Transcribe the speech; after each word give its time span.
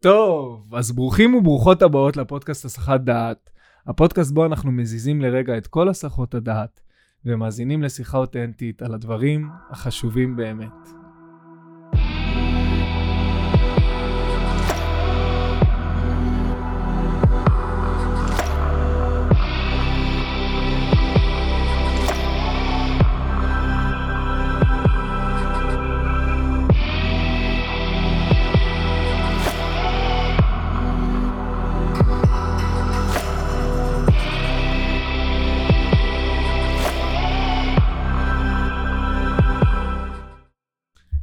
טוב, 0.00 0.74
אז 0.74 0.92
ברוכים 0.92 1.34
וברוכות 1.34 1.82
הבאות 1.82 2.16
לפודקאסט 2.16 2.64
הסחת 2.64 3.00
דעת. 3.00 3.50
הפודקאסט 3.86 4.32
בו 4.32 4.46
אנחנו 4.46 4.72
מזיזים 4.72 5.22
לרגע 5.22 5.58
את 5.58 5.66
כל 5.66 5.88
הסחות 5.88 6.34
הדעת 6.34 6.80
ומאזינים 7.24 7.82
לשיחה 7.82 8.18
אותנטית 8.18 8.82
על 8.82 8.94
הדברים 8.94 9.48
החשובים 9.70 10.36
באמת. 10.36 10.97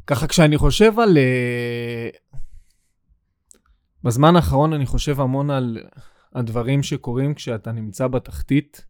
ככה 0.08 0.28
כשאני 0.28 0.58
חושב 0.58 1.00
על... 1.00 1.18
אה, 1.18 2.10
בזמן 4.04 4.36
האחרון 4.36 4.74
אני 4.74 4.86
חושב 4.86 5.20
המון 5.20 5.50
על 5.50 5.78
הדברים 6.36 6.84
שקורים 6.84 7.34
כשאתה 7.34 7.72
נמצא 7.72 8.08
בתחתית, 8.08 8.86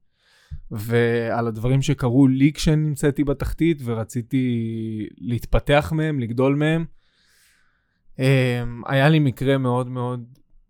ועל 0.71 1.47
הדברים 1.47 1.81
שקרו 1.81 2.27
לי 2.27 2.53
כשנמצאתי 2.53 3.23
בתחתית 3.23 3.81
ורציתי 3.85 4.47
להתפתח 5.17 5.91
מהם, 5.95 6.19
לגדול 6.19 6.55
מהם. 6.55 6.85
אה, 8.19 8.63
היה 8.85 9.09
לי 9.09 9.19
מקרה 9.19 9.57
מאוד 9.57 9.89
מאוד 9.89 10.23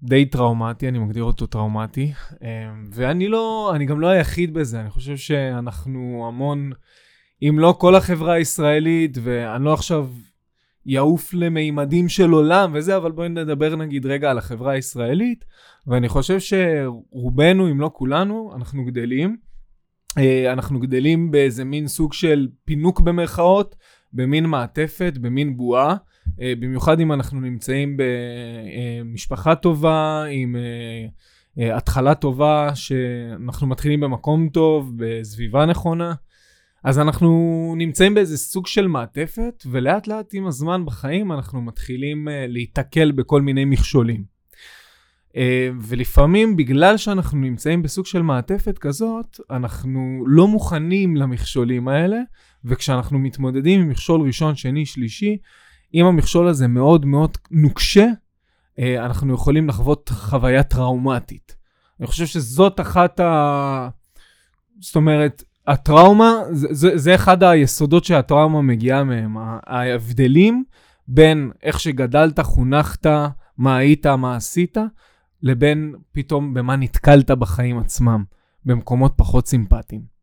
די 0.04 0.26
טראומטי, 0.26 0.88
אני 0.88 1.00
מגדיר 1.00 1.24
אותו 1.24 1.46
טראומטי, 1.46 2.14
אה, 2.44 2.74
ואני 2.92 3.28
לא, 3.28 3.72
אני 3.76 3.86
גם 3.86 4.00
לא 4.00 4.08
היחיד 4.08 4.54
בזה, 4.54 4.82
אני 4.82 4.90
חושב 4.90 5.18
שאנחנו 5.18 6.26
המון, 6.28 6.72
אם 7.42 7.60
לא 7.60 7.76
כל 7.80 7.96
החברה 7.96 8.34
הישראלית, 8.34 9.18
ואני 9.22 9.66
לא 9.66 9.74
עכשיו 9.74 10.10
יעוף 10.86 11.34
למימדים 11.34 12.10
של 12.10 12.32
עולם 12.32 12.72
וזה, 12.74 12.98
אבל 12.98 13.12
בואי 13.12 13.30
נדבר 13.30 13.76
נגיד 13.76 14.06
רגע 14.06 14.32
על 14.32 14.38
החברה 14.38 14.72
הישראלית, 14.72 15.46
ואני 15.88 16.10
חושב 16.10 16.40
שרובנו, 16.40 17.72
אם 17.72 17.82
לא 17.82 17.92
כולנו, 17.94 18.52
אנחנו 18.56 18.86
גדלים. 18.86 19.38
אה, 20.18 20.54
אנחנו 20.54 20.80
גדלים 20.80 21.32
באיזה 21.32 21.64
מין 21.64 21.88
סוג 21.88 22.14
של 22.14 22.48
פינוק 22.66 23.00
במרכאות, 23.00 23.76
במין 24.14 24.46
מעטפת, 24.46 25.14
במין 25.22 25.58
בועה. 25.58 25.96
אה, 26.42 26.54
במיוחד 26.60 27.00
אם 27.00 27.14
אנחנו 27.14 27.42
נמצאים 27.42 27.98
במשפחה 27.98 29.56
טובה, 29.56 30.24
עם 30.32 30.56
אה, 31.60 31.78
התחלה 31.78 32.16
טובה, 32.16 32.76
שאנחנו 32.76 33.68
מתחילים 33.68 34.00
במקום 34.00 34.50
טוב, 34.50 34.94
בסביבה 34.96 35.66
נכונה. 35.66 36.14
אז 36.86 37.00
אנחנו 37.00 37.74
נמצאים 37.78 38.14
באיזה 38.14 38.38
סוג 38.38 38.68
של 38.68 38.88
מעטפת, 38.88 39.64
ולאט 39.66 40.08
לאט 40.08 40.30
עם 40.34 40.48
הזמן 40.48 40.86
בחיים 40.86 41.32
אנחנו 41.32 41.62
מתחילים 41.62 42.28
uh, 42.28 42.32
להיתקל 42.48 43.12
בכל 43.12 43.42
מיני 43.42 43.66
מכשולים. 43.66 44.24
Uh, 45.28 45.36
ולפעמים 45.82 46.56
בגלל 46.56 46.98
שאנחנו 46.98 47.38
נמצאים 47.38 47.82
בסוג 47.82 48.06
של 48.06 48.22
מעטפת 48.22 48.78
כזאת, 48.78 49.40
אנחנו 49.52 50.24
לא 50.28 50.48
מוכנים 50.48 51.16
למכשולים 51.16 51.88
האלה, 51.88 52.18
וכשאנחנו 52.66 53.20
מתמודדים 53.20 53.82
עם 53.82 53.90
מכשול 53.90 54.22
ראשון, 54.22 54.56
שני, 54.56 54.86
שלישי, 54.86 55.38
אם 55.94 56.06
המכשול 56.06 56.48
הזה 56.48 56.68
מאוד 56.68 57.06
מאוד 57.06 57.38
נוקשה, 57.52 58.08
uh, 58.08 58.82
אנחנו 58.98 59.34
יכולים 59.34 59.68
לחוות 59.68 60.10
חוויה 60.10 60.64
טראומטית. 60.64 61.56
אני 62.00 62.08
חושב 62.08 62.26
שזאת 62.26 62.80
אחת 62.80 63.20
ה... 63.20 63.90
זאת 64.80 64.96
אומרת, 64.96 65.44
הטראומה, 65.68 66.34
זה, 66.52 66.68
זה, 66.72 66.98
זה 66.98 67.16
אחד 67.16 67.44
היסודות 67.44 68.04
שהטראומה 68.04 68.62
מגיעה 68.62 69.04
מהם. 69.04 69.38
ההבדלים 69.68 70.64
בין 71.08 71.52
איך 71.64 71.80
שגדלת, 71.80 72.40
חונכת, 72.40 73.08
מה 73.58 73.78
היית, 73.78 74.06
מה 74.06 74.36
עשית, 74.36 74.78
לבין 75.42 75.96
פתאום 76.12 76.54
במה 76.54 76.76
נתקלת 76.76 77.32
בחיים 77.32 77.80
עצמם, 77.80 78.24
במקומות 78.66 79.14
פחות 79.16 79.48
סימפטיים. 79.48 80.16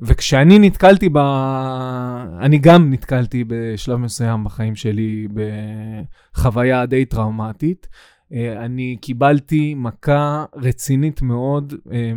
וכשאני 0.00 0.58
נתקלתי 0.58 1.08
ב... 1.08 1.18
אני 2.40 2.58
גם 2.58 2.92
נתקלתי 2.92 3.44
בשלב 3.46 3.96
מסוים 3.96 4.44
בחיים 4.44 4.74
שלי 4.74 5.28
בחוויה 5.34 6.86
די 6.86 7.04
טראומטית. 7.04 7.88
אה, 8.32 8.64
אני 8.64 8.96
קיבלתי 9.00 9.74
מכה 9.74 10.44
רצינית 10.56 11.22
מאוד 11.22 11.74
אה, 11.92 12.12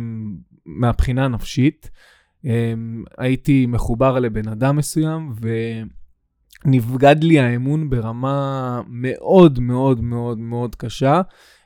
מהבחינה 0.66 1.24
הנפשית. 1.24 1.90
אמ, 2.46 3.04
הייתי 3.18 3.66
מחובר 3.66 4.18
לבן 4.18 4.48
אדם 4.48 4.76
מסוים, 4.76 5.32
ונבגד 6.64 7.24
לי 7.24 7.40
האמון 7.40 7.90
ברמה 7.90 8.80
מאוד 8.88 9.60
מאוד 9.60 10.00
מאוד 10.00 10.38
מאוד 10.38 10.74
קשה. 10.74 11.20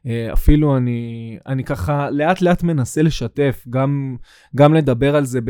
אה, 0.06 0.32
אפילו 0.32 0.76
אני, 0.76 1.38
אני 1.46 1.64
ככה 1.64 2.10
לאט 2.10 2.42
לאט 2.42 2.62
מנסה 2.62 3.02
לשתף, 3.02 3.64
גם, 3.70 4.16
גם 4.56 4.74
לדבר 4.74 5.16
על 5.16 5.24
זה 5.24 5.40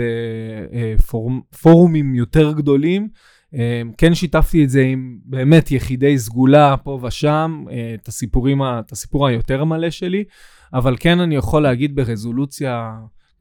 בפורומים 1.01 2.15
יותר 2.15 2.53
גדולים. 2.53 3.09
אה, 3.55 3.83
כן 3.99 4.15
שיתפתי 4.15 4.65
את 4.65 4.71
זה 4.71 4.83
עם 4.83 5.19
באמת 5.25 5.71
יחידי 5.71 6.19
סגולה 6.19 6.77
פה 6.77 7.01
ושם, 7.03 7.65
אה, 7.71 7.95
את 7.95 8.09
הסיפורים, 8.09 8.63
את 8.63 8.93
הסיפור 8.93 9.27
היותר 9.27 9.65
מלא 9.65 9.91
שלי, 9.91 10.25
אבל 10.75 10.97
כן 11.01 11.21
אני 11.21 11.37
יכול 11.37 11.63
להגיד 11.63 11.95
ברזולוציה 11.95 12.93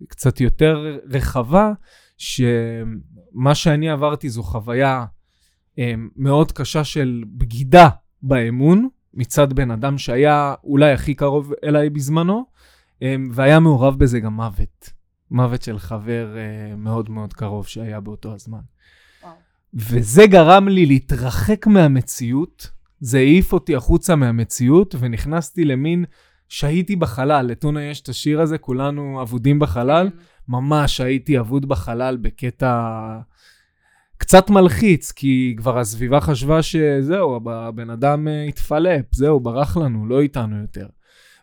קצת 0.08 0.42
יותר 0.42 0.98
רחבה, 1.06 1.72
שמה 2.18 3.56
שאני 3.56 3.90
עברתי 3.90 4.30
זו 4.30 4.44
חוויה 4.44 5.06
אה, 5.80 5.94
מאוד 6.16 6.52
קשה 6.52 6.84
של 6.84 7.24
בגידה 7.38 7.90
באמון 8.22 8.90
מצד 9.14 9.54
בן 9.54 9.72
אדם 9.72 9.98
שהיה 9.98 10.56
אולי 10.64 10.92
הכי 10.92 11.14
קרוב 11.14 11.54
אליי 11.64 11.90
בזמנו, 11.90 12.46
אה, 13.04 13.16
והיה 13.32 13.60
מעורב 13.60 14.00
בזה 14.00 14.20
גם 14.20 14.34
מוות. 14.34 14.90
מוות 15.32 15.62
של 15.62 15.80
חבר 15.80 16.38
אה, 16.38 16.76
מאוד 16.76 17.10
מאוד 17.10 17.34
קרוב 17.34 17.68
שהיה 17.68 18.00
באותו 18.00 18.34
הזמן. 18.34 18.60
וואו. 19.24 19.34
וזה 19.74 20.28
גרם 20.28 20.68
לי 20.68 20.86
להתרחק 20.86 21.68
מהמציאות, 21.68 22.72
זה 23.00 23.18
העיף 23.18 23.54
אותי 23.54 23.76
החוצה 23.76 24.16
מהמציאות, 24.16 24.96
ונכנסתי 25.00 25.66
למין 25.66 26.06
שהיתי 26.50 26.96
בחלל, 26.96 27.46
לטונה 27.46 27.84
יש 27.84 28.02
את 28.02 28.10
השיר 28.10 28.42
הזה, 28.42 28.58
כולנו 28.58 29.22
אבודים 29.22 29.60
בחלל. 29.60 30.10
כן. 30.10 30.18
ממש 30.50 31.02
הייתי 31.02 31.40
אבוד 31.40 31.66
בחלל 31.66 32.18
בקטע 32.18 33.20
קצת 34.18 34.50
מלחיץ, 34.50 35.12
כי 35.12 35.56
כבר 35.58 35.80
הסביבה 35.80 36.22
חשבה 36.22 36.62
שזהו, 36.62 37.52
הבן 37.52 37.90
אדם 37.90 38.28
אה, 38.28 38.44
התפלפ, 38.44 39.06
זהו, 39.12 39.40
ברח 39.40 39.78
לנו, 39.78 40.08
לא 40.08 40.22
איתנו 40.22 40.62
יותר. 40.62 40.88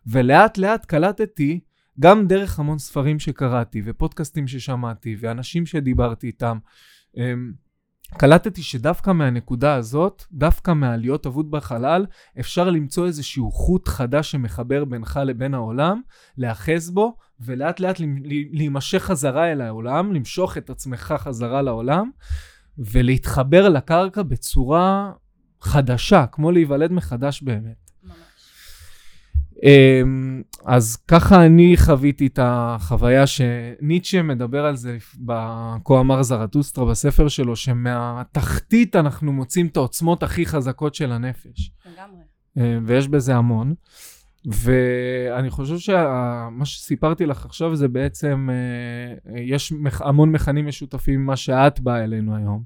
ולאט 0.06 0.59
לאט 0.59 0.84
קלטתי, 0.84 1.61
גם 2.00 2.27
דרך 2.27 2.59
המון 2.59 2.78
ספרים 2.78 3.19
שקראתי, 3.19 3.83
ופודקאסטים 3.84 4.47
ששמעתי, 4.47 5.17
ואנשים 5.21 5.67
שדיברתי 5.67 6.27
איתם, 6.27 6.59
אמ, 7.17 7.53
קלטתי 8.15 8.62
שדווקא 8.62 9.11
מהנקודה 9.11 9.75
הזאת, 9.75 10.25
דווקא 10.33 10.71
מהלהיות 10.71 11.27
אבוד 11.27 11.50
בחלל, 11.50 12.06
אפשר 12.41 12.71
למצוא 12.71 13.06
איזשהו 13.06 13.50
חוט 13.50 13.89
חדש 13.89 14.31
שמחבר 14.31 14.84
בינך 14.84 15.21
לבין 15.25 15.55
העולם, 15.55 16.00
להאחז 16.39 16.91
בו, 16.91 17.17
ולאט 17.41 17.81
לאט 17.81 18.00
להימשך 18.53 18.99
חזרה 19.03 19.53
אל 19.53 19.61
העולם, 19.61 20.12
למשוך 20.12 20.59
את 20.59 20.71
עצמך 20.71 21.15
חזרה 21.19 21.62
לעולם, 21.62 22.11
ולהתחבר 22.78 23.69
לקרקע 23.69 24.23
בצורה 24.23 25.12
חדשה, 25.61 26.27
כמו 26.33 26.50
להיוולד 26.50 26.93
מחדש 26.93 27.43
באמת. 27.43 27.85
אמ, 29.62 30.43
אז 30.64 30.97
ככה 30.97 31.47
אני 31.47 31.76
חוויתי 31.76 32.26
את 32.26 32.38
החוויה 32.43 33.25
שניטשה 33.26 34.23
מדבר 34.23 34.64
על 34.67 34.76
זה 34.76 34.99
ב"כה 35.26 36.00
אמר 36.00 36.23
זרטוסטרה" 36.23 36.85
בספר 36.85 37.29
שלו, 37.29 37.56
שמהתחתית 37.56 38.97
אנחנו 38.97 39.32
מוצאים 39.32 39.67
את 39.67 39.76
העוצמות 39.76 40.23
הכי 40.23 40.47
חזקות 40.47 40.94
של 40.94 41.12
הנפש. 41.12 41.70
לגמרי. 41.87 42.23
אמ, 42.56 42.85
ויש 42.87 43.08
בזה 43.08 43.37
המון. 43.37 43.75
ואני 44.46 45.50
חושב 45.50 45.78
שמה 45.78 46.64
שסיפרתי 46.64 47.26
לך 47.26 47.44
עכשיו 47.44 47.76
זה 47.76 47.88
בעצם, 47.88 48.48
אה, 48.52 49.40
יש 49.40 49.72
המון 50.00 50.32
מכנים 50.32 50.66
משותפים 50.66 51.20
ממה 51.20 51.37
שאת 51.37 51.81
באה 51.81 52.04
אלינו 52.04 52.37
היום, 52.37 52.62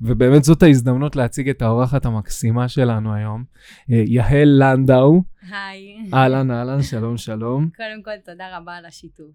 ובאמת 0.00 0.44
זאת 0.44 0.62
ההזדמנות 0.62 1.16
להציג 1.16 1.48
את 1.48 1.62
האורחת 1.62 2.06
המקסימה 2.06 2.68
שלנו 2.68 3.14
היום, 3.14 3.44
אה, 3.90 4.02
יהל 4.06 4.48
לנדאו. 4.58 5.22
היי. 5.50 5.96
אהלן, 6.14 6.50
אהלן, 6.50 6.82
שלום, 6.82 7.16
שלום. 7.16 7.68
קודם 7.76 8.02
כל, 8.04 8.32
תודה 8.32 8.58
רבה 8.58 8.72
על 8.72 8.86
השיתוף. 8.86 9.30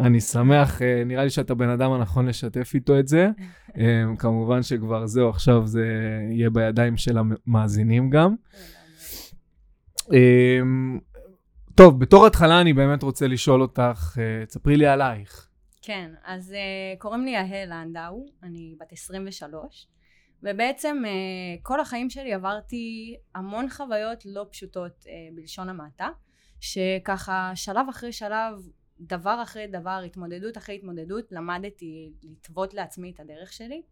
אני 0.00 0.20
שמח, 0.20 0.82
אה, 0.82 1.02
נראה 1.06 1.24
לי 1.24 1.30
שאתה 1.30 1.54
בן 1.54 1.68
אדם 1.68 1.92
הנכון 1.92 2.26
לשתף 2.26 2.70
איתו 2.74 2.98
את 2.98 3.08
זה. 3.08 3.28
כמובן 4.18 4.62
שכבר 4.62 5.06
זהו, 5.06 5.28
עכשיו 5.28 5.66
זה 5.66 5.86
יהיה 6.30 6.50
בידיים 6.50 6.96
של 6.96 7.18
המאזינים 7.18 8.10
גם. 8.10 8.34
טוב, 11.76 12.00
בתור 12.00 12.26
התחלה 12.26 12.60
אני 12.60 12.72
באמת 12.72 13.02
רוצה 13.02 13.26
לשאול 13.26 13.62
אותך, 13.62 14.18
אה, 14.18 14.46
תספרי 14.46 14.76
לי 14.76 14.86
עלייך. 14.86 15.48
כן, 15.82 16.10
אז 16.24 16.54
uh, 16.54 16.98
קוראים 16.98 17.24
לי 17.24 17.30
יהל 17.30 17.68
לנדאו, 17.68 18.26
אני 18.42 18.74
בת 18.80 18.92
23, 18.92 19.86
ובעצם 20.42 21.02
uh, 21.04 21.62
כל 21.62 21.80
החיים 21.80 22.10
שלי 22.10 22.32
עברתי 22.32 23.16
המון 23.34 23.70
חוויות 23.70 24.26
לא 24.26 24.46
פשוטות 24.50 25.04
בלשון 25.34 25.68
המעטה, 25.68 26.08
שככה 26.60 27.52
שלב 27.54 27.86
אחרי 27.90 28.12
שלב, 28.12 28.52
דבר 29.00 29.40
אחרי 29.42 29.66
דבר, 29.66 30.02
התמודדות 30.06 30.58
אחרי 30.58 30.74
התמודדות, 30.74 31.32
למדתי 31.32 32.12
לטוות 32.22 32.74
לעצמי 32.74 33.10
את 33.10 33.20
הדרך 33.20 33.52
שלי. 33.52 33.82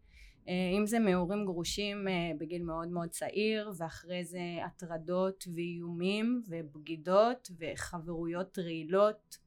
Uh, 0.44 0.49
אם 0.79 0.87
זה 0.87 0.99
מהורים 0.99 1.44
גרושים 1.44 2.06
uh, 2.08 2.38
בגיל 2.38 2.62
מאוד 2.62 2.88
מאוד 2.88 3.08
צעיר, 3.08 3.73
ואחרי 3.79 4.25
זה 4.25 4.41
הטרדות 4.64 5.44
ואיומים 5.55 6.43
ובגידות 6.49 7.50
וחברויות 7.58 8.58
רעילות. 8.58 9.38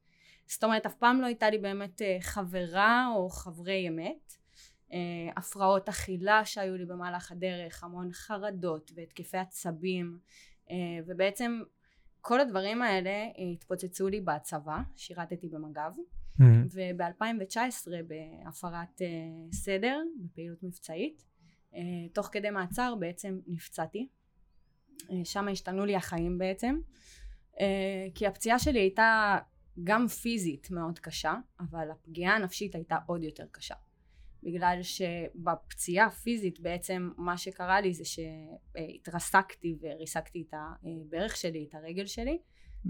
זאת 0.48 0.64
אומרת, 0.64 0.86
אף 0.86 0.96
פעם 0.96 1.22
לא 1.22 1.26
הייתה 1.26 1.50
לי 1.50 1.58
באמת 1.58 2.02
אה, 2.02 2.18
חברה 2.22 3.08
או 3.16 3.30
חברי 3.30 3.88
אמת. 3.88 4.34
אה, 4.94 4.98
הפרעות 5.38 5.90
אכילה 5.90 6.46
שהיו 6.46 6.78
לי 6.78 6.86
במהלך 6.86 7.32
הדרך, 7.32 7.84
המון 7.84 8.14
חרדות 8.14 8.92
והתקפי 8.96 9.38
עצבים, 9.38 10.20
אה, 10.72 10.76
ובעצם 11.08 11.62
כל 12.22 12.40
הדברים 12.40 12.82
האלה 12.82 13.28
התפוצצו 13.54 14.08
לי 14.08 14.22
בצבא, 14.22 14.78
שירתתי 14.96 15.50
במג"ב, 15.50 15.92
mm-hmm. 16.40 16.44
וב-2019 16.72 17.88
בהפרת 18.08 19.02
סדר, 19.52 20.00
בפעילות 20.20 20.64
מבצעית, 20.64 21.24
תוך 22.14 22.30
כדי 22.32 22.50
מעצר 22.50 22.96
בעצם 23.00 23.40
נפצעתי. 23.48 24.08
שם 25.24 25.48
השתנו 25.48 25.86
לי 25.86 25.96
החיים 25.96 26.38
בעצם, 26.38 26.80
כי 28.16 28.28
הפציעה 28.28 28.60
שלי 28.60 28.80
הייתה 28.80 29.38
גם 29.84 30.08
פיזית 30.08 30.72
מאוד 30.72 31.00
קשה, 31.00 31.36
אבל 31.60 31.92
הפגיעה 31.92 32.36
הנפשית 32.36 32.76
הייתה 32.76 32.98
עוד 33.06 33.24
יותר 33.24 33.46
קשה. 33.52 33.76
בגלל 34.44 34.80
שבפציעה 34.82 36.06
הפיזית 36.06 36.60
בעצם 36.60 37.10
מה 37.18 37.38
שקרה 37.38 37.82
לי 37.82 37.94
זה 37.94 38.04
שהתרסקתי 38.06 39.78
וריסקתי 39.82 40.46
את 40.50 40.54
הברך 40.54 41.38
שלי, 41.38 41.66
את 41.70 41.76
הרגל 41.76 42.06
שלי. 42.06 42.40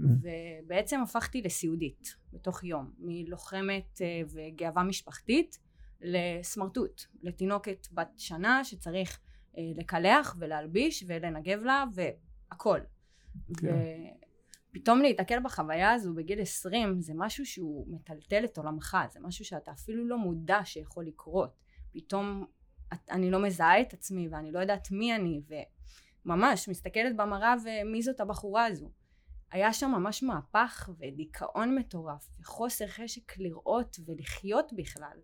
ובעצם 0.00 1.00
הפכתי 1.00 1.42
לסיעודית 1.42 2.16
בתוך 2.32 2.64
יום, 2.64 2.92
מלוחמת 2.98 4.00
אה, 4.00 4.20
וגאווה 4.32 4.82
משפחתית 4.82 5.58
לסמרטוט, 6.00 7.02
לתינוקת 7.22 7.86
בת 7.92 8.08
שנה 8.16 8.64
שצריך 8.64 9.20
אה, 9.58 9.62
לקלח 9.74 10.36
ולהלביש 10.38 11.04
ולנגב 11.06 11.62
לה 11.62 11.84
והכל. 11.94 12.80
כן. 13.56 13.76
פתאום 14.72 15.00
להיתקל 15.00 15.40
בחוויה 15.42 15.92
הזו 15.92 16.14
בגיל 16.14 16.40
20 16.40 17.00
זה 17.00 17.12
משהו 17.16 17.46
שהוא 17.46 17.86
מטלטל 17.94 18.44
את 18.44 18.58
עולמך, 18.58 18.96
זה 19.12 19.20
משהו 19.22 19.44
שאתה 19.44 19.72
אפילו 19.72 20.08
לא 20.08 20.18
מודע 20.18 20.60
שיכול 20.64 21.06
לקרות. 21.06 21.56
פתאום 21.92 22.44
אני 23.10 23.30
לא 23.30 23.42
מזהה 23.42 23.80
את 23.80 23.92
עצמי 23.92 24.28
ואני 24.28 24.52
לא 24.52 24.58
יודעת 24.58 24.90
מי 24.90 25.14
אני 25.14 25.40
וממש 26.24 26.68
מסתכלת 26.68 27.16
במראה 27.16 27.54
ומי 27.64 28.02
זאת 28.02 28.20
הבחורה 28.20 28.66
הזו. 28.66 28.90
היה 29.52 29.72
שם 29.72 29.90
ממש 29.90 30.22
מהפך 30.22 30.90
ודיכאון 30.98 31.74
מטורף 31.74 32.28
וחוסר 32.40 32.86
חשק 32.86 33.38
לראות 33.38 33.96
ולחיות 34.06 34.72
בכלל. 34.76 35.18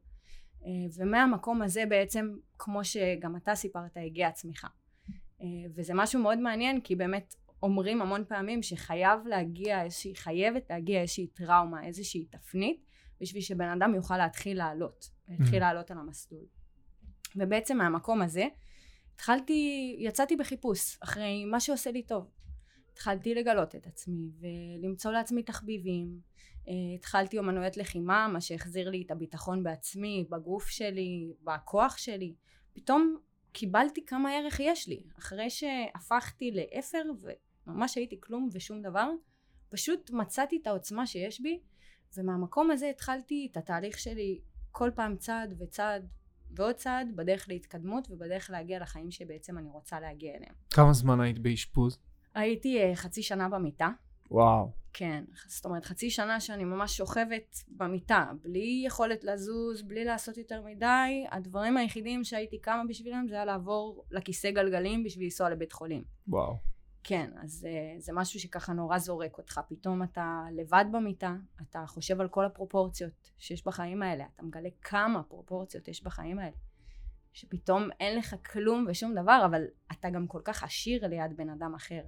אה, 0.65 0.71
ומהמקום 0.97 1.63
הזה 1.63 1.85
בעצם 1.89 2.35
כמו 2.59 2.85
שגם 2.85 3.37
אתה 3.37 3.55
סיפרת 3.55 3.97
הגיעה 3.97 4.29
הצמיחה. 4.29 4.69
אה, 5.41 5.47
וזה 5.75 5.93
משהו 5.95 6.23
מאוד 6.23 6.39
מעניין 6.39 6.81
כי 6.81 6.97
באמת 6.97 7.35
אומרים 7.63 8.03
המון 8.03 8.25
פעמים 8.29 8.63
שחייב 8.63 9.27
להגיע 9.27 9.83
איזושהי, 9.85 10.15
חייבת 10.15 10.71
להגיע 10.71 11.01
איזושהי 11.01 11.27
טראומה, 11.27 11.87
איזושהי 11.87 12.25
תפנית, 12.25 12.85
בשביל 13.21 13.43
שבן 13.43 13.69
אדם 13.69 13.95
יוכל 13.95 14.17
להתחיל 14.17 14.59
לעלות, 14.59 15.11
להתחיל 15.29 15.59
mm-hmm. 15.59 15.61
לעלות 15.61 15.91
על 15.91 15.99
המסלול. 15.99 16.45
ובעצם 17.37 17.79
מהמקום 17.79 18.23
הזה, 18.23 18.47
התחלתי, 19.15 19.97
יצאתי 19.99 20.37
בחיפוש 20.37 20.99
אחרי 21.01 21.45
מה 21.45 21.61
שעושה 21.61 21.91
לי 21.91 22.03
טוב. 22.03 22.31
התחלתי 22.95 23.35
לגלות 23.35 23.75
את 23.75 23.87
עצמי 23.87 24.31
ולמצוא 24.41 25.13
לעצמי 25.13 25.43
תחביבים. 25.43 26.21
אה, 26.69 26.73
התחלתי 26.95 27.39
אומנויות 27.39 27.77
לחימה, 27.77 28.29
מה 28.29 28.41
שהחזיר 28.41 28.91
לי 28.91 29.03
את 29.07 29.11
הביטחון 29.11 29.63
בעצמי, 29.63 30.25
בגוף 30.31 30.69
שלי, 30.69 31.33
בכוח 31.45 31.97
שלי. 31.97 32.35
פתאום 32.73 33.17
קיבלתי 33.53 34.05
כמה 34.07 34.33
ערך 34.33 34.61
יש 34.61 34.89
לי. 34.89 35.03
אחרי 35.19 35.51
שהפכתי 35.51 36.51
לאפר 36.51 37.03
ממש 37.67 37.95
הייתי 37.95 38.21
כלום 38.21 38.49
ושום 38.53 38.83
דבר, 38.83 39.11
פשוט 39.69 40.11
מצאתי 40.11 40.59
את 40.63 40.67
העוצמה 40.67 41.07
שיש 41.07 41.41
בי, 41.41 41.61
ומהמקום 42.17 42.71
הזה 42.71 42.91
התחלתי 42.91 43.49
את 43.53 43.57
התהליך 43.57 43.99
שלי 43.99 44.41
כל 44.71 44.91
פעם 44.95 45.17
צעד 45.17 45.55
וצעד 45.59 46.09
ועוד 46.57 46.75
צעד 46.75 47.17
בדרך 47.17 47.49
להתקדמות 47.49 48.11
ובדרך 48.11 48.51
להגיע 48.51 48.79
לחיים 48.81 49.11
שבעצם 49.11 49.59
אני 49.59 49.69
רוצה 49.71 50.01
להגיע 50.01 50.35
אליהם. 50.35 50.55
כמה 50.71 50.93
זמן 50.93 51.21
היית 51.21 51.39
באשפוז? 51.39 51.99
הייתי 52.35 52.93
uh, 52.93 52.97
חצי 52.97 53.23
שנה 53.23 53.49
במיטה. 53.49 53.89
וואו. 54.31 54.71
כן, 54.93 55.25
זאת 55.47 55.65
אומרת 55.65 55.85
חצי 55.85 56.11
שנה 56.11 56.41
שאני 56.41 56.65
ממש 56.65 56.97
שוכבת 56.97 57.57
במיטה, 57.69 58.31
בלי 58.43 58.83
יכולת 58.87 59.25
לזוז, 59.25 59.83
בלי 59.83 60.05
לעשות 60.05 60.39
יותר 60.39 60.63
מדי, 60.63 61.27
הדברים 61.31 61.77
היחידים 61.77 62.25
שהייתי 62.25 62.59
קמה 62.59 62.83
בשבילם 62.89 63.27
זה 63.29 63.35
היה 63.35 63.45
לעבור 63.45 64.05
לכיסא 64.11 64.51
גלגלים 64.51 65.05
בשביל 65.05 65.25
לנסוע 65.25 65.51
לבית 65.51 65.73
חולים. 65.73 66.05
וואו. 66.29 66.57
כן, 67.05 67.31
אז 67.43 67.67
uh, 67.67 68.01
זה 68.01 68.13
משהו 68.13 68.41
שככה 68.41 68.73
נורא 68.73 68.99
זורק 68.99 69.39
אותך. 69.39 69.61
פתאום 69.69 70.03
אתה 70.03 70.43
לבד 70.53 70.85
במיטה, 70.93 71.35
אתה 71.63 71.85
חושב 71.87 72.21
על 72.21 72.29
כל 72.29 72.45
הפרופורציות 72.45 73.31
שיש 73.39 73.65
בחיים 73.67 74.03
האלה, 74.03 74.25
אתה 74.35 74.43
מגלה 74.43 74.69
כמה 74.83 75.23
פרופורציות 75.23 75.89
יש 75.89 76.05
בחיים 76.05 76.39
האלה. 76.39 76.57
שפתאום 77.33 77.89
אין 78.01 78.19
לך 78.19 78.37
כלום 78.53 78.87
ושום 78.89 79.15
דבר, 79.15 79.43
אבל 79.47 79.63
אתה 79.93 80.11
גם 80.11 80.27
כל 80.27 80.41
כך 80.45 80.63
עשיר 80.63 81.07
ליד 81.07 81.37
בן 81.37 81.51
אדם 81.51 81.75
אחר. 81.75 82.03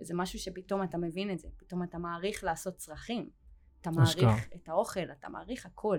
וזה 0.00 0.14
משהו 0.16 0.38
שפתאום 0.38 0.82
אתה 0.82 0.98
מבין 0.98 1.30
את 1.30 1.38
זה, 1.38 1.48
פתאום 1.56 1.82
אתה 1.82 1.98
מעריך 1.98 2.44
לעשות 2.44 2.76
צרכים. 2.76 3.30
אתה 3.80 3.90
מעריך 3.90 4.48
את 4.54 4.68
האוכל, 4.68 5.12
אתה 5.12 5.28
מעריך 5.28 5.66
הכל. 5.66 5.98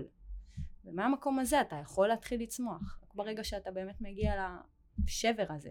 ומהמקום 0.85 1.39
הזה 1.39 1.61
אתה 1.61 1.75
יכול 1.75 2.07
להתחיל 2.07 2.41
לצמוח, 2.41 2.99
רק 3.03 3.15
ברגע 3.15 3.43
שאתה 3.43 3.71
באמת 3.71 4.01
מגיע 4.01 4.57
לשבר 5.03 5.45
הזה. 5.49 5.69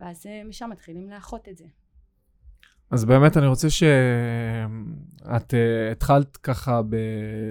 ואז 0.00 0.26
אה, 0.26 0.44
משם 0.44 0.70
מתחילים 0.70 1.10
לאחות 1.10 1.48
את 1.48 1.56
זה. 1.56 1.64
אז 2.90 3.04
באמת 3.04 3.36
אני 3.36 3.46
רוצה 3.46 3.70
שאת 3.70 5.54
uh, 5.54 5.92
התחלת 5.92 6.36
ככה 6.36 6.82
ב- 6.82 6.96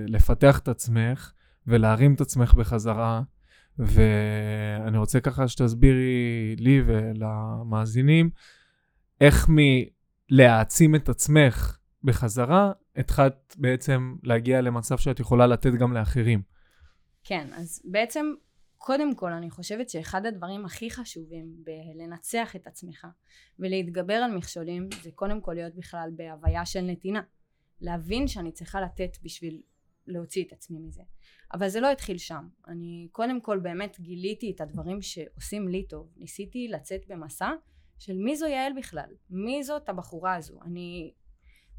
לפתח 0.08 0.60
את 0.60 0.68
עצמך 0.68 1.32
ולהרים 1.68 2.14
את 2.14 2.22
עצמך 2.22 2.54
בחזרה, 2.54 3.22
ואני 3.80 4.98
רוצה 4.98 5.20
ככה 5.20 5.48
שתסבירי 5.48 6.56
לי 6.60 6.82
ולמאזינים 6.86 8.30
איך 9.22 9.48
מלהעצים 9.50 10.96
את 10.96 11.10
עצמך 11.10 11.78
בחזרה, 12.04 12.72
התחלת 12.96 13.56
בעצם 13.58 14.16
להגיע 14.24 14.62
למצב 14.62 14.98
שאת 14.98 15.20
יכולה 15.20 15.48
לתת 15.48 15.72
גם 15.80 15.94
לאחרים. 15.94 16.42
כן, 17.24 17.48
אז 17.54 17.82
בעצם 17.86 18.34
קודם 18.78 19.16
כל 19.16 19.32
אני 19.32 19.50
חושבת 19.50 19.90
שאחד 19.90 20.26
הדברים 20.26 20.66
הכי 20.66 20.90
חשובים 20.90 21.56
בלנצח 21.64 22.56
את 22.56 22.68
עצמך 22.68 23.08
ולהתגבר 23.60 24.14
על 24.14 24.38
מכשולים 24.38 24.90
זה 25.02 25.12
קודם 25.12 25.42
כל 25.42 25.54
להיות 25.54 25.76
בכלל 25.76 26.10
בהוויה 26.16 26.66
של 26.66 26.82
נתינה. 26.82 27.22
להבין 27.82 28.28
שאני 28.28 28.52
צריכה 28.52 28.82
לתת 28.82 29.18
בשביל 29.24 29.62
להוציא 30.08 30.44
את 30.44 30.54
עצמי 30.54 30.80
מזה. 30.80 31.02
אבל 31.54 31.70
זה 31.70 31.80
לא 31.80 31.92
התחיל 31.92 32.18
שם. 32.18 32.48
אני 32.68 33.08
קודם 33.12 33.42
כל 33.42 33.60
באמת 33.60 34.00
גיליתי 34.00 34.52
את 34.56 34.62
הדברים 34.62 35.02
שעושים 35.02 35.68
לי 35.68 35.88
טוב. 35.88 36.14
ניסיתי 36.18 36.68
לצאת 36.68 37.02
במסע 37.08 37.52
של 38.00 38.18
מי 38.18 38.36
זו 38.36 38.46
יעל 38.46 38.74
בכלל? 38.78 39.10
מי 39.30 39.64
זאת 39.64 39.90
הבחורה 39.90 40.36
הזו? 40.36 40.60
אני 40.66 41.14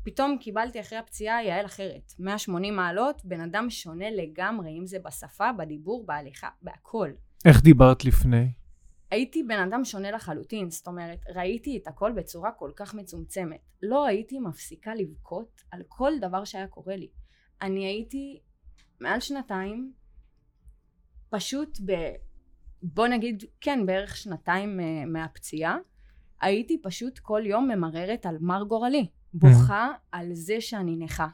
פתאום 0.05 0.39
קיבלתי 0.41 0.81
אחרי 0.81 0.99
הפציעה 0.99 1.45
יעל 1.45 1.67
אחרת. 1.67 2.13
180 2.19 2.77
מעלות 2.77 3.25
בן 3.25 3.41
אדם 3.41 3.71
שונה 3.71 4.11
לגמרי 4.11 4.79
אם 4.79 4.87
זה 4.87 4.99
בשפה 4.99 5.53
בדיבור 5.53 6.07
בהליכה 6.07 6.49
בהכל. 6.63 7.11
איך 7.45 7.63
דיברת 7.63 8.05
לפני? 8.05 8.53
הייתי 9.11 9.43
בן 9.43 9.59
אדם 9.69 9.85
שונה 9.85 10.11
לחלוטין 10.11 10.71
זאת 10.71 10.87
אומרת 10.87 11.19
ראיתי 11.35 11.77
את 11.83 11.87
הכל 11.87 12.13
בצורה 12.13 12.53
כל 12.53 12.71
כך 12.77 12.95
מצומצמת. 12.95 13.61
לא 13.83 14.07
הייתי 14.07 14.39
מפסיקה 14.39 14.95
לבכות 14.95 15.63
על 15.71 15.83
כל 15.89 16.13
דבר 16.21 16.45
שהיה 16.45 16.67
קורה 16.67 16.97
לי. 16.97 17.09
אני 17.63 17.87
הייתי 17.87 18.41
מעל 19.01 19.21
שנתיים 19.21 19.93
פשוט 21.31 21.79
ב... 21.87 21.93
בוא 22.83 23.09
נגיד 23.09 23.45
כן 23.61 23.87
בערך 23.87 24.17
שנתיים 24.17 24.81
אה, 24.81 25.05
מהפציעה 25.07 25.77
הייתי 26.41 26.83
פשוט 26.83 27.19
כל 27.19 27.43
יום 27.45 27.69
ממררת 27.69 28.27
על 28.27 28.37
מר 28.41 28.63
גורלי 28.63 29.07
בוכה 29.35 29.93
mm-hmm. 29.93 30.09
על 30.13 30.35
זה 30.35 30.61
שאני 30.61 30.97
נכה, 30.97 31.29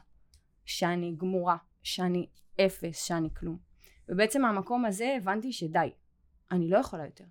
שאני 0.65 1.15
גמורה, 1.17 1.57
שאני 1.83 2.27
אפס, 2.65 3.03
שאני 3.03 3.29
כלום. 3.33 3.57
ובעצם 4.09 4.41
מהמקום 4.41 4.85
הזה 4.85 5.15
הבנתי 5.17 5.51
שדי, 5.51 5.89
אני 6.51 6.69
לא 6.69 6.77
יכולה 6.77 7.05
יותר. 7.05 7.25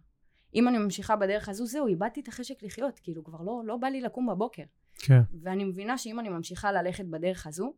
אם 0.55 0.69
אני 0.69 0.79
ממשיכה 0.79 1.17
בדרך 1.17 1.49
הזו, 1.49 1.67
זהו, 1.67 1.87
איבדתי 1.87 2.21
את 2.21 2.29
החשק 2.29 2.63
לחיות, 2.63 2.99
כאילו 2.99 3.25
כבר 3.25 3.43
לא, 3.43 3.63
לא 3.65 3.77
בא 3.77 3.89
לי 3.89 4.01
לקום 4.01 4.27
בבוקר. 4.27 4.63
כן. 4.95 5.21
ואני 5.43 5.65
מבינה 5.65 5.99
שאם 5.99 6.21
אני 6.21 6.29
ממשיכה 6.29 6.73
ללכת 6.73 7.05
בדרך 7.05 7.47
הזו, 7.47 7.73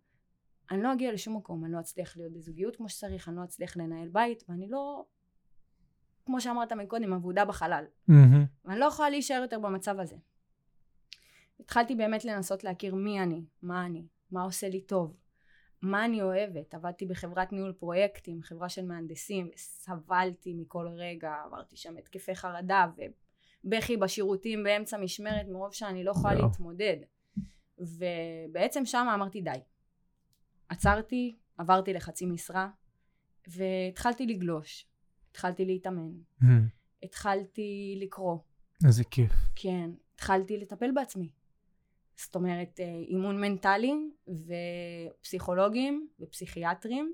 אני 0.71 0.83
לא 0.83 0.93
אגיע 0.93 1.13
לשום 1.13 1.37
מקום, 1.37 1.65
אני 1.65 1.73
לא 1.73 1.81
אצליח 1.81 2.17
להיות 2.17 2.33
בזוגיות 2.33 2.77
כמו 2.77 2.89
שצריך, 2.89 3.29
אני 3.29 3.37
לא 3.37 3.45
אצליח 3.45 3.77
לנהל 3.77 4.09
בית, 4.09 4.45
ואני 4.49 4.69
לא, 4.69 5.05
כמו 6.27 6.41
שאמרת 6.41 6.73
מקודם, 6.73 7.13
אבודה 7.13 7.45
בחלל. 7.45 7.85
מהמם. 8.09 8.45
ואני 8.65 8.81
לא 8.81 8.85
יכולה 8.85 9.11
להישאר 9.11 9.43
יותר 9.43 9.59
במצב 9.59 10.01
הזה. 10.01 10.17
התחלתי 11.61 11.95
באמת 11.95 12.25
לנסות 12.25 12.65
להכיר 12.65 12.95
מי 12.95 13.23
אני, 13.23 13.45
מה 13.63 13.87
אני, 13.87 14.07
מה 14.31 14.43
עושה 14.43 14.69
לי 14.69 14.81
טוב, 14.81 15.17
מה 15.83 16.05
אני 16.05 16.23
אוהבת. 16.23 16.75
עבדתי 16.75 17.07
בחברת 17.07 17.53
ניהול 17.53 17.73
פרויקטים, 17.73 18.43
חברה 18.43 18.69
של 18.69 18.85
מהנדסים, 18.85 19.51
וסבלתי 19.55 20.55
מכל 20.55 20.89
רגע, 20.89 21.35
עברתי 21.47 21.77
שם 21.77 21.97
התקפי 21.97 22.35
חרדה 22.35 22.87
ובכי 23.65 23.97
בשירותים 23.97 24.65
באמצע 24.65 24.99
משמרת 24.99 25.47
מרוב 25.49 25.73
שאני 25.73 26.05
לא 26.05 26.11
יכולה 26.11 26.35
וואו. 26.35 26.47
להתמודד. 26.47 26.97
ובעצם 27.79 28.85
שם 28.85 29.07
אמרתי 29.15 29.41
די. 29.41 29.51
עצרתי, 30.69 31.37
עברתי 31.59 31.93
לחצי 31.93 32.27
משרה, 32.27 32.69
והתחלתי 33.47 34.27
לגלוש. 34.27 34.87
התחלתי 35.33 35.65
להתאמן. 35.65 36.13
מהמם. 36.41 36.69
התחלתי 37.03 37.99
לקרוא. 38.01 38.39
איזה 38.87 39.05
כיף. 39.05 39.33
כן, 39.55 39.91
התחלתי 40.15 40.57
לטפל 40.57 40.91
בעצמי. 40.95 41.29
זאת 42.17 42.35
אומרת, 42.35 42.81
אה, 42.81 42.85
אימון 43.09 43.41
מנטלי 43.41 43.93
ופסיכולוגים 45.21 46.09
ופסיכיאטרים 46.21 47.13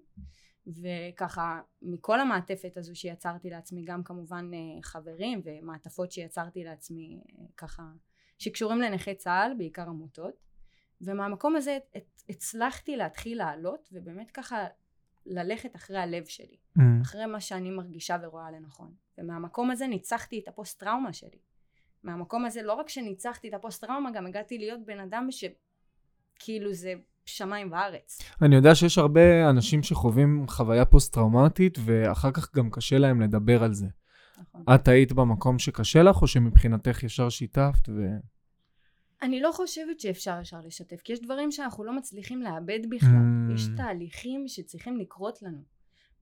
וככה 0.66 1.60
מכל 1.82 2.20
המעטפת 2.20 2.76
הזו 2.76 2.96
שיצרתי 2.96 3.50
לעצמי 3.50 3.84
גם 3.84 4.02
כמובן 4.02 4.50
אה, 4.54 4.82
חברים 4.82 5.40
ומעטפות 5.44 6.12
שיצרתי 6.12 6.64
לעצמי 6.64 7.20
אה, 7.38 7.44
ככה 7.56 7.82
שקשורים 8.38 8.80
לנכי 8.80 9.14
צה"ל 9.14 9.52
בעיקר 9.58 9.82
עמותות 9.88 10.34
ומהמקום 11.00 11.56
הזה 11.56 11.78
הת- 11.94 12.22
הצלחתי 12.28 12.96
להתחיל 12.96 13.38
לעלות 13.38 13.88
ובאמת 13.92 14.30
ככה 14.30 14.66
ללכת 15.30 15.76
אחרי 15.76 15.98
הלב 15.98 16.24
שלי 16.24 16.56
מהמם. 16.76 17.00
אחרי 17.00 17.26
מה 17.26 17.40
שאני 17.40 17.70
מרגישה 17.70 18.16
ורואה 18.22 18.50
לנכון 18.50 18.92
ומהמקום 19.18 19.70
הזה 19.70 19.86
ניצחתי 19.86 20.38
את 20.38 20.48
הפוסט 20.48 20.80
טראומה 20.80 21.12
שלי 21.12 21.38
מהמקום 22.02 22.44
הזה 22.44 22.62
לא 22.62 22.72
רק 22.72 22.88
שניצחתי 22.88 23.48
את 23.48 23.54
הפוסט 23.54 23.84
טראומה 23.84 24.10
גם 24.10 24.26
הגעתי 24.26 24.58
להיות 24.58 24.80
בן 24.86 25.00
אדם 25.00 25.28
שכאילו 25.30 26.74
זה 26.74 26.94
שמיים 27.24 27.72
וארץ 27.72 28.18
אני 28.42 28.56
יודע 28.56 28.74
שיש 28.74 28.98
הרבה 28.98 29.50
אנשים 29.50 29.82
שחווים 29.82 30.44
חוויה 30.48 30.84
פוסט-טראומטית, 30.84 31.78
ואחר 31.84 32.30
כך 32.30 32.54
גם 32.54 32.70
קשה 32.70 32.98
להם 32.98 33.20
לדבר 33.20 33.62
על 33.62 33.72
זה. 33.72 33.86
נכון. 34.38 34.64
את 34.74 34.88
היית 34.88 35.12
במקום 35.12 35.58
שקשה 35.58 36.02
לך, 36.02 36.22
או 36.22 36.26
שמבחינתך 36.26 37.02
ישר 37.02 37.28
שיתפת, 37.28 37.88
ו... 37.88 38.06
אני 39.22 39.40
לא 39.40 39.52
חושבת 39.52 40.00
שאפשר 40.00 40.40
ישר 40.40 40.60
לשתף 40.60 41.00
כי 41.00 41.12
יש 41.12 41.20
דברים 41.20 41.50
שאנחנו 41.50 41.84
לא 41.84 41.96
מצליחים 41.96 42.42
לאבד 42.42 42.80
בכלל. 42.90 43.10
Mm. 43.10 43.54
יש 43.54 43.62
תהליכים 43.76 44.48
שצריכים 44.48 44.96
לקרות 44.96 45.42
לנו 45.42 45.62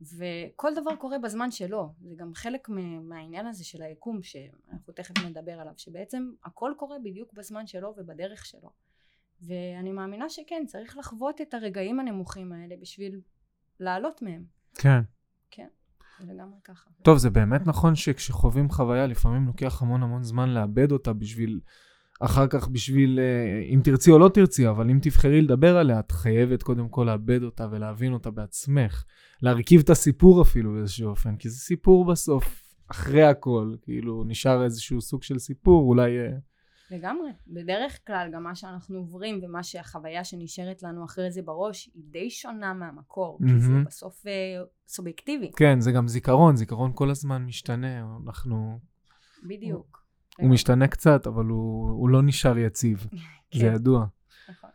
וכל 0.00 0.75
דבר 0.75 0.97
קורה 0.97 1.19
בזמן 1.19 1.50
שלו. 1.50 1.95
זה 2.00 2.15
גם 2.17 2.35
חלק 2.35 2.69
מהעניין 3.03 3.47
הזה 3.47 3.65
של 3.65 3.83
היקום 3.83 4.23
שאנחנו 4.23 4.93
תכף 4.93 5.15
נדבר 5.25 5.53
עליו 5.53 5.73
שבעצם 5.76 6.31
הכל 6.45 6.73
קורה 6.76 6.97
בדיוק 7.05 7.33
בזמן 7.33 7.67
שלו 7.67 7.95
ובדרך 7.97 8.47
שלו. 8.47 8.71
ואני 9.43 9.93
מאמינה 9.93 10.29
שכן 10.29 10.65
צריך 10.67 10.97
לחוות 10.97 11.41
את 11.41 11.55
הרגעים 11.55 12.00
הנמוכים 12.00 12.53
האלה 12.53 12.75
בשביל 12.81 13.21
לעלות 13.81 14.23
מהם. 14.23 14.45
כן. 15.50 15.69
זה 16.21 16.33
לגמרי 16.33 16.59
ככה. 16.65 16.91
טוב, 17.03 17.19
זה 17.19 17.31
באמת 17.31 17.61
נכון 17.67 17.95
שכשחווים 17.95 18.71
חוויה, 18.71 19.07
לפעמים 19.07 19.47
לוקח 19.47 19.83
המון 19.83 20.03
המון 20.03 20.23
זמן 20.23 20.49
לאבד 20.49 20.93
אותה 20.93 21.12
בשביל... 21.12 21.61
אחר 22.21 22.47
כך 22.47 22.69
בשביל, 22.69 23.19
אה, 23.19 23.75
אם 23.75 23.81
תרצי 23.85 24.11
או 24.11 24.19
לא 24.19 24.29
תרצי, 24.29 24.69
אבל 24.69 24.91
אם 24.91 24.99
תבחרי 25.03 25.43
לדבר 25.43 25.77
עליה, 25.77 26.01
את 26.01 26.13
חייבת 26.13 26.63
קודם 26.63 26.89
כל 26.89 27.05
לאבד 27.07 27.43
אותה 27.43 27.67
ולהבין 27.71 28.13
אותה 28.13 28.31
בעצמך. 28.31 29.05
להרכיב 29.43 29.81
את 29.81 29.91
הסיפור 29.91 30.43
אפילו 30.43 30.73
באיזשהו 30.73 31.11
אופן, 31.11 31.37
כי 31.37 31.49
זה 31.49 31.57
סיפור 31.57 32.07
בסוף, 32.07 32.63
אחרי 32.91 33.23
הכל, 33.23 33.75
כאילו 33.83 34.25
נשאר 34.27 34.65
איזשהו 34.65 35.01
סוג 35.01 35.23
של 35.23 35.39
סיפור, 35.39 35.89
אולי... 35.89 36.19
אה, 36.19 36.37
לגמרי. 36.91 37.31
בדרך 37.47 37.99
כלל 38.07 38.29
גם 38.33 38.43
מה 38.43 38.55
שאנחנו 38.55 38.99
עוברים 38.99 39.41
ומה 39.43 39.63
שהחוויה 39.63 40.25
שנשארת 40.25 40.83
לנו 40.83 41.05
אחרי 41.05 41.31
זה 41.31 41.43
בראש 41.43 41.91
היא 41.95 42.03
די 42.11 42.31
שונה 42.31 42.75
מהמקור, 42.75 43.39
כי 43.47 43.59
זה. 43.59 43.73
בסוף 43.87 44.27
אה, 44.27 44.63
סובייקטיבי. 44.89 45.51
כן, 45.57 45.81
זה 45.81 45.93
גם 45.93 46.09
זיכרון, 46.09 46.57
זיכרון 46.57 46.93
כל 46.95 47.11
הזמן 47.11 47.45
משתנה, 47.45 48.17
אנחנו... 48.27 48.79
בדיוק. 49.49 50.06
הוא 50.40 50.50
משתנה 50.50 50.88
קצת, 50.88 51.26
אבל 51.26 51.45
הוא, 51.45 51.90
הוא 51.90 52.09
לא 52.09 52.23
נשאר 52.23 52.59
יציב, 52.59 53.07
זה 53.55 53.61
כן, 53.61 53.75
ידוע. 53.75 54.07
נכון. 54.49 54.71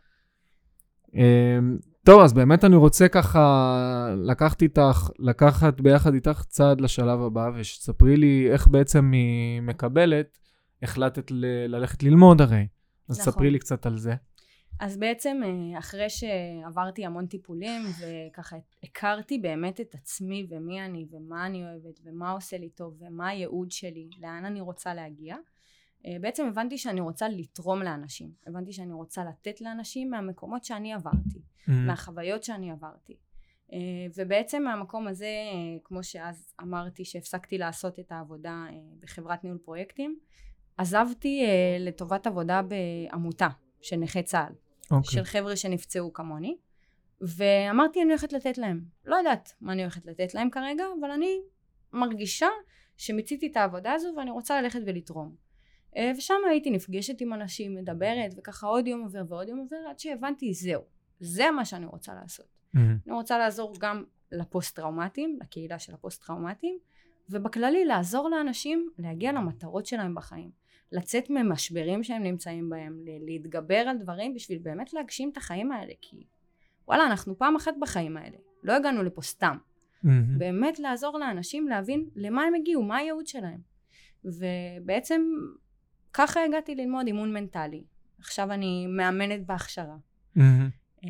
אמ, 1.14 1.78
טוב, 2.04 2.20
אז 2.22 2.32
באמת 2.32 2.64
אני 2.64 2.76
רוצה 2.76 3.08
ככה 3.08 4.14
לקחת 4.16 4.62
איתך, 4.62 5.10
לקחת 5.18 5.80
ביחד 5.80 6.14
איתך 6.14 6.42
צעד 6.48 6.80
לשלב 6.80 7.20
הבא, 7.20 7.50
ושתספרי 7.54 8.16
לי 8.16 8.48
איך 8.52 8.68
בעצם 8.68 9.12
ממקבלת 9.14 10.38
החלטת 10.82 11.30
ל- 11.30 11.66
ללכת 11.66 12.02
ללמוד 12.02 12.40
הרי. 12.40 12.66
אז 13.08 13.20
נכון. 13.20 13.32
ספרי 13.32 13.50
לי 13.50 13.58
קצת 13.58 13.86
על 13.86 13.98
זה. 13.98 14.14
אז 14.80 14.96
בעצם 14.96 15.40
אה, 15.44 15.78
אחרי 15.78 16.06
שעברתי 16.10 17.06
המון 17.06 17.26
טיפולים 17.26 17.82
וככה 18.00 18.56
הכרתי 18.84 19.38
באמת 19.38 19.80
את 19.80 19.94
עצמי 19.94 20.46
ומי 20.50 20.84
אני 20.84 21.06
ומה 21.10 21.46
אני 21.46 21.64
אוהבת 21.64 22.00
ומה 22.04 22.30
עושה 22.30 22.58
לי 22.58 22.70
טוב 22.70 22.96
ומה 23.00 23.28
הייעוד 23.28 23.70
שלי, 23.70 24.08
לאן 24.20 24.44
אני 24.44 24.60
רוצה 24.60 24.94
להגיע, 24.94 25.36
בעצם 26.20 26.46
הבנתי 26.46 26.78
שאני 26.78 27.00
רוצה 27.00 27.28
לתרום 27.28 27.82
לאנשים. 27.82 28.30
הבנתי 28.46 28.72
שאני 28.72 28.92
רוצה 28.92 29.24
לתת 29.24 29.60
לאנשים 29.60 30.10
מהמקומות 30.10 30.64
שאני 30.64 30.92
עברתי. 30.92 31.42
מהחוויות 31.68 32.44
שאני 32.44 32.70
עברתי. 32.70 33.16
אה, 33.72 33.78
ובעצם 34.16 34.62
מהמקום 34.62 35.08
הזה, 35.08 35.26
אה, 35.26 35.78
כמו 35.84 36.02
שאז 36.02 36.54
אמרתי 36.62 37.04
שהפסקתי 37.04 37.58
לעשות 37.58 37.98
את 37.98 38.12
העבודה 38.12 38.64
אה, 38.70 38.74
בחברת 39.00 39.44
ניהול 39.44 39.58
פרויקטים, 39.58 40.18
עזבתי 40.76 41.44
אה, 41.44 41.76
לטובת 41.80 42.26
עבודה 42.26 42.60
בעמותה 42.62 43.48
של 43.80 43.96
נכי 43.96 44.22
צה"ל, 44.22 44.52
אוקיי. 44.90 45.10
של 45.12 45.24
חבר'ה 45.24 45.56
שנפצעו 45.56 46.12
כמוני, 46.12 46.56
ואמרתי 47.20 48.02
אני 48.02 48.08
הולכת 48.08 48.32
לתת 48.32 48.58
להם. 48.58 48.84
לא 49.04 49.16
יודעת 49.16 49.52
מה 49.60 49.72
אני 49.72 49.82
הולכת 49.82 50.06
לתת 50.06 50.34
להם 50.34 50.50
כרגע, 50.50 50.84
אבל 51.00 51.10
אני 51.10 51.40
מרגישה 51.92 52.48
שמיציתי 52.96 53.46
את 53.46 53.56
העבודה 53.56 53.92
הזו 53.92 54.08
ואני 54.16 54.30
רוצה 54.30 54.62
ללכת 54.62 54.80
ולתרום. 54.86 55.34
אה, 55.96 56.12
ושם 56.16 56.34
הייתי 56.50 56.70
נפגשת 56.70 57.20
עם 57.20 57.32
אנשים, 57.32 57.74
מדברת, 57.74 58.34
וככה 58.36 58.66
עוד 58.66 58.86
יום 58.86 59.02
עובר 59.02 59.22
ועוד 59.28 59.48
יום 59.48 59.58
עובר, 59.58 59.76
עד 59.90 59.98
שהבנתי 59.98 60.54
זהו, 60.54 60.82
זה 61.20 61.50
מה 61.50 61.64
שאני 61.64 61.86
רוצה 61.86 62.14
לעשות. 62.14 62.46
מהמם. 62.74 62.98
אני 63.06 63.14
רוצה 63.14 63.38
לעזור 63.38 63.74
גם 63.78 64.04
לפוסט 64.32 64.76
טראומטיים, 64.76 65.38
לקהילה 65.40 65.78
של 65.78 65.94
הפוסט 65.94 66.26
טראומטיים, 66.26 66.78
ובכללי 67.30 67.84
לעזור 67.84 68.28
לאנשים 68.28 68.90
להגיע 68.98 69.32
למטרות 69.32 69.86
שלהם 69.86 70.14
בחיים. 70.14 70.50
לצאת 70.92 71.30
ממשברים 71.30 72.02
שהם 72.02 72.22
נמצאים 72.22 72.70
בהם, 72.70 73.04
להתגבר 73.26 73.76
על 73.76 73.98
דברים 73.98 74.34
בשביל 74.34 74.58
באמת 74.58 74.92
להגשים 74.92 75.30
את 75.32 75.36
החיים 75.36 75.72
האלה, 75.72 75.92
כי 76.00 76.24
וואלה, 76.88 77.06
אנחנו 77.06 77.38
פעם 77.38 77.56
אחת 77.56 77.74
בחיים 77.80 78.16
האלה, 78.16 78.36
לא 78.62 78.72
הגענו 78.72 79.02
לפה 79.02 79.22
סתם. 79.22 79.56
מהמם. 80.02 80.38
באמת 80.38 80.78
לעזור 80.78 81.18
לאנשים 81.18 81.68
להבין 81.68 82.08
למה 82.16 82.42
הם 82.42 82.54
הגיעו, 82.54 82.82
מה 82.82 82.96
הייעוד 82.96 83.26
שלהם. 83.26 83.60
ובעצם 84.24 85.22
ככה 86.14 86.40
הגעתי 86.48 86.74
ללמוד 86.74 87.06
אימון 87.06 87.32
מנטלי. 87.32 87.84
עכשיו 88.20 88.52
אני 88.52 88.86
מאמנת 88.86 89.46
בהכשרה. 89.46 89.96
אה, 90.38 91.08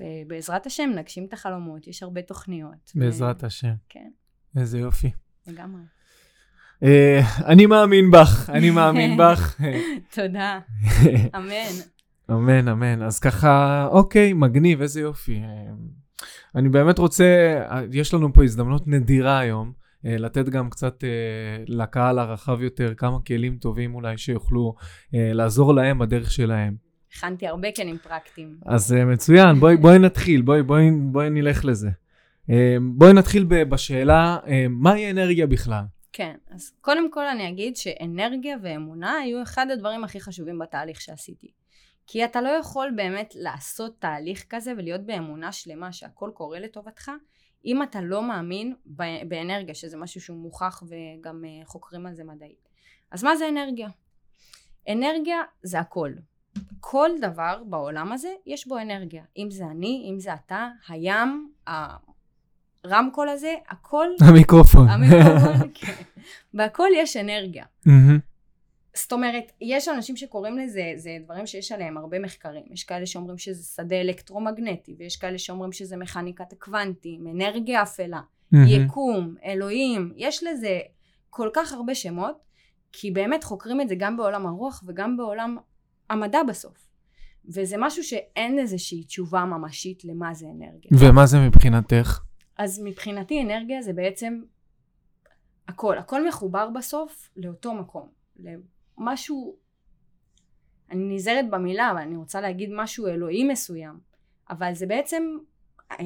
ובעזרת 0.00 0.66
השם 0.66 0.90
נגשים 0.94 1.24
את 1.24 1.32
החלומות, 1.32 1.86
יש 1.86 2.02
הרבה 2.02 2.22
תוכניות. 2.22 2.92
בעזרת 2.94 3.42
ו- 3.42 3.46
השם. 3.46 3.72
כן, 3.88 4.10
איזה 4.56 4.78
יופי. 4.78 5.10
לגמרי. 5.46 5.80
אה, 6.82 7.20
אני 7.46 7.66
מאמין 7.66 8.10
בך, 8.10 8.50
אני 8.52 8.70
מאמין 8.70 9.16
בך. 9.20 9.60
תודה, 10.14 10.60
אמן. 11.36 11.52
אמן, 12.30 12.68
אמן. 12.68 13.02
אז 13.02 13.18
ככה, 13.18 13.86
אוקיי, 13.90 14.32
מגניב, 14.32 14.80
איזה 14.80 15.00
יופי. 15.00 15.36
אה, 15.36 15.72
אני 16.54 16.68
באמת 16.68 16.98
רוצה, 16.98 17.24
יש 17.92 18.14
לנו 18.14 18.32
פה 18.32 18.44
הזדמנות 18.44 18.88
נדירה 18.88 19.38
היום, 19.38 19.72
לתת 20.04 20.48
גם 20.48 20.70
קצת 20.70 21.04
אה, 21.04 21.08
לקהל 21.66 22.18
הרחב 22.18 22.62
יותר 22.62 22.94
כמה 22.94 23.18
כלים 23.26 23.58
טובים 23.58 23.94
אולי 23.94 24.18
שיוכלו 24.18 24.74
אה, 25.14 25.32
לעזור 25.32 25.74
להם 25.74 25.98
בדרך 25.98 26.30
שלהם. 26.30 26.92
הכנתי 27.16 27.46
הרבה 27.46 27.72
כלים 27.72 27.98
פרקטיים. 27.98 28.58
אז 28.66 28.92
אה, 28.92 29.04
מצוין, 29.04 29.56
בואי, 29.56 29.76
בואי 29.76 29.98
נתחיל, 29.98 30.42
בואי, 30.42 30.62
בואי, 30.62 30.90
בואי 31.12 31.30
נלך 31.30 31.64
לזה. 31.64 31.90
אה, 32.50 32.76
בואי 32.80 33.12
נתחיל 33.12 33.44
בשאלה, 33.44 34.38
אה, 34.46 34.66
מהי 34.70 35.10
אנרגיה 35.10 35.46
בכלל? 35.46 35.84
כן, 36.12 36.34
אז 36.50 36.72
קודם 36.80 37.10
כל 37.10 37.26
אני 37.26 37.48
אגיד 37.48 37.76
שאנרגיה 37.76 38.56
ואמונה 38.62 39.12
היו 39.18 39.42
אחד 39.42 39.66
הדברים 39.72 40.04
הכי 40.04 40.20
חשובים 40.20 40.58
בתהליך 40.58 41.00
שעשיתי. 41.00 41.50
כי 42.06 42.24
אתה 42.24 42.40
לא 42.40 42.48
יכול 42.48 42.92
באמת 42.96 43.34
לעשות 43.36 44.00
תהליך 44.00 44.44
כזה 44.50 44.72
ולהיות 44.78 45.06
באמונה 45.06 45.52
שלמה 45.52 45.92
שהכל 45.92 46.30
קורה 46.34 46.60
לטובתך, 46.60 47.10
אם 47.64 47.82
אתה 47.82 48.00
לא 48.00 48.22
מאמין 48.22 48.74
באנרגיה, 49.28 49.74
שזה 49.74 49.96
משהו 49.96 50.20
שהוא 50.20 50.36
מוכח 50.36 50.82
וגם 50.82 51.44
אה, 51.44 51.64
חוקרים 51.64 52.06
על 52.06 52.14
זה 52.14 52.24
מדעית. 52.24 52.68
אז 53.10 53.24
מה 53.24 53.36
זה 53.36 53.48
אנרגיה? 53.48 53.88
אנרגיה 54.88 55.36
זה 55.62 55.80
הכל. 55.80 56.12
כל 56.80 57.10
דבר 57.20 57.62
בעולם 57.66 58.12
הזה 58.12 58.28
יש 58.46 58.68
בו 58.68 58.78
אנרגיה. 58.78 59.24
אם 59.38 59.50
זה 59.50 59.64
אני, 59.64 60.10
אם 60.10 60.20
זה 60.20 60.34
אתה, 60.34 60.68
הים, 60.88 61.52
הרמקול 62.84 63.28
הזה, 63.28 63.54
הכל... 63.68 64.06
המיקרופון. 64.20 64.88
המיקרופון, 64.88 65.68
כן. 65.74 65.92
בהכל 66.54 66.88
יש 66.96 67.16
אנרגיה. 67.16 67.64
מהמם. 67.86 68.31
זאת 68.96 69.12
אומרת, 69.12 69.52
יש 69.60 69.88
אנשים 69.88 70.16
שקוראים 70.16 70.58
לזה, 70.58 70.92
זה 70.96 71.16
דברים 71.24 71.46
שיש 71.46 71.72
עליהם 71.72 71.96
הרבה 71.96 72.18
מחקרים. 72.18 72.64
יש 72.70 72.84
כאלה 72.84 73.06
שאומרים 73.06 73.38
שזה 73.38 73.64
שדה 73.64 74.00
אלקטרומגנטי, 74.00 74.94
ויש 74.98 75.16
כאלה 75.16 75.38
שאומרים 75.38 75.72
שזה 75.72 75.96
מכניקת 75.96 76.52
הקוונטים, 76.52 77.26
אנרגיה 77.26 77.82
אפלה, 77.82 78.20
מהמם. 78.52 78.66
יקום, 78.68 79.34
אלוהים, 79.44 80.12
יש 80.16 80.44
לזה 80.44 80.80
כל 81.30 81.48
כך 81.54 81.72
הרבה 81.72 81.94
שמות, 81.94 82.36
כי 82.92 83.10
באמת 83.10 83.44
חוקרים 83.44 83.80
את 83.80 83.88
זה 83.88 83.94
גם 83.94 84.16
בעולם 84.16 84.46
הרוח 84.46 84.82
וגם 84.86 85.16
בעולם 85.16 85.56
המדע 86.10 86.42
בסוף. 86.48 86.88
וזה 87.48 87.76
משהו 87.78 88.04
שאין 88.04 88.58
איזושהי 88.58 89.04
תשובה 89.04 89.44
ממשית 89.44 90.04
למה 90.04 90.34
זה 90.34 90.46
אנרגיה. 90.46 90.90
ומה 91.00 91.26
זה 91.26 91.38
מבחינתך? 91.38 92.20
אז 92.58 92.80
מבחינתי 92.84 93.42
אנרגיה 93.42 93.82
זה 93.82 93.92
בעצם 93.92 94.40
הכל, 95.68 95.98
הכל 95.98 96.28
מחובר 96.28 96.70
בסוף 96.70 97.30
לאותו 97.36 97.74
מקום, 97.74 98.08
למשהו, 98.98 99.56
אני 100.90 101.14
נזהרת 101.14 101.50
במילה, 101.50 101.90
אבל 101.90 102.00
אני 102.00 102.16
רוצה 102.16 102.40
להגיד 102.40 102.70
משהו 102.72 103.06
אלוהי 103.06 103.44
מסוים, 103.44 104.00
אבל 104.50 104.74
זה 104.74 104.86
בעצם, 104.86 105.38
הא- 105.90 106.02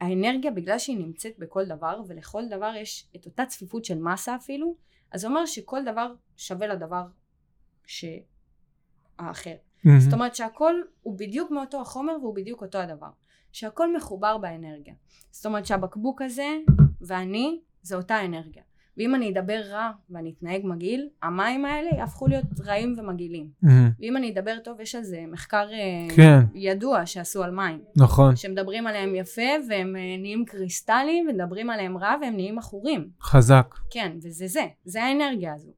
האנרגיה 0.00 0.50
בגלל 0.50 0.78
שהיא 0.78 0.98
נמצאת 0.98 1.38
בכל 1.38 1.64
דבר, 1.66 2.02
ולכל 2.08 2.48
דבר 2.48 2.72
יש 2.76 3.08
את 3.16 3.26
אותה 3.26 3.46
צפיפות 3.46 3.84
של 3.84 3.98
מסה 3.98 4.36
אפילו, 4.36 4.76
אז 5.12 5.20
זה 5.20 5.26
אומר 5.26 5.46
שכל 5.46 5.84
דבר 5.84 6.14
שווה 6.36 6.66
לדבר 6.66 7.06
שהאחר. 7.86 9.54
מהמם. 9.84 10.00
זאת 10.00 10.12
אומרת 10.12 10.34
שהכל 10.34 10.74
הוא 11.02 11.18
בדיוק 11.18 11.50
מאותו 11.50 11.80
החומר 11.80 12.12
והוא 12.20 12.34
בדיוק 12.34 12.62
אותו 12.62 12.78
הדבר. 12.78 13.10
שהכל 13.52 13.96
מחובר 13.96 14.38
באנרגיה. 14.38 14.94
זאת 15.30 15.46
אומרת 15.46 15.66
שהבקבוק 15.66 16.22
הזה 16.22 16.48
ואני 17.00 17.60
זה 17.82 17.96
אותה 17.96 18.24
אנרגיה. 18.24 18.62
ואם 19.00 19.14
אני 19.14 19.30
אדבר 19.30 19.60
רע 19.70 19.90
ואני 20.10 20.32
אתנהג 20.38 20.60
מגעיל, 20.64 21.08
המים 21.22 21.64
האלה 21.64 21.90
יהפכו 21.96 22.26
להיות 22.26 22.44
רעים 22.66 22.96
ומגעילים. 22.98 23.46
מהמם. 23.62 23.90
ואם 24.00 24.16
אני 24.16 24.32
אדבר 24.32 24.54
טוב, 24.64 24.80
יש 24.80 24.94
על 24.94 25.02
זה 25.02 25.24
מחקר 25.32 25.66
אה, 25.72 26.16
כן. 26.16 26.40
ידוע 26.54 27.06
שעשו 27.06 27.42
על 27.42 27.50
מים. 27.50 27.78
נכון, 27.96 28.36
שמדברים 28.36 28.86
עליהם 28.86 29.14
יפה 29.14 29.50
והם 29.68 29.96
אה, 29.96 30.16
נהיים 30.18 30.44
קריסטליים, 30.44 31.28
ומדברים 31.28 31.70
עליהם 31.70 31.98
רע 31.98 32.14
והם 32.22 32.36
נהיים 32.36 32.58
עכורים. 32.58 33.08
חזק. 33.22 33.74
כן, 33.90 34.12
וזה 34.22 34.46
זה, 34.46 34.64
זה 34.84 35.02
האנרגיה 35.02 35.54
הזו. 35.54 35.70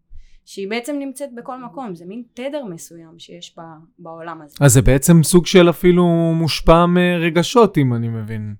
שהיא 0.45 0.71
בעצם 0.71 0.97
נמצאת 0.99 1.29
בכל 1.35 1.64
מקום, 1.64 1.95
זה 1.95 2.05
מין 2.07 2.23
תדר 2.35 2.64
מסוים 2.64 3.19
שיש 3.19 3.55
ב, 3.59 3.62
בעולם 3.99 4.43
הזה. 4.43 4.57
אז 4.61 4.73
זה 4.73 4.83
בעצם 4.83 5.23
סוג 5.23 5.47
של 5.47 5.71
אפילו 5.71 6.33
מושפע 6.35 6.87
מרגשות, 6.87 7.79
אם 7.79 7.95
אני 7.95 8.09
מבין. 8.09 8.55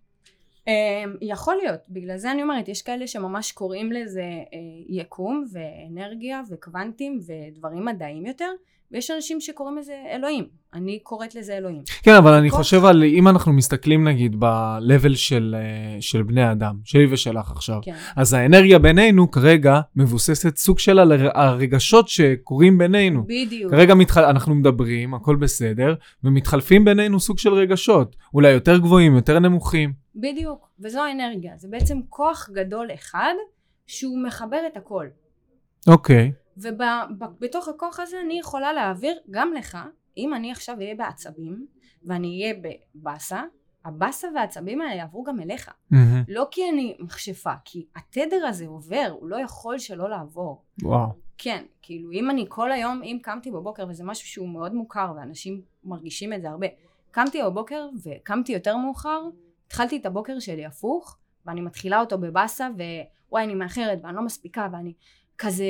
אה, 0.69 1.05
יכול 1.21 1.57
להיות, 1.57 1.81
בגלל 1.89 2.17
זה 2.17 2.33
אני 2.33 2.43
אומרת, 2.43 2.69
יש 2.69 2.83
כאלה 2.83 3.07
שממש 3.07 3.53
קוראים 3.53 3.93
לזה 3.93 4.23
אה, 4.23 4.59
יקום 4.89 5.45
ואנרגיה 5.53 6.43
וקוונטים 6.51 7.19
ודברים 7.27 7.85
מדעיים 7.85 8.27
יותר, 8.27 8.51
ויש 8.93 9.11
אנשים 9.11 9.41
שקוראים 9.41 9.79
לזה 9.79 9.95
אלוהים. 10.15 10.45
אני 10.75 10.99
קוראת 10.99 11.35
לזה 11.35 11.57
אלוהים. 11.57 11.83
כן, 12.03 12.15
אבל 12.15 12.33
אני. 12.33 12.51
חושב 12.51 12.85
על, 12.85 13.05
אם 13.05 13.29
אנחנו 13.29 13.53
מסתכלים 13.53 14.09
נגיד 14.09 14.37
ב-level 14.39 15.15
של, 15.15 15.57
אה, 15.59 16.01
של 16.01 16.23
בני 16.23 16.53
אדם, 16.53 16.77
שלי 16.85 17.07
ושלך 17.13 17.51
עכשיו, 17.51 17.79
כן. 17.83 17.95
אז 18.17 18.33
האנרגיה 18.33 18.79
בינינו 18.79 19.31
כרגע 19.31 19.81
מבוססת 19.97 20.57
סוג 20.57 20.79
של 20.79 20.99
הרגשות 21.35 22.09
שקורים 22.09 22.79
בינינו. 22.79 23.25
בדיוק. 23.25 23.71
כרגע 23.71 23.95
מתח... 23.95 24.19
אנחנו 24.19 24.55
מדברים, 24.55 25.15
הכל 25.15 25.37
בסדר, 25.37 25.95
ומתחלפים 26.25 26.85
בינינו 26.85 27.21
סוג 27.21 27.39
של 27.39 27.53
רגשות. 27.53 28.17
אולי 28.35 28.51
יותר 28.51 28.79
גבוהים, 28.79 29.17
יותר 29.17 29.39
נמוכים. 29.39 29.93
בדיוק. 30.17 30.69
וזו 30.81 31.01
האנרגיה. 31.01 31.53
זה 31.57 31.69
בעצם 31.69 31.99
כוח 32.09 32.51
גדול 32.53 32.89
אחד 32.95 33.35
שהוא 33.87 34.23
מחבר 34.27 34.61
את 34.73 34.77
הכל. 34.77 35.07
אוקיי. 35.87 36.33
ובתוך 36.57 37.69
הכוח 37.69 38.01
הזה 38.01 38.21
אני 38.21 38.39
יכולה 38.39 38.73
להעביר 38.73 39.19
גם 39.31 39.53
לך, 39.53 39.79
אם 40.17 40.35
אני 40.35 40.53
עכשיו 40.53 40.77
אהיה 40.79 40.95
בעצבים, 40.95 41.67
ואני 42.05 42.43
אהיה 42.43 42.55
בבאסה, 42.95 43.43
הבאסה 43.85 44.29
והעצבים 44.35 44.81
האלה 44.81 44.95
יעברו 44.95 45.23
גם 45.23 45.41
אליך. 45.41 45.71
מהמם. 45.91 46.25
לא 46.29 46.47
כי 46.51 46.69
אני 46.69 46.97
מכשפה, 46.99 47.53
כי 47.65 47.87
התדר 47.97 48.47
הזה 48.47 48.67
עובר, 48.67 49.17
הוא 49.21 49.29
לא 49.29 49.41
יכול 49.41 49.79
שלא 49.79 50.11
לעבור. 50.11 50.63
וואו. 50.83 51.09
כן, 51.39 51.65
כאילו 51.83 52.13
אם 52.13 52.31
אני 52.31 52.47
כל 52.49 52.73
היום, 52.73 53.03
אם 53.03 53.19
קמתי 53.23 53.51
בבוקר, 53.51 53.87
וזה 53.89 54.05
משהו 54.05 54.27
שהוא 54.29 54.49
מאוד 54.49 54.75
מוכר, 54.75 55.13
ואנשים 55.17 55.61
מרגישים 55.85 56.33
את 56.33 56.43
זה 56.43 56.51
הרבה, 56.51 56.67
קמתי 57.11 57.43
בבוקר 57.43 57.89
וקמתי 58.05 58.53
יותר 58.53 58.77
מאוחר, 58.77 59.23
התחלתי 59.67 59.97
את 59.97 60.07
הבוקר 60.07 60.39
שלי 60.39 60.67
הפוך, 60.67 61.19
ואני 61.47 61.61
מתחילה 61.61 62.01
אותו 62.01 62.19
בבאסה, 62.19 62.69
ווואי 63.29 63.45
אני 63.45 63.55
מאחרת, 63.55 63.99
ואני 64.03 64.17
לא 64.17 64.23
מספיקה, 64.23 64.69
ואני 64.73 64.93
כזה 65.39 65.65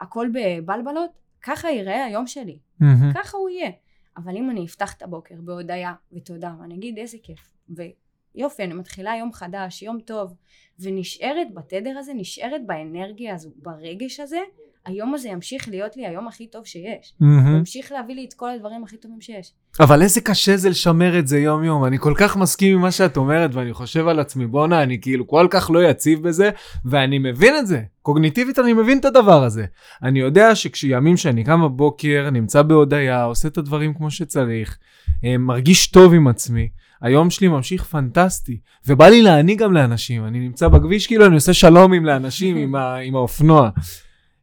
הכל 0.00 0.28
בבלבלות, 0.34 1.10
ככה 1.42 1.70
ייראה 1.70 2.04
היום 2.04 2.26
שלי, 2.26 2.58
מהמם. 2.80 3.12
ככה 3.14 3.36
הוא 3.36 3.48
יהיה. 3.48 3.70
אבל 4.16 4.36
אם 4.36 4.50
אני 4.50 4.66
אפתח 4.66 4.94
את 4.94 5.02
הבוקר 5.02 5.34
בהודיה 5.40 5.92
ותודה, 6.12 6.54
ואני 6.60 6.74
אגיד 6.74 6.98
איזה 6.98 7.18
כיף, 7.22 7.52
ויופי, 7.68 8.64
אני 8.64 8.74
מתחילה 8.74 9.16
יום 9.16 9.32
חדש, 9.32 9.82
יום 9.82 10.00
טוב, 10.00 10.34
ונשארת 10.78 11.54
בתדר 11.54 11.98
הזה, 11.98 12.14
נשארת 12.14 12.66
באנרגיה 12.66 13.34
הזו, 13.34 13.50
ברגש 13.56 14.20
הזה, 14.20 14.40
היום 14.86 15.14
הזה 15.14 15.28
ימשיך 15.28 15.68
להיות 15.68 15.96
לי 15.96 16.06
היום 16.06 16.28
הכי 16.28 16.46
טוב 16.46 16.66
שיש. 16.66 17.14
מהמם. 17.20 17.56
ימשיך 17.56 17.92
להביא 17.92 18.14
לי 18.14 18.24
את 18.28 18.34
כל 18.34 18.50
הדברים 18.50 18.84
הכי 18.84 18.96
טובים 18.96 19.20
שיש. 19.20 19.52
אבל 19.80 20.02
איזה 20.02 20.20
קשה 20.20 20.56
זה 20.56 20.70
לשמר 20.70 21.18
את 21.18 21.26
זה 21.26 21.38
יום 21.38 21.64
יום. 21.64 21.84
אני 21.84 21.98
כל 21.98 22.14
כך 22.16 22.36
מסכים 22.36 22.74
עם 22.74 22.80
מה 22.80 22.90
שאת 22.90 23.16
אומרת, 23.16 23.54
ואני 23.54 23.72
חושב 23.72 24.08
על 24.08 24.20
עצמי, 24.20 24.46
בואנה, 24.46 24.82
אני 24.82 25.00
כאילו 25.00 25.26
כל 25.26 25.46
כך 25.50 25.70
לא 25.70 25.84
יציב 25.84 26.28
בזה, 26.28 26.50
ואני 26.84 27.18
מבין 27.18 27.56
את 27.56 27.66
זה. 27.66 27.82
קוגניטיבית 28.02 28.58
אני 28.58 28.72
מבין 28.72 28.98
את 28.98 29.04
הדבר 29.04 29.44
הזה. 29.44 29.64
אני 30.02 30.20
יודע 30.20 30.54
שכשימים 30.54 31.16
שאני 31.16 31.44
קם 31.44 31.62
בבוקר, 31.62 32.28
נמצא 32.32 32.62
בהודיה, 32.62 33.24
עושה 33.24 33.48
את 33.48 33.58
הדברים 33.58 33.94
כמו 33.94 34.10
שצריך, 34.10 34.78
אה, 35.24 35.38
מרגיש 35.38 35.86
טוב 35.86 36.14
עם 36.14 36.28
עצמי, 36.28 36.68
היום 37.02 37.30
שלי 37.30 37.48
ממשיך 37.48 37.84
פנטסטי, 37.84 38.60
ובא 38.86 39.08
לי 39.08 39.22
להעניק 39.22 39.58
גם 39.58 39.72
לאנשים. 39.72 40.26
אני 40.26 40.38
נמצא 40.38 40.68
בכביש, 40.68 41.06
כאילו 41.06 41.26
אני 41.26 41.34
עושה 41.34 41.52
שלומים 41.52 42.04
לאנשים 42.04 42.56
עם, 42.56 42.74
ה, 42.74 42.96
עם 42.96 43.16
האופנוע. 43.16 43.70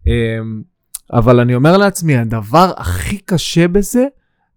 אה, 0.08 0.40
אבל 1.14 1.40
אני 1.40 1.56
אומר 1.56 1.78
לעצמי, 1.78 2.18
הדבר 2.18 2.72
הכי 2.78 3.18
קשה 3.18 3.68
בזה, 3.68 4.06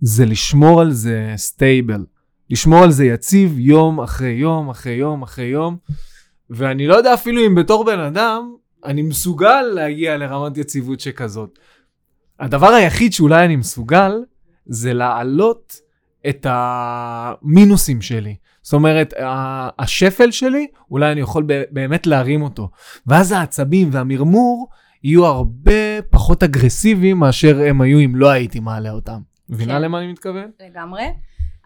זה 0.00 0.26
לשמור 0.26 0.80
על 0.80 0.92
זה 0.92 1.32
stable. 1.36 2.04
לשמור 2.50 2.82
על 2.82 2.90
זה 2.90 3.04
יציב 3.04 3.58
יום 3.58 4.00
אחרי 4.00 4.30
יום 4.30 4.70
אחרי 4.70 4.92
יום 4.92 5.22
אחרי 5.22 5.44
יום. 5.44 5.76
ואני 6.50 6.86
לא 6.86 6.94
יודע 6.94 7.14
אפילו 7.14 7.46
אם 7.46 7.54
בתור 7.54 7.84
בן 7.84 7.98
אדם, 7.98 8.54
אני 8.84 9.02
מסוגל 9.02 9.62
להגיע 9.62 10.16
לרמת 10.16 10.56
יציבות 10.56 11.00
שכזאת. 11.00 11.58
הדבר 12.40 12.68
היחיד 12.68 13.12
שאולי 13.12 13.44
אני 13.44 13.56
מסוגל, 13.56 14.12
זה 14.66 14.92
להעלות 14.92 15.76
את 16.28 16.46
המינוסים 16.48 18.02
שלי. 18.02 18.36
זאת 18.62 18.72
אומרת, 18.72 19.14
השפל 19.78 20.30
שלי, 20.30 20.66
אולי 20.90 21.12
אני 21.12 21.20
יכול 21.20 21.46
באמת 21.70 22.06
להרים 22.06 22.42
אותו. 22.42 22.70
ואז 23.06 23.32
העצבים 23.32 23.88
והמרמור 23.92 24.68
יהיו 25.04 25.26
הרבה 25.26 26.02
פחות 26.10 26.42
אגרסיביים 26.42 27.16
מאשר 27.16 27.60
הם 27.68 27.80
היו 27.80 27.98
אם 28.04 28.16
לא 28.16 28.30
הייתי 28.30 28.60
מעלה 28.60 28.90
אותם. 28.90 29.20
מבינה 29.48 29.74
כן. 29.74 29.82
למה 29.82 29.98
אני 29.98 30.12
מתכוון? 30.12 30.50
לגמרי. 30.70 31.02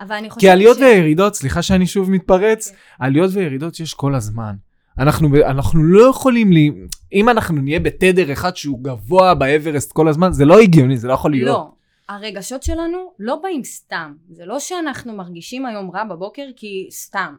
אבל 0.01 0.17
אני 0.17 0.31
חושבת 0.31 0.41
כי 0.41 0.51
עליות 0.51 0.77
ש- 0.77 0.81
וירידות, 0.81 1.35
סליחה 1.35 1.63
שאני 1.63 1.87
שוב 1.87 2.11
מתפרץ, 2.11 2.71
כן. 2.71 2.77
עליות 2.99 3.31
וירידות 3.35 3.75
שיש 3.75 3.95
כל 3.95 4.15
הזמן. 4.15 4.55
אנחנו, 4.99 5.29
ב- 5.31 5.35
אנחנו 5.35 5.83
לא 5.83 6.11
יכולים, 6.11 6.53
לי, 6.53 6.71
אם 7.13 7.29
אנחנו 7.29 7.61
נהיה 7.61 7.81
בתדר 7.81 8.33
אחד 8.33 8.57
שהוא 8.57 8.85
גבוה 8.85 9.35
באברסט 9.35 9.93
כל 9.93 10.09
הזמן, 10.09 10.33
זה 10.33 10.45
לא 10.45 10.59
הגיוני, 10.61 10.97
זה 10.97 11.09
לא 11.09 11.13
יכול 11.13 11.31
להיות. 11.31 11.49
לא. 11.49 11.71
הרגשות 12.09 12.63
שלנו 12.63 12.99
לא 13.19 13.39
באים 13.43 13.65
סתם. 13.65 14.13
זה 14.31 14.47
לא 14.47 14.59
שאנחנו 14.61 15.17
מרגישים 15.17 15.67
היום 15.67 15.91
רע 15.91 16.05
בבוקר 16.05 16.43
כי 16.57 16.87
סתם. 16.91 17.35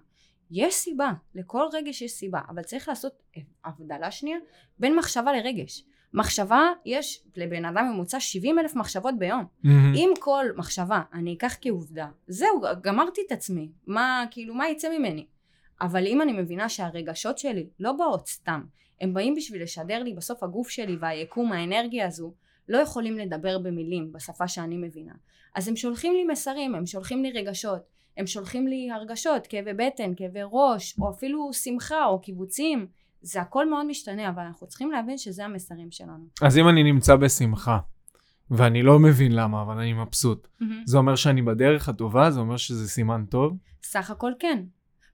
יש 0.51 0.73
סיבה. 0.73 1.11
לכל 1.35 1.63
רגש 1.73 2.01
יש 2.01 2.11
סיבה. 2.11 2.39
אבל 2.49 2.63
צריך 2.63 2.87
לעשות 2.87 3.23
הבדלה 3.65 4.11
שנייה 4.11 4.37
בין 4.79 4.95
מחשבה 4.95 5.33
לרגש. 5.33 5.83
מחשבה, 6.13 6.61
יש 6.85 7.23
לבן 7.35 7.65
אדם 7.65 7.91
ממוצע 7.93 8.19
70 8.19 8.59
אלף 8.59 8.75
מחשבות 8.75 9.19
ביום. 9.19 9.45
מהמם. 9.63 9.93
אם 9.95 10.13
כל 10.19 10.45
מחשבה 10.55 11.01
אני 11.13 11.33
אקח 11.33 11.55
כעובדה, 11.61 12.07
זהו, 12.27 12.61
גמרתי 12.81 13.21
את 13.27 13.31
עצמי. 13.31 13.71
מה, 13.87 14.25
כאילו, 14.31 14.55
מה 14.55 14.69
יצא 14.69 14.97
ממני? 14.97 15.25
אבל 15.81 16.07
אם 16.07 16.21
אני 16.21 16.31
מבינה 16.31 16.69
שהרגשות 16.69 17.37
שלי 17.37 17.69
לא 17.79 17.91
באות 17.91 18.27
סתם, 18.27 18.63
הם 19.01 19.13
באים 19.13 19.35
בשביל 19.35 19.63
לשדר 19.63 20.03
לי 20.03 20.13
בסוף 20.13 20.43
הגוף 20.43 20.69
שלי 20.69 20.97
והיקום, 20.99 21.51
האנרגיה 21.51 22.07
הזו, 22.07 22.33
לא 22.69 22.77
יכולים 22.77 23.17
לדבר 23.17 23.59
במילים 23.59 24.11
בשפה 24.11 24.47
שאני 24.47 24.77
מבינה. 24.77 25.13
אז 25.55 25.67
הם 25.67 25.75
שולחים 25.75 26.13
לי 26.13 26.23
מסרים, 26.23 26.75
הם 26.75 26.85
שולחים 26.85 27.23
לי 27.23 27.31
רגשות, 27.31 27.81
הם 28.17 28.27
שולחים 28.27 28.67
לי 28.67 28.91
הרגשות, 28.91 29.47
כאבי 29.47 29.73
בטן, 29.73 30.11
כאבי 30.15 30.39
ראש, 30.51 30.99
או 30.99 31.09
אפילו 31.09 31.53
שמחה 31.53 32.05
או 32.05 32.19
קיבוצים. 32.21 32.87
זה 33.21 33.41
הכל 33.41 33.69
מאוד 33.69 33.85
משתנה, 33.85 34.29
אבל 34.29 34.43
אנחנו 34.43 34.67
צריכים 34.67 34.91
להבין 34.91 35.17
שזה 35.17 35.45
המסרים 35.45 35.91
שלנו. 35.91 36.25
אז 36.41 36.57
אם 36.57 36.69
אני 36.69 36.83
נמצא 36.83 37.15
בשמחה, 37.15 37.79
ואני 38.51 38.81
לא 38.81 38.99
מבין 38.99 39.31
למה, 39.31 39.61
אבל 39.61 39.77
אני 39.77 39.93
מבסוט. 39.93 40.47
מהמם. 40.59 40.83
זה 40.85 40.97
אומר 40.97 41.15
שאני 41.15 41.41
בדרך 41.41 41.89
הטובה? 41.89 42.31
זה 42.31 42.39
אומר 42.39 42.57
שזה 42.57 42.89
סימן 42.89 43.25
טוב? 43.29 43.57
סך 43.83 44.11
הכל 44.11 44.31
כן. 44.39 44.63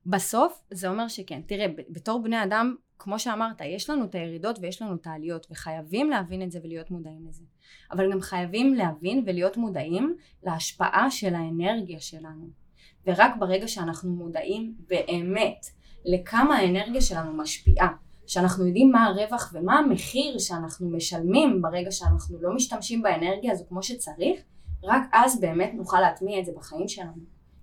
בסוף 0.05 0.61
זה 0.71 0.89
אומר 0.89 1.07
שכן. 1.07 1.41
תראה, 1.45 1.65
בתור 1.89 2.23
בני 2.23 2.43
אדם, 2.43 2.75
כמו 2.99 3.19
שאמרת, 3.19 3.61
יש 3.65 3.89
לנו 3.89 4.05
את 4.05 4.15
הירידות 4.15 4.59
ויש 4.61 4.81
לנו 4.81 4.95
את 4.95 5.07
העליות, 5.07 5.47
וחייבים 5.51 6.09
להבין 6.09 6.41
את 6.41 6.51
זה 6.51 6.59
ולהיות 6.63 6.91
מודעים 6.91 7.27
לזה. 7.29 7.43
אבל 7.91 8.11
גם 8.11 8.21
חייבים 8.21 8.73
להבין 8.73 9.23
ולהיות 9.25 9.57
מודעים 9.57 10.15
להשפעה 10.43 11.11
של 11.11 11.35
האנרגיה 11.35 11.99
שלנו. 11.99 12.60
ורק 13.07 13.31
ברגע 13.39 13.67
שאנחנו 13.67 14.09
מודעים 14.15 14.73
באמת 14.89 15.65
לכמה 16.05 16.57
האנרגיה 16.57 17.01
שלנו 17.01 17.33
משפיעה, 17.33 17.87
שאנחנו 18.27 18.67
יודעים 18.67 18.91
מה 18.91 19.05
הרווח 19.05 19.51
ומה 19.53 19.79
המחיר 19.79 20.39
שאנחנו 20.39 20.89
משלמים 20.89 21.61
ברגע 21.61 21.91
שאנחנו 21.91 22.41
לא 22.41 22.55
משתמשים 22.55 23.01
באנרגיה 23.01 23.51
הזו 23.51 23.63
כמו 23.69 23.83
שצריך, 23.83 24.39
רק 24.83 25.01
אז 25.13 25.39
באמת 25.39 25.71
נוכל 25.73 25.99
להטמיע 25.99 26.39
את 26.39 26.45
זה 26.45 26.51
בחיים 26.57 26.87
שלנו. 26.87 27.11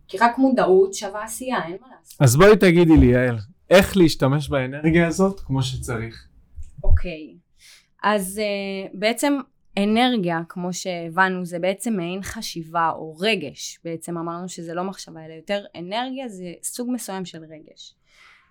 כי 0.08 0.18
רק 0.18 0.38
מודעות 0.38 0.94
שווה 0.94 1.24
עשייה, 1.24 1.66
אין 1.66 1.76
מה 1.80 1.86
לעשות. 1.98 2.22
אז 2.22 2.36
בואי 2.36 2.56
תגידי 2.56 2.96
לי, 2.96 3.06
יעל, 3.06 3.38
איך 3.70 3.96
להשתמש 3.96 4.48
באנרגיה 4.48 5.06
הזאת 5.06 5.40
כמו 5.40 5.62
שצריך? 5.62 6.28
אוקיי. 6.84 7.36
אז 8.02 8.40
uh, 8.40 8.90
בעצם 8.94 9.38
אנרגיה, 9.84 10.40
כמו 10.48 10.72
שהבנו, 10.72 11.44
זה 11.44 11.58
בעצם 11.58 11.96
מעין 11.96 12.22
חשיבה 12.22 12.90
או 12.90 13.16
רגש. 13.20 13.78
בעצם 13.84 14.18
אמרנו 14.18 14.48
שזה 14.48 14.74
לא 14.74 14.84
מחשבה, 14.84 15.24
אלא 15.24 15.32
יותר 15.32 15.64
אנרגיה 15.76 16.28
זה 16.28 16.52
סוג 16.62 16.90
מסוים 16.92 17.24
של 17.24 17.44
רגש. 17.44 17.94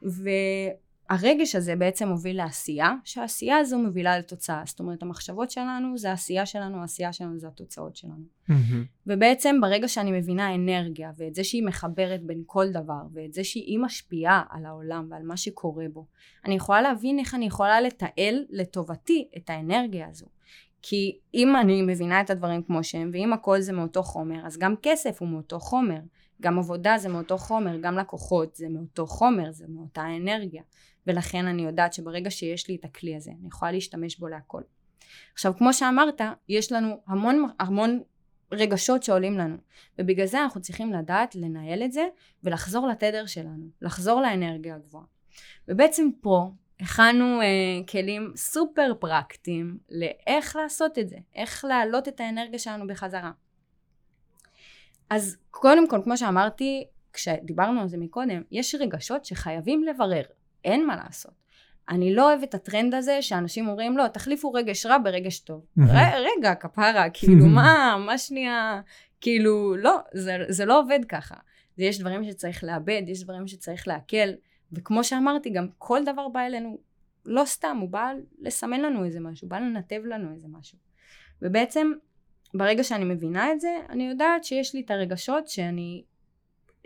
והרגש 0.01 1.55
הזה 1.55 1.75
בעצם 1.75 2.07
מוביל 2.07 2.37
לעשייה, 2.37 2.93
שהעשייה 3.03 3.57
הזו 3.57 3.79
מובילה 3.79 4.19
לתוצאה. 4.19 4.63
זאת 4.65 4.79
אומרת, 4.79 5.03
המחשבות 5.03 5.51
שלנו 5.51 5.97
זה 5.97 6.09
העשייה 6.09 6.45
שלנו, 6.45 6.81
העשייה 6.81 7.13
שלנו 7.13 7.39
זה 7.39 7.47
התוצאות 7.47 7.95
שלנו. 7.95 8.23
ובעצם 9.07 9.55
ברגע 9.61 9.87
שאני 9.87 10.11
מבינה 10.11 10.55
אנרגיה 10.55 11.11
ואת 11.17 11.35
זה 11.35 11.43
שהיא 11.43 11.63
מחברת 11.63 12.23
בין 12.23 12.43
כל 12.45 12.71
דבר 12.71 13.01
ואת 13.13 13.33
זה 13.33 13.43
שהיא 13.43 13.79
משפיעה 13.79 14.43
על 14.49 14.65
העולם 14.65 15.07
ועל 15.09 15.23
מה 15.23 15.37
שקורה 15.37 15.85
בו 15.93 16.05
אני 16.45 16.55
יכולה 16.55 16.81
להבין 16.81 17.19
איך 17.19 17.35
אני 17.35 17.45
יכולה 17.45 17.81
לתעל 17.81 18.45
לטובתי 18.49 19.27
את 19.37 19.49
האנרגיה 19.49 20.07
הזו 20.09 20.25
כי 20.89 21.17
אם 21.33 21.55
אני 21.55 21.81
מבינה 21.81 22.21
את 22.21 22.29
הדברים 22.29 22.63
כמו 22.63 22.83
שהם 22.83 23.09
ואם 23.13 23.33
הכל 23.33 23.61
זה 23.61 23.73
מאותו 23.73 24.03
חומר 24.03 24.45
אז 24.45 24.57
גם 24.57 24.75
כסף 24.81 25.21
הוא 25.21 25.29
מאותו 25.29 25.59
חומר. 25.59 25.99
גם 26.41 26.59
עבודה 26.59 26.97
זה 26.97 27.09
מאותו 27.09 27.37
חומר 27.37 27.77
גם 27.81 27.97
לקוחות 27.97 28.55
זה 28.55 28.69
מאותו 28.69 29.07
חומר 29.07 29.51
זה 29.51 29.65
מאותה 29.69 30.05
אנרגיה. 30.17 30.63
ולכן 31.07 31.45
אני 31.45 31.61
יודעת 31.61 31.93
שברגע 31.93 32.29
שיש 32.29 32.69
לי 32.69 32.75
את 32.75 32.85
הכלי 32.85 33.15
הזה 33.15 33.31
אני 33.39 33.47
יכולה 33.47 33.71
להשתמש 33.71 34.19
בו 34.19 34.27
להכל. 34.27 34.61
עכשיו 35.33 35.53
כמו 35.57 35.73
שאמרת 35.73 36.21
יש 36.49 36.71
לנו 36.71 37.01
המון 37.07 37.47
המון 37.59 38.01
רגשות 38.51 39.03
שעולים 39.03 39.37
לנו. 39.37 39.57
ובגלל 39.99 40.25
זה 40.25 40.43
אנחנו 40.43 40.61
צריכים 40.61 40.93
לדעת 40.93 41.35
לנהל 41.35 41.83
את 41.83 41.91
זה 41.91 42.07
ולחזור 42.43 42.87
לתדר 42.87 43.25
שלנו 43.25 43.67
לחזור 43.81 44.21
לאנרגיה 44.21 44.75
הגבוהה. 44.75 45.05
ובעצם 45.67 46.09
פה 46.21 46.51
הכנו 46.79 47.41
אה, 47.41 47.45
כלים 47.91 48.33
סופר 48.35 48.93
פרקטיים 48.99 49.77
לאיך 49.89 50.55
לעשות 50.55 50.99
את 50.99 51.09
זה 51.09 51.15
איך 51.35 51.65
להעלות 51.65 52.07
את 52.07 52.19
האנרגיה 52.19 52.59
שלנו 52.59 52.87
בחזרה. 52.87 53.31
אז 55.09 55.37
קודם 55.51 55.89
כל 55.89 55.99
כמו 56.03 56.17
שאמרתי 56.17 56.85
כשדיברנו 57.13 57.81
על 57.81 57.87
זה 57.87 57.97
מקודם 57.97 58.41
יש 58.51 58.75
רגשות 58.75 59.25
שחייבים 59.25 59.83
לברר 59.83 60.23
אין 60.65 60.87
מה 60.87 60.95
לעשות. 60.95 61.31
אני 61.89 62.15
לא 62.15 62.29
אוהבת 62.31 62.49
את 62.49 62.55
הטרנד 62.55 62.93
הזה 62.93 63.21
שאנשים 63.21 63.67
אומרים 63.67 63.97
לא 63.97 64.07
תחליפו 64.07 64.53
רגש 64.53 64.85
רע 64.85 64.97
ברגש 65.03 65.39
טוב. 65.39 65.65
ר- 65.79 66.21
רגע 66.37 66.55
כפרה 66.55 67.09
כאילו 67.13 67.45
מה 67.45 67.97
מה 68.05 68.17
שנייה? 68.17 68.81
כאילו 69.21 69.75
לא 69.77 69.97
זה, 70.13 70.37
זה 70.49 70.65
לא 70.65 70.79
עובד 70.79 70.99
ככה. 71.09 71.35
יש 71.77 71.99
דברים 71.99 72.23
שצריך 72.23 72.63
לאבד 72.63 73.01
יש 73.07 73.23
דברים 73.23 73.47
שצריך 73.47 73.87
לעכל 73.87 74.29
וכמו 74.73 75.03
שאמרתי 75.03 75.49
גם 75.49 75.67
כל 75.77 76.03
דבר 76.05 76.27
בא 76.27 76.39
אלינו 76.39 76.79
לא 77.25 77.45
סתם 77.45 77.77
הוא 77.81 77.89
בא 77.89 78.11
לסמן 78.39 78.81
לנו 78.81 79.05
איזה 79.05 79.19
משהו 79.19 79.47
בא 79.49 79.59
לנתב 79.59 80.01
לנו 80.05 80.33
איזה 80.33 80.47
משהו 80.51 80.77
ובעצם 81.41 81.91
ברגע 82.53 82.83
שאני 82.83 83.05
מבינה 83.05 83.51
את 83.51 83.61
זה 83.61 83.77
אני 83.89 84.07
יודעת 84.07 84.43
שיש 84.43 84.75
לי 84.75 84.81
את 84.85 84.91
הרגשות 84.91 85.47
שאני 85.47 86.03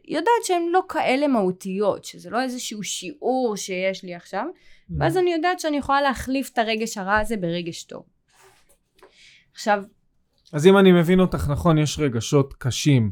יודעת 0.06 0.44
שהן 0.44 0.63
לא 0.72 0.82
כאלה 0.89 1.28
מהותיות 1.28 2.06
שזה 2.06 2.30
לא 2.30 2.41
איזשהו 2.41 2.84
שיעור 2.84 3.56
שיש 3.58 4.04
לי 4.04 4.15
עכשיו 4.15 4.46
ואז 5.00 5.17
אני 5.17 5.34
יודעת 5.34 5.60
שאני 5.60 5.78
יכולה 5.78 6.02
להחליף 6.02 6.50
את 6.54 6.58
הרגש 6.58 6.98
הרע 6.98 7.17
הזה 7.17 7.38
ברגש 7.38 7.84
טוב. 7.84 8.04
עכשיו, 9.54 9.84
אז 10.54 10.67
אם 10.67 10.78
אני 10.78 10.91
מבין 10.91 11.20
אותך 11.20 11.50
נכון, 11.50 11.78
יש 11.78 12.00
רגשות 12.00 12.54
קשים 12.54 13.12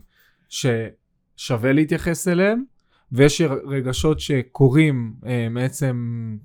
ששווה 0.50 1.74
להתייחס 1.74 2.28
אליהם, 2.28 2.64
ויש 3.12 3.42
רגשות 3.66 4.20
שקורים 4.20 5.14
אה, 5.26 5.48
מעצם 5.50 6.38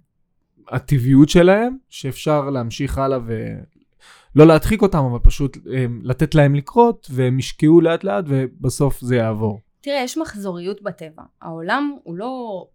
הטבעיות 0.69 1.29
שלהם, 1.29 1.77
שאפשר 1.89 2.51
להמשיך 2.51 2.99
הלאה 2.99 3.19
ולא 3.27 4.47
להדחיק 4.47 4.83
אותם, 4.83 4.99
אבל 4.99 5.19
פשוט 5.19 5.57
אה, 5.73 5.87
לתת 6.03 6.35
להם 6.35 6.55
לקרות, 6.55 7.07
והם 7.11 7.39
ישקעו 7.39 7.81
לאט 7.81 8.05
לאט, 8.05 8.25
ובסוף 8.29 9.01
זה 9.01 9.17
יעבור. 9.17 9.61
תראה, 9.81 10.01
יש 10.05 10.19
מחזוריות 10.19 10.83
בטבע. 10.83 11.23
העולם 11.43 11.97
הוא 12.03 12.15
לא, 12.15 12.67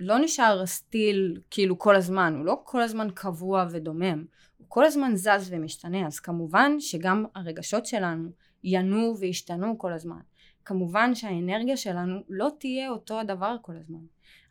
לא 0.00 0.18
נשאר 0.18 0.66
סטיל 0.66 1.40
כאילו 1.50 1.78
כל 1.78 1.96
הזמן, 1.96 2.34
הוא 2.36 2.44
לא 2.44 2.60
כל 2.64 2.82
הזמן 2.82 3.08
קבוע 3.14 3.66
ודומם. 3.70 4.24
הוא 4.58 4.66
כל 4.68 4.84
הזמן 4.84 5.16
זז 5.16 5.48
ומשתנה, 5.50 6.06
אז 6.06 6.20
כמובן 6.20 6.72
שגם 6.80 7.24
הרגשות 7.34 7.86
שלנו 7.86 8.28
ינועו 8.64 9.16
וישתנו 9.18 9.78
כל 9.78 9.92
הזמן. 9.92 10.20
כמובן 10.66 11.14
שהאנרגיה 11.14 11.76
שלנו 11.76 12.20
לא 12.28 12.48
תהיה 12.58 12.90
אותו 12.90 13.20
הדבר 13.20 13.56
כל 13.62 13.72
הזמן. 13.76 13.98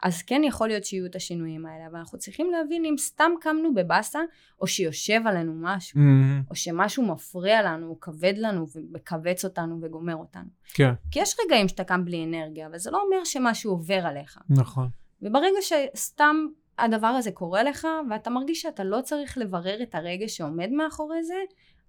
אז 0.03 0.21
כן 0.21 0.41
יכול 0.43 0.67
להיות 0.67 0.85
שיהיו 0.85 1.05
את 1.05 1.15
השינויים 1.15 1.65
האלה, 1.65 1.87
אבל 1.87 1.99
אנחנו 1.99 2.17
צריכים 2.17 2.51
להבין 2.51 2.85
אם 2.85 2.95
סתם 2.97 3.31
קמנו 3.41 3.73
בבאסה, 3.73 4.19
או 4.61 4.67
שיושב 4.67 5.21
עלינו 5.25 5.53
משהו, 5.55 5.99
Mm-hmm. 5.99 6.49
או 6.49 6.55
שמשהו 6.55 7.05
מפריע 7.05 7.63
לנו, 7.63 7.89
או 7.89 7.99
כבד 7.99 8.33
לנו, 8.37 8.65
ומכווץ 8.75 9.45
אותנו 9.45 9.79
וגומר 9.81 10.15
אותנו. 10.15 10.49
כן, 10.73 10.93
כי 11.11 11.19
יש 11.19 11.35
רגעים 11.45 11.67
שאתה 11.67 11.83
קם 11.83 12.05
בלי 12.05 12.23
אנרגיה, 12.23 12.67
אבל 12.67 12.77
זה 12.77 12.91
לא 12.91 13.01
אומר 13.01 13.23
שמשהו 13.23 13.71
עובר 13.71 14.05
עליך. 14.05 14.37
נכון. 14.49 14.89
וברגע 15.21 15.57
שסתם 15.61 16.35
הדבר 16.77 17.07
הזה 17.07 17.31
קורה 17.31 17.63
לך, 17.63 17.87
ואתה 18.09 18.29
מרגיש 18.29 18.61
שאתה 18.61 18.83
לא 18.83 19.01
צריך 19.01 19.37
לברר 19.37 19.83
את 19.83 19.95
הרגש 19.95 20.37
שעומד 20.37 20.69
מאחורי 20.71 21.23
זה, 21.23 21.39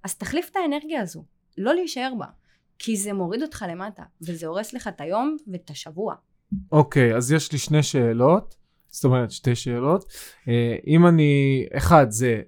אז 0.03 0.15
תחליף 0.15 0.51
את 0.51 0.57
האנרגיה 0.57 1.03
הזו, 1.03 1.25
לא 1.59 1.75
להישאר 1.75 2.13
בה. 2.19 2.27
כי 2.79 2.97
זה 2.97 3.13
מוריד 3.13 3.43
אותך 3.43 3.65
למטה, 3.69 4.03
וזה 4.23 4.47
הורס 4.47 4.73
לך 4.73 4.89
את 4.89 5.01
היום 5.01 5.37
ואת 5.53 5.71
השבוע. 5.71 6.15
אוקיי, 6.73 7.17
אז 7.17 7.33
יש 7.33 7.53
לי 7.53 7.59
שני 7.59 7.83
שאלות, 7.83 8.57
זאת 8.91 9.05
אומרת 9.05 9.31
שתי 9.31 9.55
שאלות. 9.55 10.13
אה, 10.49 10.77
אם 10.87 11.07
אני, 11.07 11.67
אחד 11.77 12.11
זה, 12.11 12.43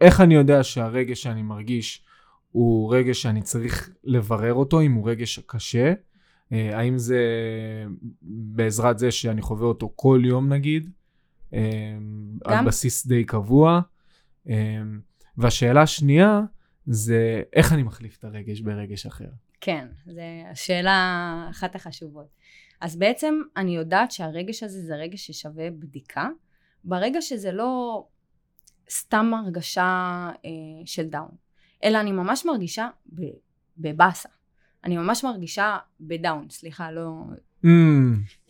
איך 0.00 0.20
אני 0.20 0.34
יודע 0.34 0.62
שהרגש 0.62 1.22
שאני 1.22 1.42
מרגיש 1.42 2.04
הוא 2.52 2.94
רגש 2.94 3.22
שאני 3.22 3.42
צריך 3.42 3.90
לברר 4.04 4.54
אותו, 4.54 4.80
אם 4.80 4.92
הוא 4.92 5.10
רגש 5.10 5.38
קשה? 5.38 5.92
אה, 6.52 6.78
האם 6.78 6.98
זה 6.98 7.20
בעזרת 8.22 8.98
זה 8.98 9.10
שאני 9.10 9.42
חווה 9.42 9.66
אותו 9.66 9.92
כל 9.96 10.22
יום 10.24 10.52
נגיד, 10.52 10.90
על 11.52 11.58
גם. 12.50 12.64
בסיס 12.64 13.06
די 13.06 13.24
קבוע? 13.24 13.80
אה, 14.48 14.82
והשאלה 15.36 15.82
השנייה 15.82 16.40
זה 16.86 17.42
איך 17.52 17.72
אני 17.72 17.82
מחליף 17.82 18.18
את 18.18 18.24
הרגש 18.24 18.60
ברגש 18.60 19.06
אחר. 19.06 19.28
כן, 19.64 19.86
זו 20.06 20.20
השאלה 20.50 21.46
אחת 21.50 21.74
החשובות. 21.74 22.26
אז 22.80 22.96
בעצם 22.96 23.34
אני 23.56 23.76
יודעת 23.76 24.12
שהרגש 24.12 24.62
הזה 24.62 24.82
זה 24.82 24.96
רגש 24.96 25.26
ששווה 25.26 25.70
בדיקה, 25.70 26.28
ברגע 26.84 27.22
שזה 27.22 27.52
לא 27.52 28.04
סתם 28.90 29.32
הרגשה 29.34 30.30
אה, 30.44 30.50
של 30.86 31.06
דאון, 31.06 31.30
אלא 31.84 32.00
אני 32.00 32.12
ממש 32.12 32.46
מרגישה 32.46 32.88
בבאסה. 33.78 34.28
אני 34.84 34.96
ממש 34.96 35.24
מרגישה 35.24 35.78
בדאון, 36.00 36.50
סליחה, 36.50 36.90
לא... 36.90 37.10
Mm, 37.64 37.68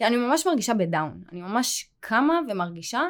אני 0.00 0.16
ממש 0.16 0.46
מרגישה 0.46 0.74
בדאון. 0.74 1.22
אני 1.32 1.42
ממש 1.42 1.90
קמה 2.00 2.34
ומרגישה 2.48 3.02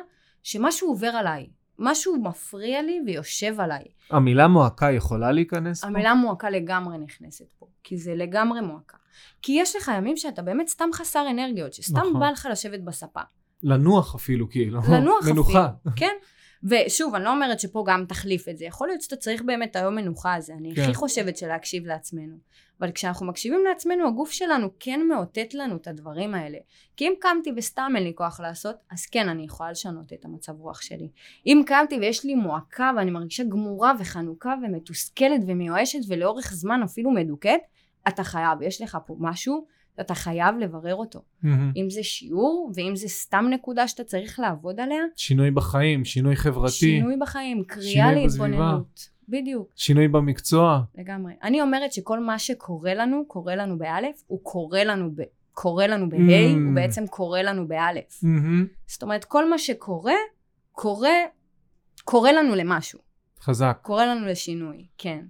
שמשהו 0.42 0.88
עובר 0.88 1.06
עליי. 1.06 1.46
משהו 1.82 2.22
מפריע 2.22 2.82
לי 2.82 3.00
ויושב 3.06 3.60
עליי. 3.60 3.84
המילה 4.10 4.48
מועקה 4.48 4.90
יכולה 4.90 5.32
להיכנס 5.32 5.80
פה? 5.80 5.86
המילה 5.86 6.14
מועקה 6.14 6.50
לגמרי 6.50 6.98
נכנסת 6.98 7.44
פה, 7.58 7.66
כי 7.84 7.96
זה 7.96 8.14
לגמרי 8.14 8.60
מועקה. 8.60 8.96
כי 9.42 9.52
יש 9.52 9.76
לך 9.76 9.90
ימים 9.96 10.16
שאתה 10.16 10.42
באמת 10.42 10.68
סתם 10.68 10.88
חסר 10.94 11.26
אנרגיות, 11.30 11.72
שסתם 11.72 11.98
נכון. 11.98 12.20
בא 12.20 12.30
לך 12.30 12.48
לשבת 12.50 12.80
בספה. 12.80 13.20
לנוח 13.62 14.14
אפילו, 14.14 14.50
כאילו. 14.50 14.80
לנוח 14.90 15.26
מנוחה. 15.30 15.66
אפילו, 15.66 15.96
כן. 15.96 16.14
ושוב, 16.64 17.14
אני 17.14 17.25
לא 17.25 17.31
אומרת 17.31 17.61
שפה 17.61 17.85
גם 17.87 18.05
תחליף 18.09 18.48
את 18.48 18.59
זה. 18.59 18.64
יכול 18.64 18.88
להיות 18.88 19.03
שאתה 19.03 19.16
צריך 19.16 19.42
באמת 19.42 19.70
את 19.70 19.77
היום 19.77 19.94
מנוחה 19.94 20.35
הזה. 20.35 20.53
אני 20.55 20.75
כן. 20.75 20.83
הכי 20.83 20.94
חושבת 20.94 21.37
שלהקשיב 21.37 21.87
לעצמנו. 21.87 22.37
אבל 22.81 22.92
כשאנחנו 22.92 23.27
מקשיבים 23.27 23.61
לעצמנו, 23.68 24.09
הגוף 24.09 24.31
שלנו 24.31 24.68
כן 24.81 25.01
מאותת 25.09 25.55
לנו 25.55 25.77
את 25.77 25.87
הדברים 25.87 26.35
האלה. 26.35 26.59
כי 26.96 27.05
אם 27.05 27.12
קמתי 27.20 27.51
וסתם 27.57 27.92
אין 27.96 28.05
לי 28.05 28.12
כוח 28.14 28.40
לעשות, 28.40 28.77
אז 28.90 29.07
כן, 29.07 29.29
אני 29.29 29.44
יכולה 29.44 29.70
לשנות 29.70 30.12
את 30.12 30.25
המצב 30.25 30.61
רוח 30.61 30.81
שלי. 30.81 31.09
אם 31.46 31.62
קמתי 31.66 31.98
ויש 31.98 32.25
לי 32.25 32.35
מועקה 32.35 32.90
ואני 32.96 33.11
מרגישה 33.11 33.44
גמורה 33.44 33.92
וחנוקה 33.98 34.55
ומתוסכלת 34.62 35.40
ומיואשת 35.46 35.98
ולאורך 36.09 36.53
זמן 36.53 36.83
אפילו 36.83 37.11
מדוכאת, 37.11 37.61
אתה 38.09 38.25
חייב, 38.25 38.62
יש 38.62 38.81
לך 38.81 38.98
פה 39.07 39.16
משהו, 39.18 39.66
אתה 40.00 40.14
חייב 40.14 40.57
לברר 40.59 40.94
אותו. 40.94 41.22
מהמם. 41.42 41.72
אם 41.76 41.90
זה 41.90 42.02
שיעור, 42.02 42.72
ואם 42.74 42.96
זה 42.96 43.09
סתם 43.09 43.44
נקודה 43.50 43.88
שאתה 43.88 44.05
צריך 44.05 44.40
לעבוד 44.40 44.81
עליה, 44.81 45.02
שינוי 45.16 45.50
בחיים, 45.50 46.05
שינוי 46.05 46.37
חברתי, 46.37 46.70
שינוי 46.72 47.16
בחיים, 47.20 47.64
קריאה. 47.64 48.12
להתבוננות. 48.12 49.09
בדיוק, 49.28 49.68
שינוי 49.76 50.09
במקצוע. 50.09 50.81
לגמרי. 50.98 51.33
אני 51.42 51.62
אומרת 51.62 51.92
שכל 51.92 52.20
מה 52.20 52.38
שקורה 52.38 52.94
לנו, 52.94 53.24
קורה 53.28 53.57
לנו 53.57 53.78
באלף, 53.78 54.22
הוא 54.26 54.40
קורה 54.42 54.85
לנו 54.85 55.11
ב... 55.14 55.22
קורה 55.52 55.87
לנו 55.87 56.09
בה', 56.09 56.16
Mm. 56.16 56.20
הוא 56.66 56.74
בעצם 56.74 57.07
קורה 57.07 57.42
לנו 57.42 57.68
באלף. 57.68 58.20
מהמם. 58.22 58.66
זאת 58.87 59.02
אומרת, 59.02 59.24
כל 59.24 59.50
מה 59.50 59.59
שקורה, 59.59 60.14
קורה, 60.72 61.11
קורה 62.05 62.33
לנו 62.33 62.55
למשהו. 62.55 62.98
חזק. 63.40 63.78
קורה 63.83 64.07
לנו 64.07 64.26
לשינוי, 64.26 64.87
כן. 64.98 65.24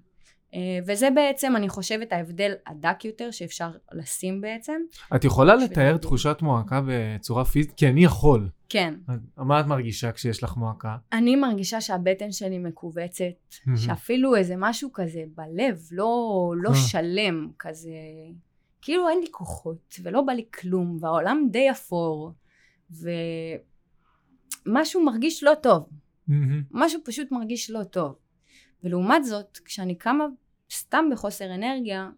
אה, 0.55 0.79
וזה 0.87 1.09
בעצם, 1.15 1.57
אני 1.57 1.69
חושבת, 1.69 2.13
ההבדל 2.13 2.53
הדק 2.67 3.05
יותר 3.05 3.31
שאפשר 3.31 3.71
לשים 3.93 4.41
בעצם. 4.41 4.81
את 5.17 5.25
יכולה 5.25 5.55
לתאר. 5.55 5.97
תחושת 5.97 6.39
מועקה 6.43 6.81
בצורה 6.87 7.45
פיזית? 7.45 7.73
כי 7.73 7.89
אני 7.89 8.05
יכול. 8.05 8.49
כן. 8.69 8.95
מה 9.37 9.61
את 9.61 9.67
מרגישה 9.67 10.13
כשיש 10.13 10.43
לך 10.43 10.57
מועקה? 10.57 10.97
אני 11.13 11.37
מרגישה 11.37 11.81
שהבטן 11.81 12.33
שלי 12.33 12.59
מכווצת. 12.59 13.25
שאפילו 13.77 14.37
איזה 14.37 14.55
משהו 14.59 14.93
כזה 14.93 15.25
בלב, 15.35 15.81
לא, 15.91 16.55
לא 16.57 16.71
אה. 16.71 16.75
שלם, 16.75 17.51
כזה, 17.59 17.91
כאילו 18.83 19.09
אין 19.09 19.21
לי 19.21 19.27
כוחות, 19.31 19.95
ולא 20.03 20.23
בא 20.23 20.33
לי 20.33 20.45
כלום, 20.61 20.99
והעולם 21.01 21.49
די 21.51 21.71
אפור, 21.71 22.33
ומשהו 24.67 25.05
מרגיש 25.05 25.45
לא 25.45 25.53
טוב. 25.63 25.89
משהו 26.71 27.01
פשוט 27.05 27.33
מרגיש 27.33 27.71
לא 27.71 27.85
טוב. 27.85 28.15
ולעומת 28.85 29.25
זאת, 29.25 29.59
כשאני 29.65 29.95
קמה 29.95 30.25
סתם 30.73 31.05
בחוסר 31.13 31.55
אנרגיה, 31.55 32.11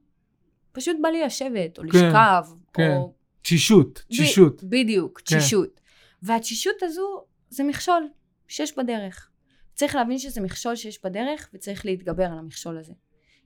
פשוט 0.72 0.96
בא 1.02 1.08
לי 1.08 1.22
לשבת, 1.22 1.78
או 1.78 1.82
כן, 1.82 1.88
לשכב, 1.88 2.44
כן. 2.72 2.96
או... 2.96 3.14
תשישות, 3.42 3.98
ב- 3.98 4.12
תשישות. 4.12 4.64
בדיוק, 4.64 5.20
כן. 5.24 5.38
תשישות. 5.38 5.80
והתשישות 6.22 6.82
הזו 6.82 7.24
זה 7.50 7.64
מכשול 7.64 8.08
שיש 8.48 8.78
בדרך. 8.78 9.30
צריך 9.74 9.94
להבין 9.94 10.18
שזה 10.18 10.40
מכשול 10.40 10.76
שיש 10.76 11.04
בדרך, 11.04 11.50
וצריך 11.54 11.86
להתגבר 11.86 12.24
על 12.24 12.38
המכשול 12.38 12.78
הזה. 12.78 12.92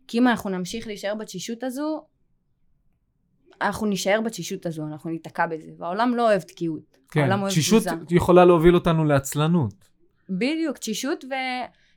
כי 0.08 0.18
אם 0.18 0.28
אנחנו 0.28 0.50
נמשיך 0.50 0.86
להישאר 0.86 1.14
בתשישות 1.14 1.64
הזו, 1.64 2.06
אנחנו 3.60 3.86
נישאר 3.86 4.20
בתשישות 4.20 4.66
הזו, 4.66 4.86
אנחנו 4.86 5.10
ניתקע 5.10 5.46
בזה. 5.46 5.70
והעולם 5.78 6.14
לא 6.14 6.22
אוהב 6.22 6.40
תקיעות. 6.40 6.98
כן, 7.10 7.20
העולם 7.20 7.40
אוהב 7.40 7.50
תשישות. 7.50 7.82
יכולה 8.10 8.44
להוביל 8.44 8.74
אותנו 8.74 9.04
לעצלנות. 9.04 9.74
בדיוק, 10.30 10.78
תשישות 10.78 11.24
ו... 11.24 11.34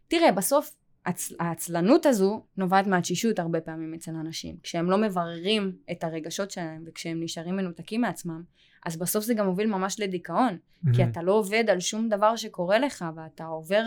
תראה, 0.08 0.32
בסוף 0.32 0.76
הצ... 1.06 1.34
העצלנות 1.40 2.06
הזו 2.06 2.44
נובעת 2.58 2.88
מהתשישות 2.88 3.40
הרבה 3.40 3.62
פעמים 3.62 3.94
אצל 3.94 4.12
אנשים. 4.16 4.56
כשהם 4.64 4.92
לא 4.92 4.98
מבררים 4.98 5.76
את 5.92 6.04
הרגשות 6.04 6.52
שלהם 6.52 6.84
וכשהם 6.88 7.24
נשארים 7.24 7.56
מנותקים 7.56 8.02
מעצמם, 8.02 8.44
אז 8.86 8.98
בסוף 8.98 9.26
זה 9.26 9.34
גם 9.34 9.46
מוביל 9.46 9.68
ממש 9.68 10.00
לדיכאון. 10.00 10.58
כי 10.94 11.02
מהמם. 11.02 11.12
אתה 11.12 11.22
לא 11.22 11.32
עובד 11.32 11.64
על 11.70 11.80
שום 11.80 12.10
דבר 12.10 12.36
שקורה 12.36 12.80
לך 12.80 13.06
ואתה 13.16 13.46
עובר 13.46 13.84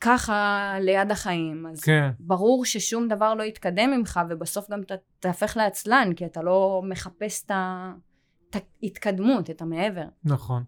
ככה 0.00 0.70
ליד 0.80 1.10
החיים. 1.10 1.66
אז 1.66 1.80
כן, 1.80 2.10
ברור 2.20 2.64
ששום 2.64 3.08
דבר 3.08 3.34
לא 3.34 3.42
יתקדם 3.42 3.90
ממך 3.90 4.20
ובסוף 4.30 4.70
גם 4.70 4.82
ת... 4.82 4.92
תהפך 5.20 5.56
לעצלן 5.56 6.10
כי 6.16 6.26
אתה 6.26 6.42
לא 6.42 6.82
מחפש 6.88 7.44
את 7.44 7.50
ההתקדמות, 8.82 9.50
את 9.50 9.62
המעבר. 9.62 10.06
נכון. 10.24 10.64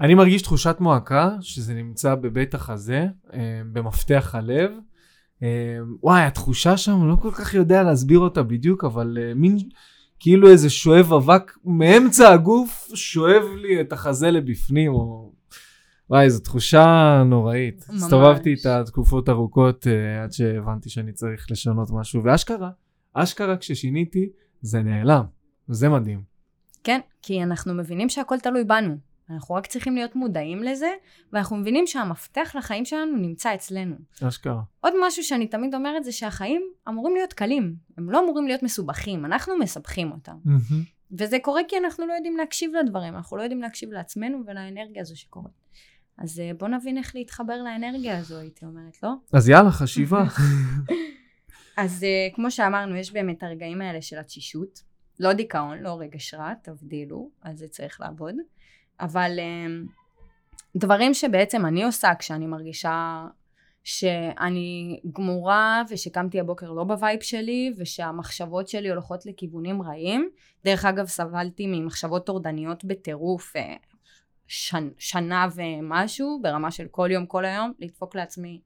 אני 0.00 0.14
מרגיש 0.14 0.42
תחושת 0.42 0.76
מועקה, 0.80 1.30
שזה 1.40 1.74
נמצא 1.74 2.14
בבית 2.14 2.54
החזה, 2.54 3.06
אה, 3.32 3.62
במפתח 3.72 4.34
הלב. 4.34 4.70
אה, 5.42 5.48
וואי, 6.02 6.22
התחושה 6.22 6.76
שם, 6.76 7.08
לא 7.08 7.16
כל 7.22 7.30
כך 7.30 7.54
יודע 7.54 7.82
להסביר 7.82 8.18
אותה 8.18 8.42
בדיוק, 8.42 8.84
אבל 8.84 9.18
אה, 9.20 9.34
מין 9.34 9.58
כאילו 10.20 10.48
איזה 10.48 10.70
שואב 10.70 11.12
אבק 11.12 11.52
מאמצע 11.64 12.32
הגוף, 12.32 12.90
שואב 12.94 13.42
לי 13.56 13.80
את 13.80 13.92
החזה 13.92 14.30
לבפנים, 14.30 14.92
או... 14.92 15.32
וואי, 16.10 16.30
זו 16.30 16.40
תחושה 16.40 17.22
נוראית. 17.26 17.84
ממש. 17.88 18.02
הסתובבתי 18.02 18.50
איתה 18.50 18.82
תקופות 18.86 19.28
ארוכות 19.28 19.86
עד 20.22 20.32
שהבנתי 20.32 20.90
שאני 20.90 21.12
צריך 21.12 21.50
לשנות 21.50 21.88
משהו, 21.92 22.24
ואשכרה, 22.24 22.70
אשכרה 23.12 23.56
כששיניתי, 23.56 24.28
זה 24.60 24.82
נעלם. 24.82 25.24
וזה 25.68 25.88
מדהים. 25.88 26.22
כן, 26.84 27.00
כי 27.22 27.42
אנחנו 27.42 27.74
מבינים 27.74 28.08
שהכל 28.08 28.38
תלוי 28.42 28.64
בנו. 28.64 28.96
אנחנו 29.30 29.54
רק 29.54 29.66
צריכים 29.66 29.94
להיות 29.94 30.16
מודעים 30.16 30.62
לזה, 30.62 30.90
ואנחנו 31.32 31.56
מבינים 31.56 31.86
שהמפתח 31.86 32.52
לחיים 32.58 32.84
שלנו 32.84 33.16
נמצא 33.16 33.54
אצלנו. 33.54 33.96
אשכרה. 34.22 34.62
עוד 34.80 34.92
משהו 35.06 35.24
שאני 35.24 35.46
תמיד 35.46 35.74
אומרת 35.74 36.04
זה 36.04 36.12
שהחיים 36.12 36.62
אמורים 36.88 37.14
להיות 37.14 37.32
קלים, 37.32 37.74
הם 37.98 38.10
לא 38.10 38.24
אמורים 38.24 38.46
להיות 38.46 38.62
מסובכים, 38.62 39.24
אנחנו 39.24 39.58
מסבכים 39.58 40.12
אותם. 40.12 40.36
מהמם. 40.44 40.82
וזה 41.12 41.38
קורה 41.42 41.60
כי 41.68 41.76
אנחנו 41.78 42.06
לא 42.06 42.12
יודעים 42.12 42.36
להקשיב 42.36 42.70
לדברים, 42.74 43.16
אנחנו 43.16 43.36
לא 43.36 43.42
יודעים 43.42 43.62
להקשיב 43.62 43.92
לעצמנו 43.92 44.42
ולאנרגיה 44.46 45.02
הזו 45.02 45.20
שקורית. 45.20 45.66
אז 46.18 46.40
אה, 46.40 46.50
בוא 46.58 46.68
נבין 46.68 46.98
איך 46.98 47.14
להתחבר 47.14 47.62
לאנרגיה 47.62 48.18
הזו, 48.18 48.38
הייתי 48.38 48.64
אומרת, 48.64 49.02
לא? 49.02 49.10
אז 49.32 49.48
יאללה, 49.48 49.70
חשיבה. 49.70 50.24
אז 51.76 52.04
אה, 52.04 52.34
כמו 52.34 52.50
שאמרנו, 52.50 52.96
יש 52.96 53.12
באמת 53.12 53.42
הרגעים 53.42 53.80
האלה 53.80 54.02
של 54.02 54.18
התשישות. 54.18 54.82
לא 55.20 55.32
דיכאון, 55.32 55.78
לא 55.78 55.98
רגש 56.00 56.34
רע, 56.34 56.54
תבדילו, 56.62 57.30
על 57.40 57.56
זה 57.56 57.68
צריך 57.68 58.00
לעבוד. 58.00 58.34
אבל 59.00 59.38
אה, 59.38 59.66
דברים 60.76 61.14
שבעצם 61.14 61.66
אני 61.66 61.84
עושה 61.84 62.14
כשאני 62.18 62.46
מרגישה 62.46 63.26
שאני 63.84 65.00
גמורה 65.12 65.82
ושקמתי 65.90 66.40
הבוקר 66.40 66.72
לא 66.72 66.84
ב 66.84 66.91
vibe 66.91 67.20
שלי 67.22 67.72
ושהמחשבות 67.78 68.68
שלי 68.68 68.88
הולכות 68.90 69.26
לכיוונים 69.26 69.82
רעים. 69.82 70.30
דרך 70.64 70.84
אגב, 70.84 71.06
סבלתי 71.06 71.66
ממחשבות 71.66 72.26
טורדניות 72.26 72.84
בטירוף 72.84 73.56
אה, 73.56 73.74
שנ, 74.46 74.88
שנה 74.98 75.48
ומשהו, 75.54 76.40
ברמה 76.42 76.70
של 76.70 76.86
כל 76.90 77.08
יום, 77.12 77.26
כל 77.26 77.44
היום, 77.44 77.72
לדפוק 77.78 78.14
לעצמי 78.14 78.60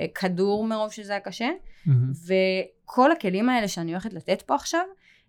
אה, 0.00 0.06
כדור 0.14 0.66
מרוב 0.66 0.92
שזה 0.92 1.12
היה 1.12 1.20
קשה. 1.20 1.48
מהמם. 1.86 2.12
וכל 2.26 3.12
הכלים 3.12 3.48
האלה 3.48 3.68
שאני 3.68 3.90
הולכת 3.92 4.12
לתת 4.12 4.42
פה 4.42 4.54
עכשיו, 4.54 4.84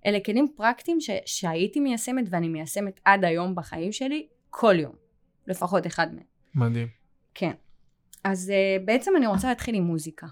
אלה 0.06 0.20
כלים 0.20 0.48
פרקטיים 0.56 1.02
ש- 1.02 1.10
שהייתי 1.26 1.80
מיישמת 1.80 2.26
ואני 2.30 2.50
מיישמת 2.50 3.00
עד 3.06 3.26
היום 3.26 3.56
בחיים 3.56 3.92
שלי, 3.92 4.28
כל 4.50 4.76
יום. 4.80 4.94
לפחות 5.48 5.88
אחד 5.88 6.08
מהם. 6.16 6.24
מדהים. 6.56 6.88
כן. 7.34 7.52
אז 8.24 8.52
uh, 8.52 8.86
בעצם 8.86 9.12
אני 9.18 9.28
רוצה 9.28 9.50
להתחיל 9.50 9.76
עם 9.76 9.84
מוזיקה. 9.84 10.28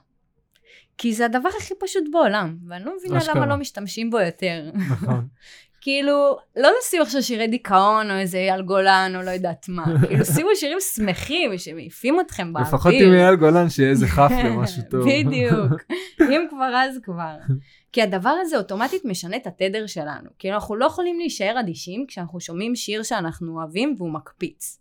כי 0.98 1.14
זה 1.14 1.26
הדבר 1.26 1.50
הכי 1.58 1.74
פשוט 1.80 2.04
בעולם, 2.12 2.58
ואני 2.68 2.86
לא 2.86 2.94
מבינה 2.98 3.18
אשכרה. 3.18 3.36
למה 3.36 3.46
לא 3.46 3.56
משתמשים 3.56 4.10
בו 4.10 4.20
יותר. 4.20 4.70
נכון. 4.74 5.28
כאילו, 5.82 6.38
לא 6.56 6.70
לשים 6.80 7.02
עכשיו 7.02 7.24
שירי 7.24 7.48
דיכאון, 7.48 8.12
או 8.12 8.16
איזה 8.16 8.38
אייל 8.38 8.62
גולן, 8.62 9.14
או 9.16 9.22
לא 9.22 9.32
יודעת 9.32 9.66
מה. 9.70 9.86
כאילו, 10.08 10.26
שימו 10.26 10.50
שירים 10.56 10.78
שמחים, 10.96 11.58
שמעיפים 11.58 12.20
אתכם 12.20 12.54
באוויר. 12.54 12.68
לפחות 12.68 12.94
עם 12.94 13.14
אייל 13.14 13.36
גולן 13.36 13.70
שיהיה 13.70 13.90
איזה 13.90 14.08
חפלה, 14.08 14.50
משהו 14.50 14.82
טוב. 14.92 15.06
בדיוק. 15.10 15.82
אם 16.22 16.48
כבר 16.50 16.76
אז 16.76 17.00
כבר. 17.04 17.38
כי 17.92 18.02
הדבר 18.02 18.36
הזה 18.42 18.58
אוטומטית 18.58 19.06
משנה 19.06 19.38
את 19.38 19.48
התדר 19.48 19.88
שלנו. 19.88 20.30
כאילו 20.40 20.56
אנחנו 20.56 20.76
לא 20.76 20.86
יכולים 20.86 21.20
להישאר 21.20 21.60
אדישים 21.60 22.06
כשאנחנו 22.08 22.40
שומעים 22.40 22.76
שיר 22.76 23.04
שאנחנו 23.04 23.60
אוהבים 23.60 23.96
והוא 23.98 24.12
מקפיץ. 24.12 24.80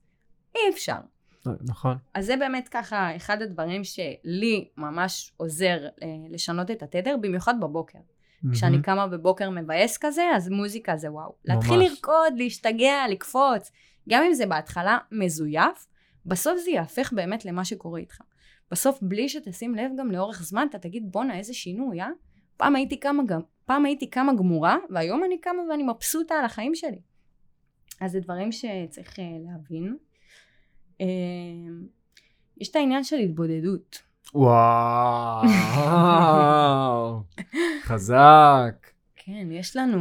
אי 0.55 0.61
אפשר. 0.75 0.97
נכון. 1.61 1.97
אז 2.15 2.27
זה 2.27 2.37
באמת 2.37 2.69
ככה 2.69 3.17
אחד 3.17 3.43
הדברים 3.43 3.85
שלי 3.85 4.69
ממש 4.77 5.33
עוזר 5.37 5.79
אה, 6.03 6.09
לשנות 6.31 6.71
את 6.71 6.83
התדר, 6.83 7.17
במיוחד 7.21 7.61
בבוקר. 7.61 7.99
כשאני. 8.53 8.83
קמה 8.83 9.07
בבוקר 9.07 9.51
מבאס 9.51 9.99
כזה, 9.99 10.23
אז 10.35 10.49
מוזיקה 10.49 10.97
זה 10.97 11.13
וואו. 11.13 11.35
להתחיל 11.45 11.79
ממש. 11.79 11.91
לרקוד, 11.91 12.33
להשתגע, 12.37 13.09
לקפוץ. 13.11 13.71
גם 14.09 14.23
אם 14.25 14.35
זה 14.35 14.47
בהתחלה 14.47 14.99
מזויף, 15.13 15.87
בסוף 16.27 16.59
זה 16.65 16.71
יהפך 16.71 17.13
באמת 17.13 17.45
למה 17.45 17.65
שקורה 17.65 18.01
איתך. 18.01 18.19
בסוף, 18.71 18.99
בלי 19.03 19.29
שתשים 19.29 19.75
לב 19.75 19.91
גם 19.99 20.11
לאורך 20.11 20.43
זמן, 20.43 20.67
אתה 20.71 20.79
תגיד, 20.79 21.13
בואנה, 21.13 21.39
איזה 21.39 21.55
שינוי, 21.55 22.01
אה? 22.01 22.09
פעם 22.57 22.77
הייתי 22.77 22.97
קמה, 22.97 23.23
גם, 23.27 23.41
פעם 23.65 23.85
הייתי 23.85 24.11
קמה 24.11 24.35
גמורה, 24.35 24.77
והיום 24.91 25.25
אני 25.25 25.39
קמה 25.41 25.63
ואני 25.71 25.83
מבסוטה 25.83 26.35
על 26.35 26.45
החיים 26.45 26.75
שלי. 26.75 26.99
אז 28.01 28.13
זה 28.13 28.21
דברים 28.21 28.53
שצריך 28.53 29.19
אה, 29.19 29.25
להבין. 29.47 29.97
אה, 31.01 31.07
יש 32.57 32.69
את 32.69 32.77
העניין 32.77 33.05
של 33.05 33.17
התבודדות. 33.17 34.03
וואו, 34.35 35.43
חזק. 37.87 38.87
כן, 39.17 39.49
יש 39.51 39.77
לנו... 39.77 39.99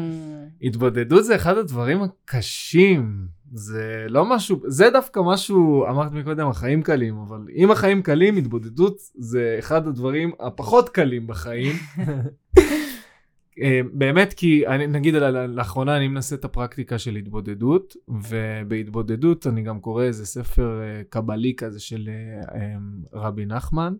התבודדות 0.62 1.26
זה 1.26 1.36
אחד 1.36 1.58
הדברים 1.58 2.04
הקשים. 2.04 3.28
זה 3.56 4.06
לא 4.10 4.26
משהו, 4.26 4.62
זה 4.68 4.90
דווקא 4.90 5.20
משהו, 5.26 5.86
אמרת 5.90 6.12
מקודם, 6.12 6.48
החיים 6.48 6.82
קלים, 6.82 7.18
אבל 7.18 7.48
אם 7.56 7.72
החיים 7.72 8.02
קלים, 8.02 8.38
התבודדות 8.38 8.98
זה 9.16 9.56
אחד 9.60 9.88
הדברים 9.88 10.32
הפחות 10.40 10.90
קלים 10.90 11.28
בחיים. 11.28 11.76
אה, 13.62 13.82
באמת 13.94 14.34
כי 14.34 14.68
אני 14.68 14.88
נגיד 14.88 15.14
לאחרונה 15.48 15.98
אני 15.98 16.08
מנסה 16.08 16.36
את 16.36 16.46
הפרקטיקה 16.46 16.98
של 17.00 17.16
התבודדות 17.16 17.96
ובהתבודדות 18.08 19.48
אני 19.48 19.62
גם 19.62 19.80
קורא 19.80 20.04
איזה 20.04 20.26
ספר 20.26 20.82
אה, 20.82 21.02
קבלי 21.10 21.54
כזה 21.58 21.80
של 21.80 22.10
אה, 22.56 22.78
רבי 23.14 23.46
נחמן. 23.46 23.94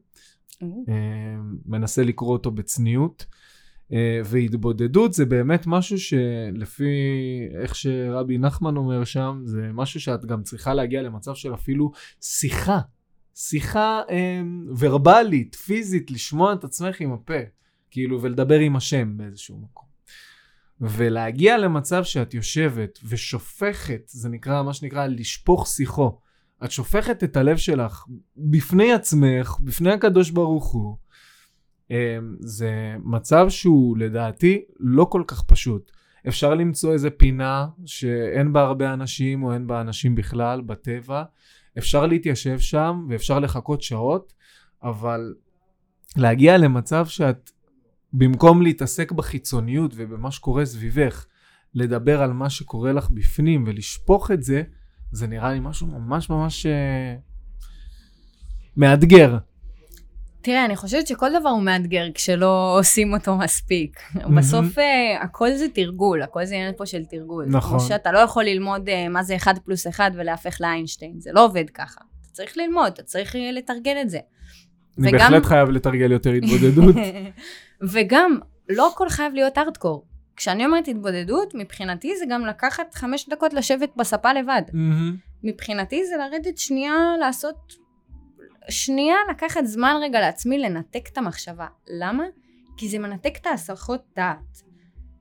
מנסה 1.66 2.04
לקרוא 2.04 2.34
אותו 2.34 2.52
בצניעות 2.52 3.26
והתבודדות 4.26 5.14
זה 5.14 5.26
באמת 5.26 5.68
משהו 5.68 6.00
שלפי 6.00 6.94
איך 7.62 7.76
שרבי 7.76 8.38
נחמן 8.38 8.78
אומר 8.78 9.04
שם 9.04 9.42
זה 9.46 9.70
משהו 9.74 10.00
שאת 10.00 10.26
גם 10.26 10.44
צריכה 10.44 10.74
להגיע 10.74 11.02
למצב 11.02 11.36
של 11.36 11.54
אפילו 11.54 11.92
שיחה 12.22 12.80
שיחה 13.36 14.02
ורבלית 14.78 15.56
פיזית 15.56 16.12
לשמוע 16.12 16.54
את 16.54 16.64
עצמך 16.64 17.02
עם 17.02 17.14
הפה. 17.14 17.40
כאילו, 17.92 18.22
ולדבר 18.22 18.60
עם 18.60 18.76
השם 18.76 19.18
באיזשהו 19.18 19.58
מקום. 19.58 19.88
ולהגיע 20.82 21.58
למצב 21.58 22.04
שאת 22.04 22.34
יושבת 22.34 23.00
ושופכת, 23.08 24.02
זה 24.06 24.30
נקרא, 24.30 24.64
מה 24.64 24.74
שנקרא, 24.74 25.06
לשפוך 25.06 25.68
שיחו. 25.68 26.18
את 26.66 26.72
שופכת 26.72 27.24
את 27.24 27.38
הלב 27.38 27.58
שלך 27.58 28.06
בפני 28.38 28.94
עצמך, 28.94 29.58
בפני 29.64 29.92
הקדוש 29.92 30.30
ברוך 30.30 30.72
הוא. 30.72 30.96
אמ, 31.94 32.36
זה 32.40 32.96
מצב 33.04 33.50
שהוא 33.50 33.98
לדעתי 33.98 34.62
לא 34.80 35.06
כל 35.06 35.24
כך 35.28 35.44
פשוט. 35.44 35.92
אפשר 36.28 36.54
למצוא 36.56 36.94
איזה 36.94 37.10
פינה 37.10 37.68
שאין 37.86 38.54
בה 38.54 38.62
הרבה 38.62 38.94
אנשים 38.94 39.44
או 39.44 39.54
אין 39.54 39.68
בה 39.68 39.82
אנשים 39.82 40.16
בכלל 40.16 40.62
בטבע. 40.62 41.24
אפשר 41.78 42.06
להתיישב 42.06 42.60
שם 42.60 43.06
ואפשר 43.10 43.40
לחכות 43.40 43.82
שעות, 43.82 44.34
אבל 44.84 45.34
להגיע 46.18 46.58
למצב 46.58 47.06
שאת 47.06 47.52
במקום 48.14 48.62
להתעסק 48.62 49.12
בחיצוניות 49.12 49.94
ובמה 49.96 50.32
שקורה 50.32 50.66
סביבך, 50.66 51.26
לדבר 51.74 52.22
על 52.22 52.34
מה 52.34 52.50
שקורה 52.50 52.92
לך 52.92 53.10
בפנים 53.10 53.64
ולשפוך 53.68 54.32
את 54.32 54.44
זה, 54.44 54.64
זה 55.12 55.28
נראה 55.28 55.54
לי 55.54 55.60
משהו 55.60 55.88
ממש 55.88 56.30
ממש 56.30 56.66
uh, 56.66 56.70
מאתגר. 58.78 59.38
תראה, 60.44 60.66
אני 60.66 60.76
חושבת 60.76 61.08
שכל 61.08 61.40
דבר 61.40 61.50
הוא 61.50 61.62
מאתגר 61.62 62.06
כשלא 62.14 62.76
עושים 62.80 63.14
אותו 63.14 63.38
מספיק. 63.38 64.00
בסוף 64.38 64.78
uh, 64.78 65.24
הכל 65.24 65.52
זה 65.52 65.66
תרגול, 65.74 66.22
הכל 66.22 66.46
זה 66.46 66.56
עניין 66.56 66.74
פה 66.78 66.86
של 66.86 67.06
תרגול. 67.06 67.46
נכון. 67.50 67.80
כמו 67.80 67.88
שאתה 67.88 68.12
לא 68.12 68.20
יכול 68.20 68.44
ללמוד 68.44 68.90
uh, 68.90 69.10
מה 69.10 69.24
זה 69.24 69.36
1 69.36 69.58
פלוס 69.66 69.88
1 69.88 70.12
ולהפך 70.16 70.62
לאיינשטיין, 70.62 71.14
זה 71.20 71.30
לא 71.34 71.46
עובד 71.46 71.70
ככה. 71.70 72.02
אתה 72.22 72.30
צריך 72.32 72.58
ללמוד, 72.58 72.92
אתה 72.94 73.04
צריך 73.04 73.36
לתרגל 73.54 73.98
את 74.02 74.10
זה. 74.10 74.20
אני 75.00 75.10
וגם... 75.10 75.18
בהחלט 75.20 75.46
חייב 75.46 75.70
לתרגל 75.70 76.12
יותר 76.12 76.32
התבודדות. 76.32 76.96
וגם, 77.94 78.38
לא 78.70 78.92
הכל 78.94 79.10
חייב 79.10 79.34
להיות 79.34 79.58
ארדקור. 79.58 80.06
כשאני 80.36 80.66
אומרת 80.66 80.88
התבודדות, 80.88 81.56
מבחינתי 81.56 82.18
זה 82.18 82.26
גם 82.30 82.46
לקחת 82.46 82.94
חמש 82.94 83.30
דקות 83.30 83.54
לשבת 83.54 83.90
בספה 83.96 84.34
לבד. 84.34 84.62
מבחינתי 85.44 86.06
זה 86.06 86.16
לרדת 86.18 86.58
שנייה, 86.58 86.94
לעשות... 87.20 87.83
שנייה 88.70 89.16
לקחת 89.30 89.66
זמן 89.66 89.96
רגע 90.02 90.20
לעצמי 90.20 90.58
לנתק 90.58 91.10
את 91.14 91.18
המחשבה. 91.18 91.68
למה? 91.88 92.24
כי 92.78 92.90
זה 92.90 93.00
מנתק 93.00 93.38
את 93.42 93.48
ההסחות 93.48 94.02
דעת. 94.16 94.74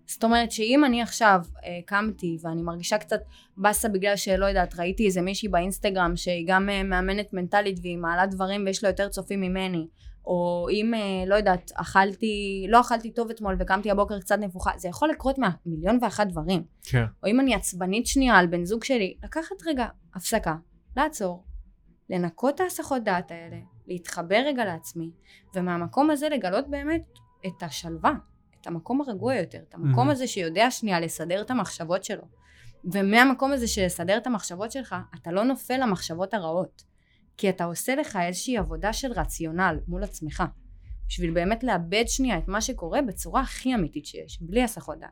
זאת 0.07 0.25
אומרת 0.25 0.53
שאם 0.53 0.85
אני 0.85 1.03
עכשיו 1.03 1.41
אה, 1.65 1.79
קמתי 1.87 2.39
ואני 2.43 2.63
מרגישה 2.63 2.99
קצת 2.99 3.21
באסה 3.57 3.89
בגלל 3.89 4.17
שלא 4.17 4.47
יודעת 4.47 4.79
ראיתי 4.79 5.07
איזה 5.07 5.21
מישהי 5.21 5.49
באינסטגרם 5.49 6.17
שהיא 6.17 6.45
גם 6.49 6.69
אה, 6.69 6.83
מאמנת 6.83 7.33
מנטלית 7.33 7.79
והיא 7.83 7.99
מעלה 7.99 8.27
דברים 8.27 8.65
ויש 8.67 8.85
לה 8.85 8.89
יותר 8.89 9.09
צופים 9.09 9.41
ממני 9.41 9.87
או 10.25 10.69
אם 10.71 10.95
אה, 10.95 11.01
לא 11.27 11.35
יודעת 11.35 11.71
אכלתי 11.75 12.67
לא 12.69 12.81
אכלתי 12.81 13.11
טוב 13.11 13.31
אתמול 13.31 13.57
וקמתי 13.59 13.91
הבוקר 13.91 14.21
קצת 14.21 14.39
נפוחה 14.39 14.71
זה 14.77 14.89
יכול 14.89 15.09
לקרות 15.09 15.37
מהמיליון 15.39 15.99
ואחת 16.03 16.27
דברים 16.27 16.63
כן. 16.83 17.05
או 17.23 17.29
אם 17.29 17.41
אני 17.41 17.55
עצבנית 17.55 18.07
שנייה 18.07 18.37
על 18.37 18.47
בן 18.47 18.65
זוג 18.65 18.85
שלי 18.85 19.17
לקחת 19.25 19.57
רגע 19.67 19.87
הפסקה 20.15 20.55
לעצור 20.97 21.45
לנקות 22.11 22.55
את 22.55 22.61
ההסחות 22.61 23.05
דעת 23.05 23.31
האלה 23.31 23.59
להתחבר 23.87 24.43
רגע 24.47 24.65
לעצמי 24.65 25.11
ומהמקום 25.55 26.11
הזה 26.11 26.29
לגלות 26.29 26.71
באמת 26.71 27.05
את 27.47 27.63
השלווה 27.63 28.13
את 28.63 28.67
המקום 28.67 29.01
הרגוע 29.01 29.35
יותר, 29.35 29.59
את 29.69 29.75
המקום 29.75 30.09
mm-hmm. 30.09 30.13
הזה 30.13 30.27
שיודע 30.27 30.71
שנייה 30.71 31.01
לסדר 31.01 31.43
את 31.43 31.51
המחשבות 31.51 32.05
שלו. 32.05 32.23
ומהמקום 32.85 33.53
הזה 33.53 33.69
של 33.69 33.85
לסדר 33.85 34.17
את 34.17 34.27
המחשבות 34.27 34.73
שלך, 34.73 34.97
אתה 35.15 35.33
לא 35.33 35.45
נופל 35.45 35.77
למחשבות 35.83 36.35
הרעות. 36.35 36.83
כי 37.37 37.51
אתה 37.51 37.65
עושה 37.65 37.95
לך 37.95 38.19
איזושהי 38.27 38.59
עבודה 38.59 38.93
של 38.93 39.13
רציונל 39.13 39.79
מול 39.89 40.05
עצמך. 40.05 40.43
בשביל 41.09 41.31
באמת 41.31 41.65
לאבד 41.65 42.05
שנייה 42.07 42.39
את 42.39 42.49
מה 42.49 42.61
שקורה 42.61 43.03
בצורה 43.03 43.41
הכי 43.41 43.75
אמיתית 43.75 44.07
שיש, 44.07 44.43
בלי 44.43 44.63
הסחות 44.63 44.99
דעת. 44.99 45.11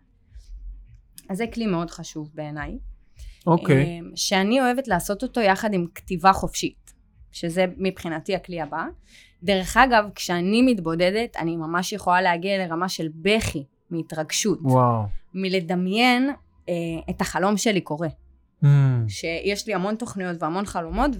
אז 1.31 1.39
זה 1.39 1.45
כלי 1.55 1.67
מאוד 1.67 1.91
חשוב 1.91 2.31
בעיניי. 2.35 2.79
אוקיי. 3.47 3.77
Okay. 3.77 3.87
אמ, 3.87 4.11
שאני 4.15 4.61
אוהבת 4.61 4.89
לעשות 4.89 5.23
אותו 5.23 5.41
יחד 5.41 5.75
עם 5.75 5.87
כתיבה 5.95 6.33
חופשית, 6.33 6.93
שזה 7.33 7.67
מבחינתי 7.77 8.35
הכלי 8.35 8.61
הבא. 8.61 8.85
דרך 9.43 9.77
אגב, 9.77 10.05
כשאני 10.15 10.63
מתבודדת, 10.63 11.37
אני 11.37 11.57
ממש 11.57 11.93
יכולה 11.93 12.23
להגיע 12.23 12.59
לרמה 12.59 12.89
של 12.89 13.09
בכי, 13.15 13.65
מהתרגשות. 13.91 14.59
וואו. 14.63 15.03
מלדמיין 15.35 16.31
אה, 16.69 16.75
את 17.11 17.21
החלום 17.21 17.57
שלי 17.57 17.81
קורה. 17.81 18.09
Mm. 18.63 18.67
שיש 19.09 19.67
לי 19.67 19.75
המון 19.75 19.95
תוכניות 19.95 20.37
והמון 20.43 20.67
חלומות, 20.67 21.11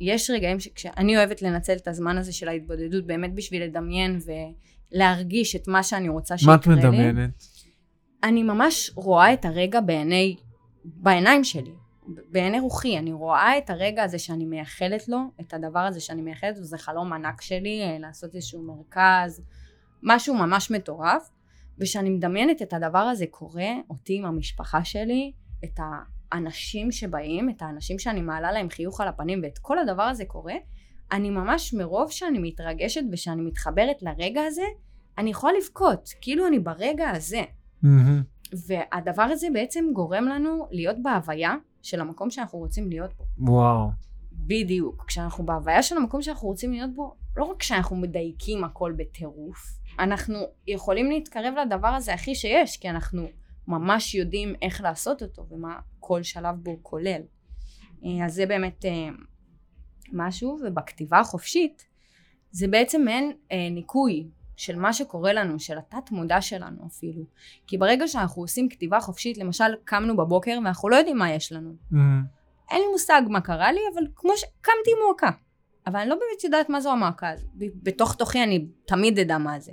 ויש 0.00 0.30
רגעים 0.30 0.60
שכשאני 0.60 1.16
אוהבת 1.16 1.42
לנצל 1.42 1.72
את 1.72 1.88
הזמן 1.88 2.18
הזה 2.18 2.32
של 2.32 2.48
ההתבודדות, 2.48 3.06
באמת 3.06 3.34
בשביל 3.34 3.62
לדמיין 3.64 4.18
ולהרגיש 4.92 5.56
את 5.56 5.68
מה 5.68 5.82
שאני 5.82 6.08
רוצה 6.08 6.38
שיקרה 6.38 6.56
לי. 6.66 6.70
מה 6.70 6.76
את 6.76 6.84
מדמיינת? 6.84 7.30
אני 8.22 8.42
ממש 8.42 8.90
רואה 8.94 9.32
את 9.32 9.44
הרגע 9.44 9.80
בעיני, 9.80 10.36
בעיניים 10.84 11.44
שלי. 11.44 11.72
בעיני 12.06 12.60
רוחי, 12.60 12.98
אני 12.98 13.12
רואה 13.12 13.58
את 13.58 13.70
הרגע 13.70 14.02
הזה 14.02 14.18
שאני 14.18 14.44
מייחלת 14.44 15.08
לו, 15.08 15.18
את 15.40 15.54
הדבר 15.54 15.78
הזה 15.78 16.00
שאני 16.00 16.22
מייחלת 16.22 16.58
לו, 16.58 16.64
זה 16.64 16.78
חלום 16.78 17.12
ענק 17.12 17.40
שלי, 17.40 17.82
אה, 17.82 17.98
לעשות 17.98 18.34
איזשהו 18.34 18.62
מרכז, 18.62 19.42
משהו 20.02 20.34
ממש 20.34 20.70
מטורף, 20.70 21.30
וכשאני 21.80 22.10
מדמיינת 22.10 22.62
את 22.62 22.72
הדבר 22.72 22.98
הזה 22.98 23.24
קורה, 23.30 23.68
אותי 23.90 24.18
עם 24.18 24.24
המשפחה 24.24 24.84
שלי, 24.84 25.32
את 25.64 25.80
האנשים 26.32 26.92
שבאים, 26.92 27.50
את 27.50 27.62
האנשים 27.62 27.98
שאני 27.98 28.20
מעלה 28.20 28.52
להם 28.52 28.70
חיוך 28.70 29.00
על 29.00 29.08
הפנים, 29.08 29.40
ואת 29.42 29.58
כל 29.58 29.78
הדבר 29.78 30.02
הזה 30.02 30.24
קורה, 30.24 30.54
אני 31.12 31.30
ממש 31.30 31.74
מרוב 31.74 32.10
שאני 32.10 32.38
מתרגשת 32.38 33.02
ושאני 33.12 33.42
מתחברת 33.42 34.02
לרגע 34.02 34.42
הזה, 34.42 34.66
אני 35.18 35.30
יכולה 35.30 35.52
לבכות, 35.58 36.08
כאילו 36.20 36.46
אני 36.46 36.58
ברגע 36.58 37.10
הזה. 37.10 37.42
Mm-hmm. 37.84 38.33
והדבר 38.52 39.22
הזה 39.22 39.46
בעצם 39.52 39.84
גורם 39.92 40.24
לנו 40.24 40.66
להיות 40.70 40.96
בהוויה 41.02 41.54
של 41.82 42.00
המקום 42.00 42.30
שאנחנו 42.30 42.58
רוצים 42.58 42.88
להיות 42.88 43.10
בו. 43.16 43.24
וואו. 43.38 43.88
בדיוק. 44.32 45.04
כשאנחנו 45.06 45.46
בהוויה 45.46 45.82
של 45.82 45.96
המקום 45.96 46.22
שאנחנו 46.22 46.48
רוצים 46.48 46.72
להיות 46.72 46.94
בו, 46.94 47.14
לא 47.36 47.44
רק 47.44 47.56
כשאנחנו 47.56 47.96
מדייקים 47.96 48.64
הכל 48.64 48.92
בטירוף, 48.96 49.78
אנחנו 49.98 50.38
יכולים 50.66 51.10
להתקרב 51.10 51.54
לדבר 51.66 51.88
הזה 51.88 52.14
הכי 52.14 52.34
שיש, 52.34 52.76
כי 52.76 52.90
אנחנו 52.90 53.28
ממש 53.68 54.14
יודעים 54.14 54.54
איך 54.62 54.80
לעשות 54.80 55.22
אותו 55.22 55.46
ומה 55.50 55.78
כל 56.00 56.22
שלב 56.22 56.54
בו 56.62 56.78
כולל. 56.82 57.20
אה, 58.04 58.26
אז 58.26 58.34
זה 58.34 58.46
באמת 58.46 58.84
אה, 58.84 59.08
משהו, 60.12 60.58
ובכתיבה 60.66 61.20
החופשית 61.20 61.86
זה 62.50 62.68
בעצם 62.68 63.02
מעין 63.04 63.32
אה, 63.52 63.68
ניקוי 63.70 64.28
של 64.56 64.76
מה 64.76 64.92
שקורה 64.92 65.32
לנו, 65.32 65.60
של 65.60 65.78
התת 65.78 66.10
מודע 66.10 66.40
שלנו 66.40 66.86
אפילו. 66.86 67.24
כי 67.66 67.78
ברגע 67.78 68.08
שאנחנו 68.08 68.42
עושים 68.42 68.68
כתיבה 68.68 69.00
חופשית, 69.00 69.38
למשל 69.38 69.64
קמנו 69.84 70.16
בבוקר 70.16 70.58
ואנחנו 70.64 70.88
לא 70.88 70.96
יודעים 70.96 71.18
מה 71.18 71.32
יש 71.32 71.52
לנו. 71.52 71.70
Mm-hmm. 71.92 71.96
אין 72.70 72.80
לי 72.80 72.86
מושג 72.92 73.22
מה 73.28 73.40
קרה 73.40 73.72
לי, 73.72 73.80
אבל 73.94 74.06
כמו 74.16 74.32
שקמתי 74.36 74.90
עם 74.90 75.06
מועקה. 75.06 75.30
אבל 75.86 76.00
אני 76.00 76.08
לא 76.08 76.14
באמת 76.14 76.44
יודעת 76.44 76.68
מה 76.68 76.80
זו 76.80 76.92
המועקה 76.92 77.30
הזאת. 77.30 77.48
בתוך 77.82 78.14
תוכי 78.14 78.42
אני 78.42 78.66
תמיד 78.84 79.18
אדע 79.18 79.38
מה 79.38 79.60
זה. 79.60 79.72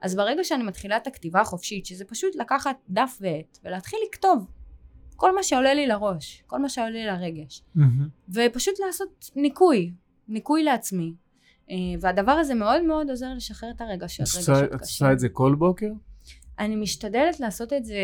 אז 0.00 0.16
ברגע 0.16 0.44
שאני 0.44 0.64
מתחילה 0.64 0.96
את 0.96 1.06
הכתיבה 1.06 1.40
החופשית, 1.40 1.86
שזה 1.86 2.04
פשוט 2.04 2.34
לקחת 2.36 2.76
דף 2.88 3.18
ועט 3.20 3.58
ולהתחיל 3.64 3.98
לכתוב 4.08 4.46
כל 5.16 5.34
מה 5.34 5.42
שעולה 5.42 5.74
לי 5.74 5.86
לראש, 5.86 6.42
כל 6.46 6.58
מה 6.58 6.68
שעולה 6.68 6.90
לי 6.90 7.06
לרגש. 7.06 7.62
Mm-hmm. 7.76 7.80
ופשוט 8.28 8.74
לעשות 8.86 9.30
ניקוי, 9.36 9.92
ניקוי 10.28 10.62
לעצמי, 10.62 11.14
והדבר 12.00 12.32
הזה 12.32 12.54
מאוד 12.54 12.82
מאוד 12.82 13.10
עוזר 13.10 13.34
לשחרר 13.36 13.70
את 13.70 13.80
הרגשות. 13.80 14.26
את 14.74 14.80
עושה 14.80 15.12
את 15.12 15.18
זה 15.18 15.28
כל 15.28 15.54
בוקר? 15.54 15.90
אני 16.58 16.76
משתדלת 16.76 17.40
לעשות 17.40 17.72
את 17.72 17.84
זה... 17.84 18.00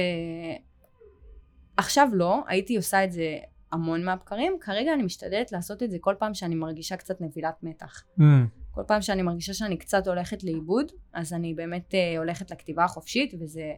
עכשיו 1.77 2.09
לא, 2.13 2.43
הייתי 2.47 2.77
עושה 2.77 3.05
את 3.05 3.13
זה 3.13 3.39
המון 3.73 4.05
מהבקרים, 4.05 4.57
כרגע 4.61 4.95
אני 4.95 5.03
משתדלת 5.03 5.53
לעשות 5.53 5.83
את 5.83 5.91
זה 5.91 5.97
כל 6.01 6.15
פעם 6.19 6.35
שאני 6.35 6.55
מרגישה 6.55 6.97
קצת 6.97 7.21
נבילת 7.21 7.55
מתח. 7.63 8.03
Mm. 8.19 8.23
כל 8.71 8.83
פעם 8.87 9.03
שאני 9.03 9.23
מרגישה 9.23 9.55
שאני 9.55 9.77
קצת 9.77 10.07
הולכת 10.07 10.45
לאיבוד, 10.45 10.93
אז 11.13 11.33
אני 11.33 11.55
באמת 11.55 11.95
uh, 11.95 12.19
הולכת 12.19 12.51
לכתיבה 12.51 12.85
החופשית, 12.85 13.35
וזה 13.41 13.73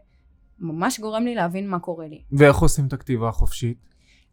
ממש 0.59 1.01
גורם 1.01 1.24
לי 1.24 1.35
להבין 1.35 1.68
מה 1.68 1.78
קורה 1.78 2.09
לי. 2.09 2.22
ואיך 2.32 2.57
עושים 2.57 2.87
את 2.87 2.93
הכתיבה 2.93 3.28
החופשית? 3.28 3.78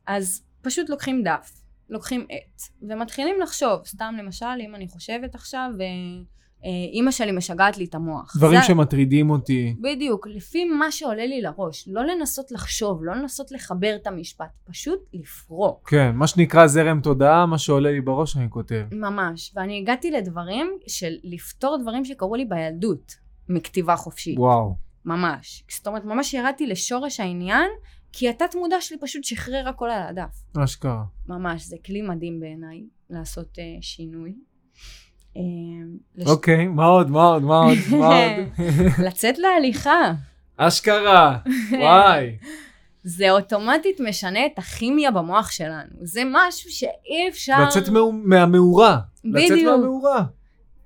אז 0.08 0.44
פשוט 0.62 0.90
לוקחים 0.90 1.24
דף, 1.24 1.61
לוקחים 1.92 2.26
עט, 2.30 2.62
ומתחילים 2.90 3.36
לחשוב, 3.42 3.80
סתם 3.86 4.14
למשל, 4.20 4.46
אם 4.60 4.76
אני 4.76 4.88
חושבת 4.88 5.36
עכשיו, 5.36 5.70
אה, 5.80 6.70
אימא 6.94 7.12
שלי 7.12 7.32
משגעת 7.32 7.78
לי 7.78 7.86
את 7.86 7.96
המוח. 7.96 8.34
דברים 8.38 8.60
זה- 8.62 8.66
שמטרידים 8.68 9.30
אותי. 9.30 9.76
בדיוק, 9.82 10.28
לפי 10.28 10.66
מה 10.66 10.92
שעולה 10.92 11.26
לי 11.26 11.42
לראש, 11.42 11.88
לא 11.88 12.04
לנסות 12.06 12.52
לחשוב, 12.52 13.04
לא 13.04 13.14
לנסות 13.16 13.52
לחבר 13.52 13.96
את 14.02 14.08
המשפט, 14.08 14.50
פשוט 14.70 15.00
לפרוק. 15.14 15.90
כן, 15.90 16.12
מה 16.16 16.28
שנקרא 16.28 16.68
זרם 16.68 17.00
תודעה, 17.02 17.46
מה 17.46 17.58
שעולה 17.58 17.92
לי 17.92 18.02
בראש 18.02 18.38
אני 18.38 18.50
כותב. 18.50 18.84
ממש. 18.92 19.52
ואני 19.56 19.78
הגעתי 19.80 20.12
לדברים 20.12 20.72
של 20.88 21.14
לפתור 21.24 21.78
דברים 21.82 22.06
שקרו 22.06 22.36
לי 22.36 22.46
בילדות, 22.46 23.16
מכתיבה 23.50 23.96
חופשית. 23.96 24.40
וואו. 24.40 24.76
ממש. 25.06 25.64
זאת 25.72 25.88
אומרת, 25.88 26.06
ממש 26.06 26.34
ירדתי 26.34 26.68
לשורש 26.68 27.20
העניין, 27.20 27.70
כי 28.14 28.30
התת 28.30 28.56
מודע 28.56 28.82
שלי 28.82 28.98
פשוט 28.98 29.24
שחרר 29.24 29.70
הכל 29.70 29.90
על 29.90 30.02
הדף. 30.10 30.44
אשכרה. 30.64 31.04
ממש, 31.28 31.64
זה 31.66 31.76
כלי 31.86 32.02
מדהים 32.02 32.40
בעיניי, 32.40 32.84
לעשות 33.10 33.58
uh, 33.58 33.62
שינוי. 33.82 34.34
לש... 36.16 36.28
אוקיי, 36.28 36.68
מה 36.68 36.86
עוד, 36.86 37.10
מה 37.10 37.24
עוד, 37.24 37.44
מה 37.44 37.58
עוד, 37.60 37.78
מה 37.92 38.08
עוד? 38.08 38.48
לצאת 39.06 39.38
להליכה. 39.38 40.14
אשכרה, 40.58 41.38
וואי. 41.72 42.38
זה 43.04 43.32
אוטומטית 43.32 44.00
משנה 44.00 44.46
את 44.46 44.52
הכימיה 44.60 45.12
במוח 45.12 45.52
שלנו. 45.52 45.90
זה 46.02 46.22
משהו 46.32 46.70
שאי 46.72 47.30
אפשר... 47.30 47.64
לצאת 47.68 47.90
מה- 47.90 48.00
מהמאורה. 48.24 49.00
לצאת 49.24 49.52
בדיוק. 49.52 49.72
מהמאורה. 49.80 50.24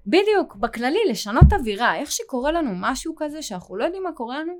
בדיוק, 0.08 0.56
בכללי, 0.56 1.00
לשנות 1.10 1.54
אווירה. 1.54 1.96
איך 1.96 2.12
שקורה 2.12 2.52
לנו 2.52 2.72
משהו 2.76 3.14
כזה 3.18 3.42
שאנחנו 3.42 3.76
לא 3.76 3.84
יודעים 3.84 4.04
מה 4.04 4.12
קורה 4.12 4.40
לנו, 4.40 4.54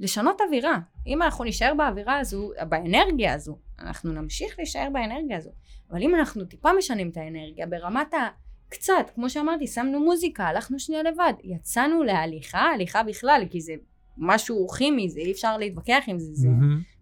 לשנות 0.00 0.40
אווירה. 0.40 0.78
אם 1.06 1.22
אנחנו 1.22 1.44
נישאר 1.44 1.74
באווירה 1.76 2.18
הזו, 2.18 2.50
באנרגיה 2.68 3.34
הזו, 3.34 3.58
אנחנו 3.78 4.12
נמשיך 4.12 4.54
להישאר 4.58 4.88
באנרגיה 4.92 5.36
הזו. 5.36 5.50
אבל 5.90 6.02
אם 6.02 6.14
אנחנו 6.14 6.44
טיפה 6.44 6.68
משנים 6.78 7.08
את 7.08 7.16
האנרגיה 7.16 7.66
ברמת 7.66 8.14
ה... 8.14 8.28
קצת, 8.68 9.10
כמו 9.14 9.30
שאמרתי, 9.30 9.66
שמנו 9.66 10.00
מוזיקה, 10.00 10.44
הלכנו 10.44 10.78
שנייה 10.78 11.02
לבד, 11.02 11.32
יצאנו 11.44 12.02
להליכה, 12.02 12.60
הליכה 12.60 13.02
בכלל, 13.02 13.42
כי 13.50 13.60
זה 13.60 13.74
משהו 14.18 14.68
כימי, 14.68 15.08
זה 15.08 15.20
אי 15.20 15.32
אפשר 15.32 15.58
להתווכח 15.58 16.04
עם 16.06 16.18
זה, 16.18 16.34
זה. 16.34 16.48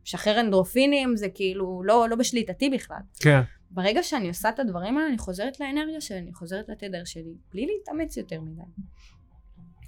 משחרר 0.02 0.40
אנדרופינים, 0.40 1.16
זה 1.16 1.28
כאילו 1.28 1.82
לא, 1.84 2.08
לא 2.08 2.16
בשליטתי 2.16 2.70
בכלל. 2.70 3.00
כן. 3.20 3.40
ברגע 3.70 4.02
שאני 4.02 4.28
עושה 4.28 4.48
את 4.48 4.58
הדברים 4.58 4.98
האלה, 4.98 5.08
אני 5.08 5.18
חוזרת 5.18 5.60
לאנרגיה 5.60 6.00
שלי, 6.00 6.18
אני 6.18 6.32
חוזרת 6.32 6.68
לתדר 6.68 7.04
שלי, 7.04 7.34
בלי 7.52 7.66
להתאמץ 7.66 8.16
יותר 8.16 8.40
מדי. 8.40 8.62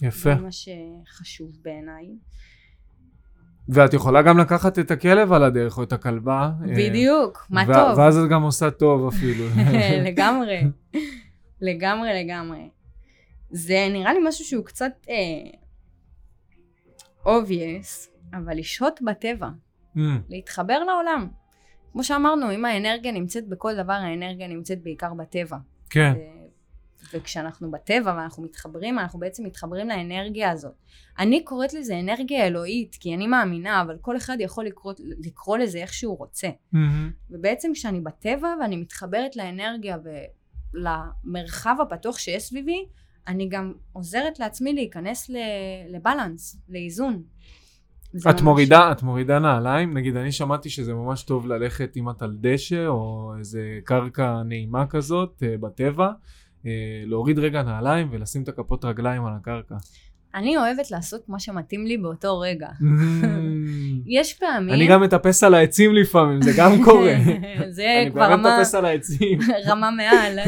יפה. 0.02 0.34
זה 0.34 0.40
מה 0.40 0.48
שחשוב 0.52 1.50
בעיניי. 1.62 2.06
ואת 3.68 3.94
יכולה 3.94 4.22
גם 4.22 4.38
לקחת 4.38 4.78
את 4.78 4.90
הכלב 4.90 5.32
על 5.32 5.44
הדרך, 5.44 5.78
או 5.78 5.82
את 5.82 5.92
הכלבה. 5.92 6.50
אה, 6.68 6.74
בדיוק, 6.76 7.46
מה 7.50 7.64
טוב. 7.66 7.98
ואז 7.98 8.18
את 8.18 8.28
גם 8.30 8.42
עושה 8.42 8.70
טוב 8.70 9.08
אפילו. 9.08 9.44
לגמרי. 10.06 10.62
לגמרי, 11.60 12.24
לגמרי. 12.24 12.68
זה 13.50 13.88
נראה 13.92 14.12
לי 14.12 14.18
משהו 14.28 14.44
שהוא 14.44 14.64
קצת 14.64 14.92
אה, 15.08 15.50
obvious, 17.24 18.08
אבל 18.34 18.58
לשהות 18.58 19.00
בטבע, 19.02 19.48
Mm, 19.96 20.00
להתחבר 20.28 20.78
לעולם. 20.78 21.28
כמו 21.92 22.04
שאמרנו, 22.04 22.52
אם 22.52 22.64
האנרגיה 22.64 23.12
נמצאת 23.12 23.48
בכל 23.48 23.76
דבר, 23.76 23.92
האנרגיה 23.92 24.48
נמצאת 24.48 24.82
בעיקר 24.82 25.14
בטבע. 25.14 25.56
כן. 25.90 26.14
וכשאנחנו 27.14 27.70
בטבע 27.70 28.14
ואנחנו 28.16 28.42
מתחברים, 28.42 28.98
אנחנו 28.98 29.18
בעצם 29.18 29.44
מתחברים 29.44 29.88
לאנרגיה 29.88 30.50
הזאת. 30.50 30.72
אני 31.18 31.44
קוראת 31.44 31.74
לזה 31.74 32.00
אנרגיה 32.00 32.46
אלוהית, 32.46 32.96
כי 33.00 33.14
אני 33.14 33.26
מאמינה, 33.26 33.82
אבל 33.82 33.96
כל 34.00 34.16
אחד 34.16 34.36
יכול 34.40 34.64
לקרוא, 34.64 34.92
לקרוא 35.26 35.58
לזה 35.58 35.78
איך 35.78 35.92
שהוא 35.92 36.18
רוצה. 36.18 36.48
מהמם. 36.72 37.10
ובעצם 37.30 37.70
כשאני 37.74 38.00
בטבע 38.00 38.54
ואני 38.60 38.76
מתחברת 38.76 39.36
לאנרגיה 39.36 39.96
ולמרחב 40.74 41.76
הפתוח 41.82 42.18
שיש 42.18 42.42
סביבי, 42.42 42.86
אני 43.28 43.48
גם 43.48 43.72
עוזרת 43.92 44.38
לעצמי 44.38 44.72
להיכנס 44.72 45.30
לבלנס, 45.90 46.56
לאיזון. 46.68 47.22
את 48.20 48.26
ממש- 48.26 48.42
מורידה, 48.42 48.92
את 48.92 49.02
מורידה 49.02 49.38
נעליים? 49.38 49.96
נגיד, 49.96 50.16
אני 50.16 50.32
שמעתי 50.32 50.70
שזה 50.70 50.94
ממש 50.94 51.22
טוב 51.22 51.46
ללכת 51.46 51.96
אם 51.96 52.10
את 52.10 52.22
על 52.22 52.36
דשא, 52.40 52.86
או 52.86 53.32
איזה 53.38 53.78
קרקע 53.84 54.42
נעימה 54.42 54.86
כזאת, 54.86 55.42
אה, 55.46 55.58
בטבע, 55.60 56.08
להוריד 57.06 57.38
רגע 57.38 57.62
נעליים 57.62 58.08
ולשים 58.10 58.42
את 58.42 58.48
הכפות 58.48 58.84
רגליים 58.84 59.24
על 59.26 59.32
הקרקע. 59.40 59.74
אני 60.36 60.56
אוהבת 60.56 60.90
לעשות 60.90 61.28
מה 61.28 61.38
שמתאים 61.38 61.86
לי 61.86 61.96
באותו 61.96 62.38
רגע. 62.38 62.68
יש 64.06 64.34
פעמים... 64.34 64.74
אני 64.74 64.86
גם 64.86 65.02
מטפס 65.02 65.44
על 65.44 65.54
העצים 65.54 65.94
לפעמים, 65.94 66.42
זה 66.42 66.50
גם 66.56 66.72
קורה. 66.84 67.14
זה 67.70 67.84
אני 68.02 68.10
כבר 68.10 68.28
באמת 68.28 68.38
רמה, 68.38 68.56
מטפס 68.58 68.74
על 68.74 68.84
העצים. 68.84 69.38
רמה 69.68 69.90
מעל. 69.90 70.38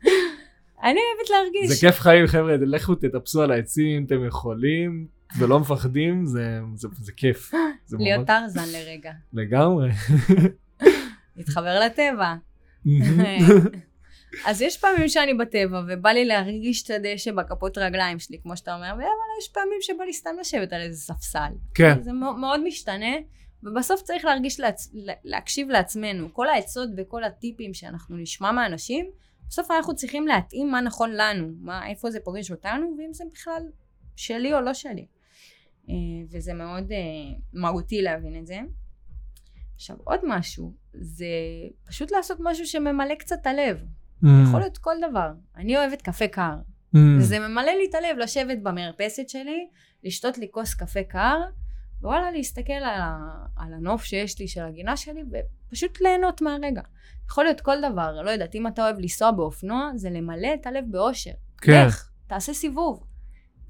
אני 0.86 1.00
אוהבת 1.00 1.30
להרגיש. 1.30 1.70
זה 1.70 1.86
כיף 1.86 2.00
חיים, 2.00 2.26
חבר'ה, 2.26 2.56
לכו 2.56 2.94
תטפסו 2.94 3.42
על 3.42 3.50
העצים, 3.50 4.04
אתם 4.04 4.26
יכולים, 4.26 5.06
ולא 5.38 5.60
מפחדים, 5.60 6.26
זה, 6.26 6.60
זה, 6.74 6.88
זה 6.92 7.12
כיף. 7.12 7.52
זה 7.86 7.96
להיות 8.00 8.26
טרזן 8.26 8.68
לרגע. 8.72 9.12
לגמרי. 9.32 9.90
להתחבר 11.36 11.80
לטבע. 11.80 12.34
אז 14.46 14.62
יש 14.62 14.78
פעמים 14.78 15.08
שאני 15.08 15.34
בטבע 15.34 15.82
ובא 15.88 16.10
לי 16.10 16.24
להרגיש 16.24 16.82
את 16.82 16.90
הדשא 16.90 17.32
בכפות 17.32 17.78
רגליים 17.78 18.18
שלי, 18.18 18.38
כמו 18.42 18.56
שאתה 18.56 18.74
אומר, 18.74 18.86
אבל 18.92 19.02
יש 19.42 19.48
פעמים 19.48 19.78
שבא 19.80 20.04
לי 20.04 20.12
סתם 20.12 20.30
לשבת 20.40 20.72
על 20.72 20.80
איזה 20.80 21.00
ספסל. 21.00 21.52
כן, 21.74 22.02
זה 22.02 22.12
מאו- 22.12 22.34
מאוד 22.36 22.64
משתנה, 22.64 23.14
ובסוף 23.62 24.02
צריך 24.02 24.24
להרגיש, 24.24 24.60
לעצ... 24.60 24.92
להקשיב 25.24 25.68
לעצמנו. 25.68 26.34
כל 26.34 26.48
העצות 26.48 26.88
וכל 26.96 27.24
הטיפים 27.24 27.74
שאנחנו 27.74 28.16
נשמע 28.16 28.52
מאנשים, 28.52 29.10
בסוף 29.48 29.70
אנחנו 29.70 29.94
צריכים 29.94 30.26
להתאים 30.26 30.70
מה 30.70 30.80
נכון 30.80 31.10
לנו, 31.16 31.52
מה, 31.60 31.88
איפה 31.88 32.10
זה 32.10 32.20
פוגש 32.20 32.50
אותנו, 32.50 32.96
ואם 32.98 33.12
זה 33.12 33.24
בכלל 33.32 33.62
שלי 34.16 34.54
או 34.54 34.60
לא 34.60 34.74
שלי. 34.74 35.06
אה, 35.88 35.94
וזה 36.30 36.54
מאוד 36.54 36.92
אה, 36.92 36.98
מהותי 37.52 38.02
להבין 38.02 38.38
את 38.38 38.46
זה. 38.46 38.58
עכשיו 39.74 39.96
עוד 40.04 40.20
משהו, 40.24 40.72
זה 40.94 41.26
פשוט 41.86 42.10
לעשות 42.12 42.38
משהו 42.40 42.66
שממלא 42.66 43.14
קצת 43.14 43.36
את 43.40 43.46
הלב. 43.46 43.80
Mm. 44.24 44.28
יכול 44.48 44.60
להיות 44.60 44.78
כל 44.78 44.94
דבר. 45.10 45.30
אני 45.56 45.76
אוהבת 45.78 46.02
קפה 46.02 46.26
קר. 46.28 46.54
Mm. 46.94 46.98
וזה 47.18 47.38
ממלא 47.38 47.70
לי 47.72 47.86
את 47.90 47.94
הלב 47.94 48.18
לשבת 48.18 48.58
במרפסת 48.62 49.28
שלי, 49.28 49.66
לשתות 50.04 50.38
לי 50.38 50.46
כוס 50.50 50.74
קפה 50.74 51.02
קר, 51.02 51.36
ווואלה 52.02 52.30
להסתכל 52.30 52.72
על, 52.72 53.00
ה, 53.00 53.18
על 53.56 53.72
הנוף 53.74 54.04
שיש 54.04 54.38
לי 54.40 54.48
של 54.48 54.60
הגינה 54.62 54.96
שלי, 54.96 55.22
ופשוט 55.70 56.00
ליהנות 56.00 56.42
מהרגע. 56.42 56.82
יכול 57.30 57.44
להיות 57.44 57.60
כל 57.60 57.76
דבר, 57.92 58.22
לא 58.22 58.30
יודעת, 58.30 58.54
אם 58.54 58.66
אתה 58.66 58.82
אוהב 58.82 58.98
לנסוע 58.98 59.30
באופנוע, 59.30 59.90
זה 59.94 60.10
למלא 60.10 60.48
את 60.60 60.66
הלב 60.66 60.84
באושר. 60.90 61.30
כן. 61.60 61.84
לך, 61.86 62.08
תעשה 62.26 62.52
סיבוב. 62.54 63.04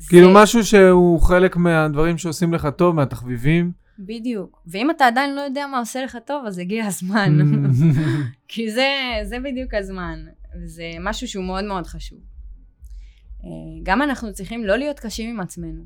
כאילו 0.08 0.26
זה- 0.28 0.34
משהו 0.42 0.64
שהוא 0.64 1.20
חלק 1.20 1.56
מהדברים 1.56 2.18
שעושים 2.18 2.54
לך 2.54 2.68
טוב, 2.76 2.94
מהתחביבים. 2.94 3.72
בדיוק. 3.98 4.62
ואם 4.66 4.90
אתה 4.90 5.06
עדיין 5.06 5.34
לא 5.34 5.40
יודע 5.40 5.66
מה 5.66 5.78
עושה 5.78 6.04
לך 6.04 6.18
טוב, 6.26 6.44
אז 6.46 6.58
הגיע 6.58 6.86
הזמן. 6.86 7.38
Mm. 7.40 7.84
כי 8.48 8.70
זה, 8.70 8.88
זה 9.24 9.36
בדיוק 9.44 9.74
הזמן. 9.74 10.18
זה 10.64 10.84
משהו 11.00 11.28
שהוא 11.28 11.44
מאוד 11.44 11.64
מאוד 11.64 11.86
חשוב. 11.86 12.18
אה, 13.44 13.48
גם 13.82 14.02
אנחנו 14.02 14.32
צריכים 14.32 14.64
לא 14.64 14.76
להיות 14.76 15.00
קשים 15.00 15.30
עם 15.30 15.40
עצמנו. 15.40 15.84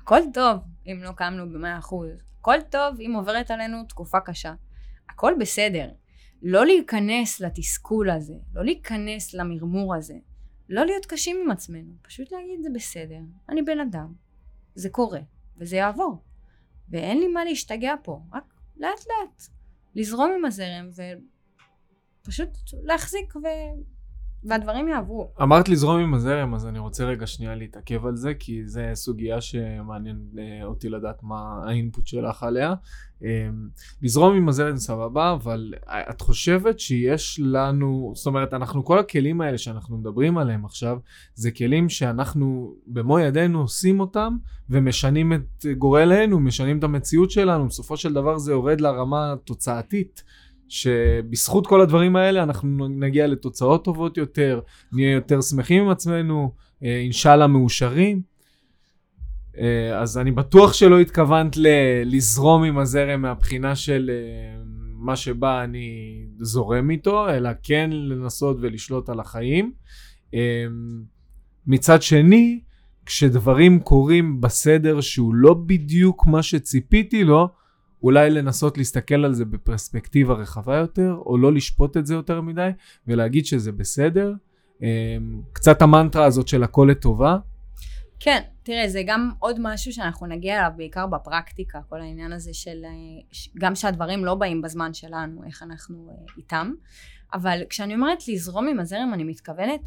הכל 0.00 0.20
טוב 0.34 0.60
אם 0.86 1.00
לא 1.02 1.12
קמנו 1.12 1.52
במאה 1.52 1.78
אחוז. 1.78 2.08
הכל 2.40 2.56
טוב 2.70 3.00
אם 3.00 3.12
עוברת 3.16 3.50
עלינו 3.50 3.84
תקופה 3.84 4.20
קשה. 4.20 4.54
הכל 5.08 5.34
בסדר. 5.40 5.90
לא 6.42 6.66
להיכנס 6.66 7.40
לתסכול 7.40 8.10
הזה, 8.10 8.34
לא 8.54 8.64
להיכנס 8.64 9.34
למרמור 9.34 9.94
הזה. 9.94 10.14
לא 10.68 10.86
להיות 10.86 11.06
קשים 11.06 11.36
עם 11.44 11.50
עצמנו. 11.50 11.92
פשוט 12.02 12.32
להגיד 12.32 12.62
זה 12.62 12.68
בסדר. 12.74 13.20
אני 13.48 13.62
בן 13.62 13.80
אדם. 13.80 14.12
זה 14.74 14.90
קורה. 14.90 15.20
וזה 15.56 15.76
יעבור. 15.76 16.24
ואין 16.88 17.18
לי 17.18 17.28
מה 17.28 17.44
להשתגע 17.44 17.94
פה. 18.02 18.20
רק 18.32 18.54
לאט 18.76 19.00
לאט. 19.06 19.42
לזרום 19.94 20.32
עם 20.38 20.44
הזרם 20.44 20.88
ופשוט 22.22 22.48
להחזיק 22.82 23.36
ו... 23.36 23.46
והדברים 24.48 24.88
יעברו. 24.88 25.30
אמרת 25.42 25.68
לזרום 25.68 26.00
עם 26.00 26.14
הזרם, 26.14 26.54
אז 26.54 26.66
אני 26.66 26.78
רוצה 26.78 27.04
רגע 27.04 27.26
שנייה 27.26 27.54
להתעכב 27.54 28.06
על 28.06 28.16
זה, 28.16 28.34
כי 28.34 28.66
זו 28.66 28.80
סוגיה 28.94 29.40
שמעניין 29.40 30.18
אה, 30.38 30.64
אותי 30.64 30.88
לדעת 30.88 31.22
מה 31.22 31.62
האינפוט 31.66 32.06
שלך 32.06 32.42
עליה. 32.42 32.74
אה, 33.24 33.48
לזרום 34.02 34.36
עם 34.36 34.48
הזרם 34.48 34.76
סבבה, 34.76 35.32
אבל 35.32 35.74
את 35.86 36.20
חושבת 36.20 36.80
שיש 36.80 37.40
לנו, 37.42 38.12
זאת 38.14 38.26
אומרת, 38.26 38.54
אנחנו, 38.54 38.84
כל 38.84 38.98
הכלים 38.98 39.40
האלה 39.40 39.58
שאנחנו 39.58 39.98
מדברים 39.98 40.38
עליהם 40.38 40.64
עכשיו, 40.64 40.98
זה 41.34 41.50
כלים 41.50 41.88
שאנחנו 41.88 42.74
במו 42.86 43.18
ידינו 43.18 43.60
עושים 43.60 44.00
אותם, 44.00 44.36
ומשנים 44.70 45.32
את 45.32 45.66
גורלנו, 45.78 46.40
משנים 46.40 46.78
את 46.78 46.84
המציאות 46.84 47.30
שלנו, 47.30 47.68
בסופו 47.68 47.96
של 47.96 48.12
דבר 48.12 48.38
זה 48.38 48.52
יורד 48.52 48.80
לרמה 48.80 49.32
התוצאתית. 49.32 50.22
שבזכות 50.68 51.66
כל 51.66 51.80
הדברים 51.80 52.16
האלה 52.16 52.42
אנחנו 52.42 52.88
נגיע 52.88 53.26
לתוצאות 53.26 53.84
טובות 53.84 54.16
יותר, 54.16 54.60
נהיה 54.92 55.12
יותר 55.12 55.40
שמחים 55.40 55.82
עם 55.82 55.88
עצמנו, 55.88 56.52
אה, 56.84 56.96
אינשאללה 56.96 57.46
מאושרים. 57.46 58.22
אה, 59.58 59.98
אז 60.00 60.18
אני 60.18 60.30
בטוח 60.30 60.72
שלא 60.72 61.00
התכוונת 61.00 61.56
ל- 61.56 62.02
לזרום 62.04 62.64
עם 62.64 62.78
הזרם 62.78 63.22
מהבחינה 63.22 63.76
של 63.76 64.10
אה, 64.12 64.60
מה 64.94 65.16
שבא 65.16 65.64
אני 65.64 66.20
זורם 66.40 66.90
איתו, 66.90 67.30
אלא 67.30 67.50
כן 67.62 67.90
לנסות 67.92 68.56
ולשלוט 68.60 69.08
על 69.08 69.20
החיים. 69.20 69.72
מצד 71.66 72.02
שני, 72.02 72.60
כשדברים 73.06 73.80
קורים 73.80 74.40
בסדר 74.40 75.00
שהוא 75.00 75.34
לא 75.34 75.54
בדיוק 75.54 76.26
מה 76.26 76.42
שציפיתי 76.42 77.24
לו, 77.24 77.48
אולי 78.06 78.30
לנסות 78.30 78.78
להסתכל 78.78 79.24
על 79.24 79.34
זה 79.34 79.44
בפרספקטיבה 79.44 80.34
רחבה 80.34 80.76
יותר, 80.76 81.16
או 81.26 81.38
לא 81.38 81.52
לשפוט 81.52 81.96
את 81.96 82.06
זה 82.06 82.14
יותר 82.14 82.40
מדי, 82.40 82.70
ולהגיד 83.06 83.46
שזה 83.46 83.72
בסדר. 83.72 84.32
קצת 85.52 85.82
המנטרה 85.82 86.24
הזאת 86.24 86.48
של 86.48 86.62
הכל 86.62 86.88
לטובה. 86.90 87.36
כן, 88.20 88.42
תראה, 88.62 88.88
זה 88.88 89.02
גם 89.06 89.30
עוד 89.38 89.56
משהו 89.60 89.92
שאנחנו 89.92 90.26
נגיע 90.26 90.58
אליו 90.58 90.70
בעיקר 90.76 91.06
בפרקטיקה, 91.06 91.80
כל 91.88 92.00
העניין 92.00 92.32
הזה 92.32 92.54
של 92.54 92.84
גם 93.58 93.74
שהדברים 93.74 94.24
לא 94.24 94.34
באים 94.34 94.62
בזמן 94.62 94.94
שלנו, 94.94 95.44
איך 95.46 95.62
אנחנו 95.62 96.26
איתם. 96.36 96.72
אבל 97.32 97.60
כשאני 97.70 97.94
אומרת 97.94 98.28
לזרום 98.28 98.68
עם 98.68 98.80
הזרם, 98.80 99.10
אני 99.14 99.24
מתכוונת 99.24 99.80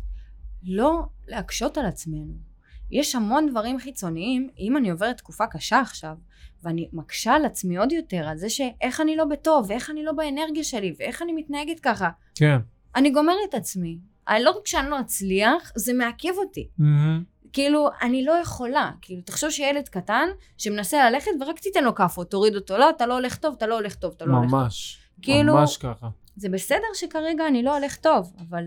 לא 0.63 1.01
להקשות 1.27 1.77
על 1.77 1.85
עצמנו. 1.85 2.48
יש 2.91 3.15
המון 3.15 3.49
דברים 3.49 3.79
חיצוניים, 3.79 4.49
אם 4.59 4.77
אני 4.77 4.89
עוברת 4.89 5.17
תקופה 5.17 5.47
קשה 5.47 5.79
עכשיו, 5.79 6.15
ואני 6.63 6.89
מקשה 6.93 7.33
על 7.33 7.45
עצמי 7.45 7.77
עוד 7.77 7.91
יותר, 7.91 8.27
על 8.27 8.37
זה 8.37 8.49
שאיך 8.49 9.01
אני 9.01 9.15
לא 9.15 9.25
בטוב, 9.25 9.65
ואיך 9.69 9.89
אני 9.89 10.03
לא 10.03 10.11
באנרגיה 10.11 10.63
שלי, 10.63 10.93
ואיך 10.99 11.21
אני 11.21 11.33
מתנהגת 11.33 11.79
ככה. 11.79 12.09
כן. 12.35 12.57
אני 12.95 13.09
גומרת 13.09 13.37
את 13.49 13.53
עצמי. 13.53 13.99
לא 14.39 14.51
רק 14.51 14.67
שאני 14.67 14.89
לא 14.89 14.99
אצליח, 14.99 15.71
זה 15.75 15.93
מעכב 15.93 16.37
אותי. 16.37 16.69
Mm-hmm. 16.79 17.49
כאילו, 17.53 17.89
אני 18.01 18.25
לא 18.25 18.31
יכולה. 18.31 18.91
כאילו, 19.01 19.21
תחשוב 19.21 19.49
שילד 19.49 19.87
קטן 19.87 20.29
שמנסה 20.57 21.09
ללכת 21.09 21.31
ורק 21.41 21.59
תיתן 21.59 21.83
לו 21.83 21.95
כאפות, 21.95 22.31
תוריד 22.31 22.55
אותו. 22.55 22.77
לא, 22.77 22.89
אתה 22.89 23.05
לא 23.05 23.13
הולך 23.13 23.37
טוב, 23.37 23.55
אתה 23.57 23.67
לא 23.67 23.75
הולך 23.75 23.95
טוב, 23.95 24.13
אתה 24.17 24.25
לא 24.25 24.35
הולך 24.35 24.51
טוב. 24.51 24.59
ממש. 24.59 24.99
כאילו, 25.21 25.53
ממש 25.53 25.77
ככה. 25.77 26.07
זה 26.35 26.49
בסדר 26.49 26.87
שכרגע 26.93 27.47
אני 27.47 27.63
לא 27.63 27.77
הולך 27.77 27.95
טוב, 27.95 28.33
אבל 28.49 28.63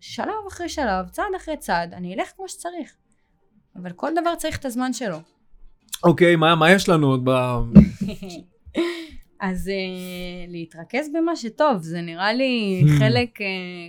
שלב 0.00 0.34
אחרי 0.48 0.68
שלב, 0.68 1.08
צעד 1.08 1.34
אחרי 1.36 1.56
צעד, 1.56 1.94
אני 1.94 2.14
אלך 2.14 2.32
כמו 2.36 2.48
שצריך. 2.48 2.96
אבל 3.76 3.92
כל 3.92 4.10
דבר 4.20 4.34
צריך 4.34 4.58
את 4.58 4.64
הזמן 4.64 4.92
שלו. 4.92 5.18
אוקיי, 6.04 6.36
מה, 6.36 6.54
מה 6.54 6.72
יש 6.72 6.88
לנו 6.88 7.06
עוד 7.06 7.24
ב... 7.24 7.30
אז 9.40 9.68
אה, 9.68 10.50
להתרכז 10.50 11.10
במה 11.14 11.36
שטוב, 11.36 11.82
זה 11.82 12.00
נראה 12.00 12.32
לי 12.32 12.82
חלק 12.98 13.40
אה, 13.40 13.44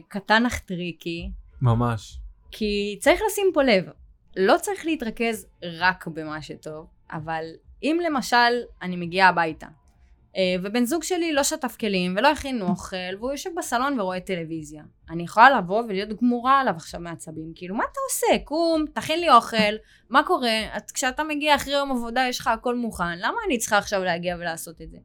קטן 0.07 0.45
אך 0.45 0.59
tricky. 0.59 1.29
ממש. 1.61 2.19
כי 2.51 2.97
צריך 2.99 3.21
לשים 3.27 3.47
פה 3.53 3.63
לב, 3.63 3.85
לא 4.37 4.55
צריך 4.61 4.85
להתרכז 4.85 5.47
רק 5.63 6.07
במה 6.07 6.41
שטוב, 6.41 6.85
אבל 7.11 7.43
אם 7.83 7.99
למשל 8.05 8.61
אני 8.81 8.95
מגיעה 8.95 9.29
הביתה, 9.29 9.67
ובן 10.61 10.85
זוג 10.85 11.03
שלי 11.03 11.33
לא 11.33 11.43
שטף 11.43 11.75
כלים 11.79 12.15
ולא 12.17 12.31
הכין 12.31 12.61
אוכל, 12.61 13.15
והוא 13.19 13.31
יושב 13.31 13.49
בסלון 13.57 13.99
ורואה 13.99 14.19
טלוויזיה. 14.19 14.83
אני 15.09 15.23
יכולה 15.23 15.57
לבוא 15.57 15.83
ולהיות 15.87 16.21
גמורה 16.21 16.59
עליו 16.59 16.73
עכשיו 16.75 16.99
מעצבים. 16.99 17.51
כאילו, 17.55 17.75
מה 17.75 17.83
אתה 17.91 17.99
עושה? 18.09 18.43
קום, 18.45 18.85
תכין 18.93 19.19
לי 19.19 19.29
אוכל, 19.29 19.75
מה 20.09 20.23
קורה? 20.23 20.77
את, 20.77 20.91
כשאתה 20.91 21.23
מגיע 21.23 21.55
אחרי 21.55 21.73
יום 21.73 21.91
עבודה 21.91 22.25
יש 22.29 22.39
לך 22.39 22.47
הכל 22.47 22.75
מוכן, 22.75 23.17
למה 23.17 23.37
אני 23.47 23.57
צריכה 23.57 23.77
עכשיו 23.77 24.03
להגיע 24.03 24.35
ולעשות 24.39 24.81
את 24.81 24.91
זה? 24.91 24.97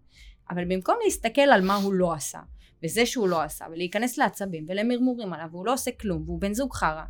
אבל 0.51 0.65
במקום 0.65 0.97
להסתכל 1.05 1.41
על 1.41 1.61
מה 1.63 1.75
הוא 1.75 1.93
לא 1.93 2.13
עשה, 2.13 2.41
וזה 2.85 3.07
שהוא 3.07 3.29
לא 3.29 3.43
עשה, 3.43 3.65
ולהיכנס 3.73 4.19
לעצבים 4.19 4.67
ולמרמורים 4.69 5.33
עליו, 5.33 5.49
והוא 5.51 5.67
לא 5.67 5.73
עושה 5.73 5.91
כלום, 6.01 6.23
והוא 6.27 6.41
בן 6.41 6.55
זוג 6.55 6.73
חרא, 6.73 7.05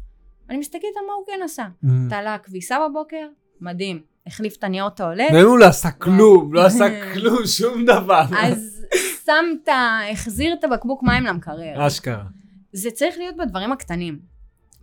אני 0.51 0.59
מסתכלת 0.59 0.83
על 0.97 1.07
מה 1.07 1.13
הוא 1.13 1.27
כן 1.27 1.41
עשה. 1.45 1.67
Mm. 1.85 1.89
תעלה 2.11 2.39
כביסה 2.39 2.79
בבוקר, 2.89 3.29
מדהים. 3.61 4.03
החליף 4.29 4.57
את 4.57 4.65
הנייר 4.65 4.89
טואלט. 4.89 5.33
והוא 5.33 5.59
לא 5.59 5.65
עשה 5.65 5.91
כלום, 5.91 6.55
לא 6.55 6.67
עשה 6.67 6.85
כלום, 7.15 7.47
שום 7.47 7.85
דבר. 7.85 8.23
אז 8.39 8.87
שמת, 9.25 9.69
החזיר 10.13 10.55
את 10.59 10.65
הבקבוק 10.65 11.03
מים 11.03 11.25
למקרר. 11.25 11.87
אשכרה. 11.87 12.25
זה 12.73 12.91
צריך 12.91 13.19
להיות 13.19 13.37
בדברים 13.37 13.73
הקטנים. 13.73 14.19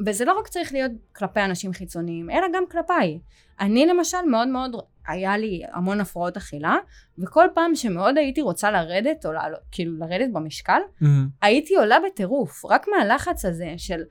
וזה 0.05 0.25
לא 0.25 0.39
רק 0.39 0.47
צריך 0.47 0.73
להיות 0.73 0.91
כלפי 1.15 1.39
אנשים 1.39 1.73
חיצוניים, 1.73 2.29
אלא 2.29 2.47
גם 2.53 2.63
כלפיי. 2.71 3.19
אני 3.59 3.85
למשל 3.85 4.17
מאוד 4.31 4.47
מאוד, 4.47 4.75
היה 5.07 5.37
לי 5.37 5.61
המון 5.73 6.01
הפרעות 6.01 6.37
אכילה, 6.37 6.75
וכל 7.19 7.47
פעם 7.53 7.75
שמאוד 7.75 8.17
הייתי 8.17 8.41
רוצה 8.41 8.71
לרדת, 8.71 9.25
או 9.25 9.31
לעלות, 9.31 9.59
כאילו 9.71 9.97
לרדת 9.97 10.29
במשקל, 10.33 10.79
mm-hmm. 11.01 11.05
הייתי 11.41 11.75
עולה 11.75 11.97
בטירוף, 12.07 12.65
רק 12.65 12.85
מהלחץ 12.87 13.45
הזה 13.45 13.73
של, 13.77 14.01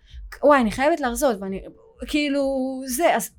וואי, 0.43 0.61
אני 0.61 0.70
חייבת 0.70 1.01
להרזות, 1.01 1.37
ואני, 1.41 1.62
כאילו, 2.07 2.45
זה, 2.87 3.16
אז 3.16 3.30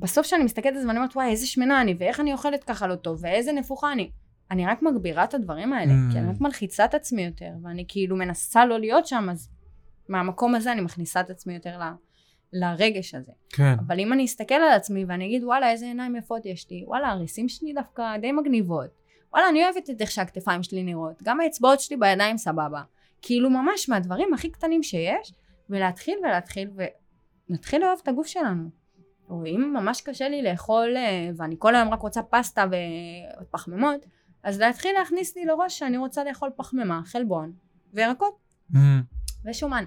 בסוף 0.00 0.26
כשאני 0.26 0.44
מסתכלת 0.44 0.74
על 0.74 0.80
זה 0.80 0.86
ואני 0.86 0.98
אומרת, 0.98 1.16
וואי, 1.16 1.30
איזה 1.30 1.46
שמנה 1.46 1.80
אני, 1.80 1.94
ואיך 1.98 2.20
אני 2.20 2.32
אוכלת 2.32 2.64
ככה 2.64 2.86
לא 2.86 2.94
טוב, 2.94 3.18
ואיזה 3.22 3.52
נפוחה 3.52 3.92
אני. 3.92 4.10
אני 4.50 4.66
רק 4.66 4.82
מגבירה 4.82 5.24
את 5.24 5.34
הדברים 5.34 5.72
האלה, 5.72 5.92
mm. 5.92 6.12
כי 6.12 6.18
אני 6.18 6.30
רק 6.30 6.40
מלחיצה 6.40 6.84
את 6.84 6.94
עצמי 6.94 7.24
יותר, 7.24 7.50
ואני 7.62 7.84
כאילו 7.88 8.16
מנסה 8.16 8.66
לא 8.66 8.80
להיות 8.80 9.06
שם, 9.06 9.28
אז 9.30 9.50
מהמקום 10.08 10.54
הזה 10.54 10.72
אני 10.72 10.80
מכניסה 10.80 11.20
את 11.20 11.30
עצמי 11.30 11.54
יותר 11.54 11.78
ל, 11.78 11.82
לרגש 12.52 13.14
הזה. 13.14 13.32
כן. 13.48 13.74
אבל 13.86 14.00
אם 14.00 14.12
אני 14.12 14.24
אסתכל 14.24 14.54
על 14.54 14.72
עצמי 14.72 15.04
ואני 15.08 15.26
אגיד, 15.26 15.44
וואלה, 15.44 15.70
איזה 15.70 15.86
עיניים 15.86 16.16
יפות 16.16 16.46
יש 16.46 16.70
לי, 16.70 16.84
וואלה, 16.86 17.08
הריסים 17.08 17.48
שלי 17.48 17.72
דווקא 17.72 18.16
די 18.16 18.32
מגניבות, 18.32 18.90
וואלה, 19.32 19.48
אני 19.48 19.64
אוהבת 19.64 19.90
את 19.90 20.00
איך 20.00 20.10
שהכתפיים 20.10 20.62
שלי 20.62 20.82
נראות, 20.82 21.22
גם 21.22 21.40
האצבעות 21.40 21.80
שלי 21.80 21.96
בידיים 21.96 22.36
סבבה. 22.38 22.82
כאילו 23.22 23.50
ממש 23.50 23.88
מהדברים 23.88 24.34
הכי 24.34 24.50
קטנים 24.50 24.82
שיש, 24.82 25.34
ולהתחיל 25.70 26.18
ולהתחיל, 26.22 26.70
ונתחיל 27.50 27.80
לאהוב 27.82 28.00
את 28.02 28.08
הגוף 28.08 28.26
שלנו. 28.26 28.68
או 29.30 29.46
אם 29.46 29.74
ממש 29.76 30.00
קשה 30.00 30.28
לי 30.28 30.42
לאכול, 30.42 30.96
אה, 30.96 31.30
ואני 31.36 31.56
כל 31.58 31.74
היום 31.74 31.88
רק 31.88 32.00
רוצה 32.00 32.22
פסטה 32.22 32.64
ופחמימות, 33.42 34.06
אז 34.42 34.60
להתחיל 34.60 34.94
להכניס 34.98 35.36
לי 35.36 35.44
לראש 35.44 35.78
שאני 35.78 35.96
רוצה 35.96 36.24
לאכול 36.24 36.50
פחמימה, 36.56 37.00
חלבון 37.04 37.52
וירקות. 37.94 38.34
Mm. 38.72 38.76
ושומן. 39.44 39.84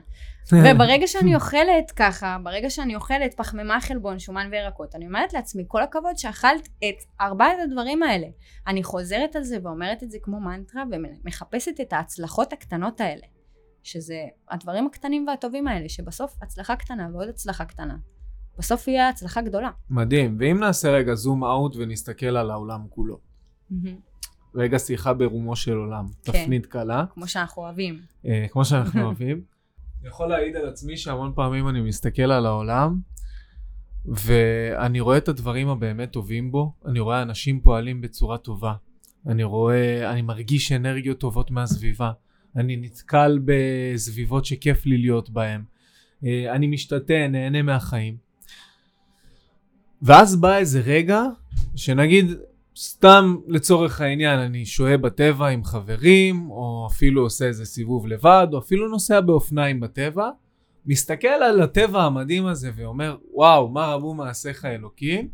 וברגע 0.52 1.08
שאני 1.08 1.36
אוכלת 1.36 1.92
ככה, 1.96 2.38
ברגע 2.44 2.70
שאני 2.70 2.96
אוכלת 2.96 3.34
פחמימה, 3.34 3.82
חלבון, 3.82 4.20
שומן 4.20 4.48
וירקות, 4.52 4.96
אני 4.96 5.08
אומרת 5.08 5.34
לעצמי, 5.34 5.64
כל 5.68 5.84
הכבוד 5.84 6.18
שאכלת 6.18 6.68
את 6.68 7.04
ארבעת 7.22 7.58
הדברים 7.64 8.04
האלה. 8.04 8.28
אני 8.68 8.84
חוזרת 8.84 9.36
על 9.36 9.44
זה 9.44 9.58
ואומרת 9.64 10.04
את 10.04 10.12
זה 10.12 10.18
כמו 10.22 10.40
מנטרה, 10.40 10.84
ומחפשת 10.92 11.82
את 11.82 11.94
ההצלחות 11.94 12.54
הקטנות 12.54 13.02
האלה. 13.02 13.28
שזה 13.84 14.20
הדברים 14.50 14.88
הקטנים 14.88 15.28
והטובים 15.28 15.68
האלה, 15.68 15.90
שבסוף 15.90 16.38
הצלחה 16.42 16.76
קטנה 16.76 17.10
ועוד 17.14 17.30
הצלחה 17.30 17.66
קטנה. 17.66 17.96
בסוף 18.62 18.88
יהיה 18.88 19.10
הצלחה 19.10 19.42
גדולה. 19.42 19.70
מדהים. 19.90 20.38
ואם 20.40 20.60
נעשה 20.60 20.92
רגע 20.92 21.16
זום 21.16 21.44
אאוט 21.44 21.76
ונסתכל 21.76 22.38
על 22.38 22.52
העולם 22.52 22.82
כולו. 22.90 23.20
רגע 24.56 24.80
שיחה 24.80 25.14
ברומו 25.14 25.56
של 25.56 25.78
עולם. 25.78 26.06
כן. 26.24 26.32
תפנית 26.32 26.66
קלה. 26.66 27.06
כמו 27.14 27.28
שאנחנו 27.28 27.62
אוהבים. 27.62 28.00
אה, 28.26 28.46
כמו 28.50 28.66
שאנחנו 28.66 29.02
אוהבים. 29.02 29.42
אני 30.02 30.10
יכול 30.12 30.30
להעיד 30.30 30.56
על 30.56 30.68
עצמי 30.68 30.98
שהמון 30.98 31.32
פעמים 31.36 31.68
אני 31.68 31.82
מסתכל 31.82 32.32
על 32.32 32.46
העולם, 32.46 33.00
ואני 34.06 35.00
רואה 35.00 35.18
את 35.18 35.28
הדברים 35.28 35.70
הבאמת 35.70 36.12
טובים 36.12 36.52
בו. 36.52 36.74
אני 36.86 37.00
רואה 37.00 37.22
אנשים 37.22 37.62
פועלים 37.62 38.02
בצורה 38.02 38.38
טובה. 38.38 38.74
אני 39.28 39.44
רואה, 39.44 40.12
אני 40.12 40.22
מרגיש 40.22 40.72
אנרגיות 40.72 41.20
טובות 41.20 41.52
מהסביבה. 41.52 42.12
אני 42.56 42.78
נתקל 42.78 43.40
בסביבות 43.46 44.46
שכיף 44.46 44.86
לי 44.86 44.98
להיות 44.98 45.30
בהן. 45.30 45.64
אה, 46.26 46.56
אני 46.56 46.68
משתתה, 46.68 47.28
נהנה 47.30 47.62
מהחיים. 47.62 48.31
ואז 50.02 50.36
בא 50.36 50.58
איזה 50.58 50.80
רגע, 50.80 51.24
שנגיד, 51.76 52.26
סתם 52.78 53.36
לצורך 53.48 54.02
העניין, 54.02 54.40
אני 54.40 54.66
שוהה 54.66 54.98
בטבע 54.98 55.48
עם 55.48 55.64
חברים, 55.64 56.52
או 56.52 56.88
אפילו 56.92 57.22
עושה 57.22 57.46
איזה 57.46 57.66
סיבוב 57.66 58.08
לבד, 58.08 58.48
או 58.54 58.60
אפילו 58.60 58.88
נוסע 58.88 59.22
באופניים 59.22 59.80
בטבע, 59.80 60.30
מסתכל 60.86 61.28
על 61.28 61.62
הטבע 61.62 62.04
המדהים 62.04 62.46
הזה 62.46 62.72
ואומר, 62.76 63.18
וואו, 63.34 63.70
מה 63.70 63.94
רבו 63.94 64.14
מעשיך 64.14 64.66
אלוקים, 64.66 65.28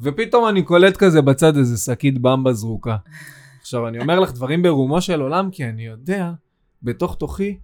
ופתאום 0.00 0.48
אני 0.48 0.62
קולט 0.62 0.96
כזה 0.96 1.22
בצד 1.22 1.56
איזה 1.56 1.76
שקית 1.76 2.18
במבה 2.18 2.52
זרוקה. 2.52 2.96
עכשיו, 3.60 3.88
אני 3.88 3.98
אומר 3.98 4.20
לך 4.20 4.32
דברים 4.32 4.62
ברומו 4.62 5.00
של 5.00 5.20
עולם, 5.20 5.50
כי 5.50 5.64
אני 5.64 5.86
יודע, 5.86 6.32
בתוך 6.82 7.16
תוכי, 7.16 7.58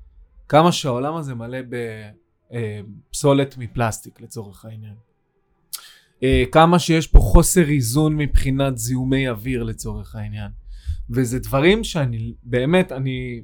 כמה 0.48 0.72
שהעולם 0.72 1.16
הזה 1.16 1.34
מלא 1.34 1.58
בפסולת 2.50 3.52
אה, 3.52 3.58
מפלסטיק, 3.58 4.20
לצורך 4.20 4.64
העניין. 4.64 5.07
אה, 6.22 6.44
כמה 6.52 6.78
שיש 6.78 7.06
פה 7.06 7.18
חוסר 7.18 7.68
איזון 7.68 8.16
מבחינת 8.16 8.78
זיהומי 8.78 9.28
אוויר 9.28 9.62
לצורך 9.62 10.14
העניין. 10.14 10.50
וזה 11.10 11.38
דברים 11.38 11.84
שאני 11.84 12.34
באמת, 12.42 12.92
אני, 12.92 13.42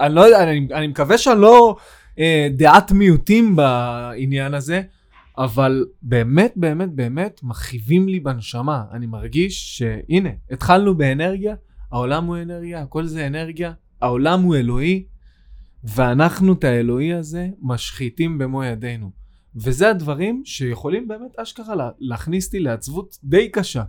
אני 0.00 0.14
לא 0.14 0.20
יודע, 0.20 0.42
אני, 0.42 0.68
אני 0.74 0.86
מקווה 0.86 1.18
שאני 1.18 1.40
לא 1.40 1.76
אה, 2.18 2.48
דעת 2.56 2.92
מיעוטים 2.92 3.56
בעניין 3.56 4.54
הזה, 4.54 4.82
אבל 5.38 5.86
באמת, 6.02 6.52
באמת, 6.56 6.94
באמת, 6.94 7.40
מכאיבים 7.42 8.08
לי 8.08 8.20
בנשמה. 8.20 8.84
אני 8.92 9.06
מרגיש 9.06 9.78
שהנה, 9.78 10.30
התחלנו 10.50 10.94
באנרגיה, 10.94 11.54
העולם 11.92 12.24
הוא 12.24 12.36
אנרגיה, 12.36 12.82
הכל 12.82 13.06
זה 13.06 13.26
אנרגיה, 13.26 13.72
העולם 14.00 14.42
הוא 14.42 14.56
אלוהי, 14.56 15.04
ואנחנו 15.84 16.52
את 16.52 16.64
האלוהי 16.64 17.14
הזה 17.14 17.48
משחיתים 17.62 18.38
במו 18.38 18.64
ידינו. 18.64 19.21
וזה 19.56 19.90
הדברים 19.90 20.42
שיכולים 20.44 21.08
באמת 21.08 21.38
אשכרה 21.38 21.74
לה, 21.74 21.90
להכניס 21.98 22.46
אותי 22.46 22.60
לעצבות 22.60 23.18
די 23.24 23.48
קשה. 23.48 23.82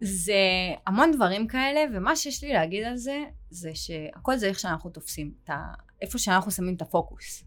זה 0.00 0.34
המון 0.86 1.10
דברים 1.12 1.46
כאלה, 1.46 1.80
ומה 1.94 2.16
שיש 2.16 2.44
לי 2.44 2.52
להגיד 2.52 2.84
על 2.84 2.96
זה, 2.96 3.24
זה 3.50 3.70
שהכל 3.74 4.36
זה 4.36 4.46
איך 4.46 4.58
שאנחנו 4.58 4.90
תופסים, 4.90 5.32
את 5.44 5.50
ה... 5.50 5.72
איפה 6.02 6.18
שאנחנו 6.18 6.50
שמים 6.50 6.74
את 6.74 6.82
הפוקוס. 6.82 7.44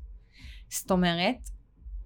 זאת 0.70 0.92
אומרת, 0.92 1.50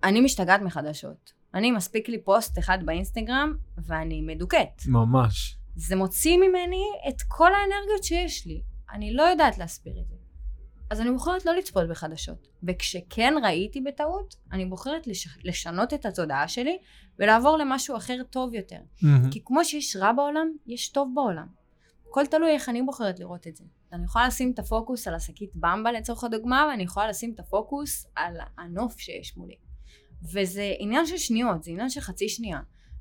אני 0.03 0.21
משתגעת 0.21 0.61
מחדשות. 0.61 1.33
אני 1.53 1.71
מספיק 1.71 2.09
לי 2.09 2.23
פוסט 2.23 2.59
אחד 2.59 2.77
באינסטגרם, 2.85 3.53
ואני 3.77 4.21
מדוכאת. 4.21 4.81
ממש. 4.85 5.57
זה 5.75 5.95
מוציא 5.95 6.37
ממני 6.37 6.83
את 7.09 7.21
כל 7.27 7.49
האנרגיות 7.53 8.03
שיש 8.03 8.45
לי. 8.45 8.61
אני 8.93 9.13
לא 9.13 9.23
יודעת 9.23 9.57
להסביר 9.57 9.93
את 10.01 10.07
זה. 10.09 10.15
אז 10.93 11.01
אני 11.01 11.11
בוחרת 11.11 11.45
לא 11.45 11.55
לצפות 11.55 11.89
בחדשות. 11.89 12.47
וכשכן 12.63 13.33
ראיתי 13.43 13.81
בטעות, 13.81 14.35
אני 14.51 14.65
בוחרת 14.65 15.07
לש... 15.07 15.27
לשנות 15.43 15.93
את 15.93 16.05
התודעה 16.05 16.47
שלי 16.47 16.77
ולעבור 17.19 17.57
למשהו 17.57 17.97
אחר 17.97 18.17
טוב 18.29 18.53
יותר. 18.53 18.75
Mm-hmm. 18.75 19.31
כי 19.31 19.41
כמו 19.45 19.65
שיש 19.65 19.95
רע 19.95 20.11
בעולם, 20.11 20.47
יש 20.67 20.89
טוב 20.89 21.11
בעולם. 21.15 21.47
הכל 22.09 22.25
תלוי 22.25 22.51
איך 22.51 22.69
אני 22.69 22.81
בוחרת 22.81 23.19
לראות 23.19 23.47
את 23.47 23.55
זה. 23.55 23.63
אני 23.93 24.05
יכולה 24.05 24.27
לשים 24.27 24.51
את 24.51 24.59
הפוקוס 24.59 25.07
על 25.07 25.15
השקית 25.15 25.51
במבה 25.55 25.91
לצורך 25.91 26.23
הדוגמה, 26.23 26.67
ואני 26.69 26.83
יכולה 26.83 27.09
לשים 27.09 27.31
את 27.33 27.39
הפוקוס 27.39 28.05
על 28.15 28.37
הנוף 28.57 28.99
שיש 28.99 29.37
מולי. 29.37 29.55
וזה 30.33 30.73
עניין 30.79 31.05
של 31.05 31.17
שניות, 31.17 31.63
זה 31.63 31.71
עניין 31.71 31.89
של 31.89 32.01
חצי 32.01 32.29
שנייה. 32.29 32.59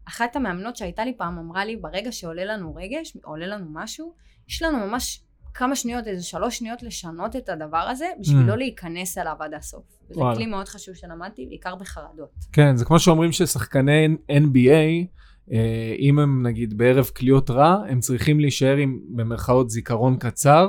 אחת 0.09 0.37
המאמנות 0.37 0.77
שהייתה 0.77 1.05
לי 1.05 1.17
פעם 1.17 1.39
אמרה 1.39 1.65
לי, 1.65 1.77
ברגע 1.77 2.13
שעולה 2.13 2.45
לנו 2.45 2.75
רגש, 2.75 3.17
עולה 3.25 3.47
לנו 3.47 3.67
משהו, 3.69 4.15
יש 4.49 4.63
לנו 4.63 4.87
ממש 4.87 5.23
כמה 5.55 5.77
שניות, 5.77 6.07
איזה 6.07 6.23
שלוש 6.23 6.59
שניות 6.59 6.83
לשנות 6.83 7.37
את 7.37 7.49
הדבר 7.49 7.79
הזה, 7.91 8.07
בשביל 8.21 8.43
Mm. 8.43 8.47
לא 8.47 8.57
להיכנס 8.57 9.19
אליו 9.19 9.37
עד 9.41 9.55
הסוף. 9.55 9.85
וואלה. 10.11 10.37
כלי 10.37 10.47
מאוד 10.47 10.69
חשוב 10.69 10.95
שלמדתי, 10.95 11.47
בעיקר 11.47 11.75
בחרדות. 11.75 12.31
כן, 12.53 12.77
זה 12.77 12.85
כמו 12.85 12.99
שאומרים 12.99 13.33
ששחקני 13.33 14.09
NBA, 14.31 15.07
אה, 15.53 15.95
אם 15.99 16.19
הם 16.19 16.47
נגיד 16.47 16.79
בערב 16.79 17.05
קליעות 17.05 17.51
רע, 17.51 17.77
הם 17.89 18.01
צריכים 18.01 18.41
להישאר 18.41 18.77
עם 18.77 18.99
במרכאות 19.09 19.71
זיכרון 19.71 20.17
קצר, 20.17 20.69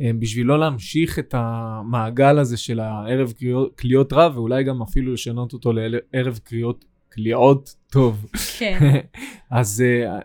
אה, 0.00 0.10
בשביל 0.18 0.46
לא 0.46 0.58
להמשיך 0.60 1.18
את 1.18 1.34
המעגל 1.38 2.38
הזה 2.38 2.56
של 2.56 2.80
הערב 2.80 3.32
קליעות, 3.32 3.74
קליעות 3.76 4.12
רע, 4.12 4.28
ואולי 4.34 4.64
גם 4.64 4.82
אפילו 4.82 5.12
לשנות 5.12 5.52
אותו 5.52 5.72
לערב 5.72 6.38
קליעות, 6.44 6.84
קליעות 7.08 7.74
טוב. 7.90 8.26
כן. 8.58 8.78
אז 9.50 9.84
אה, 9.86 10.18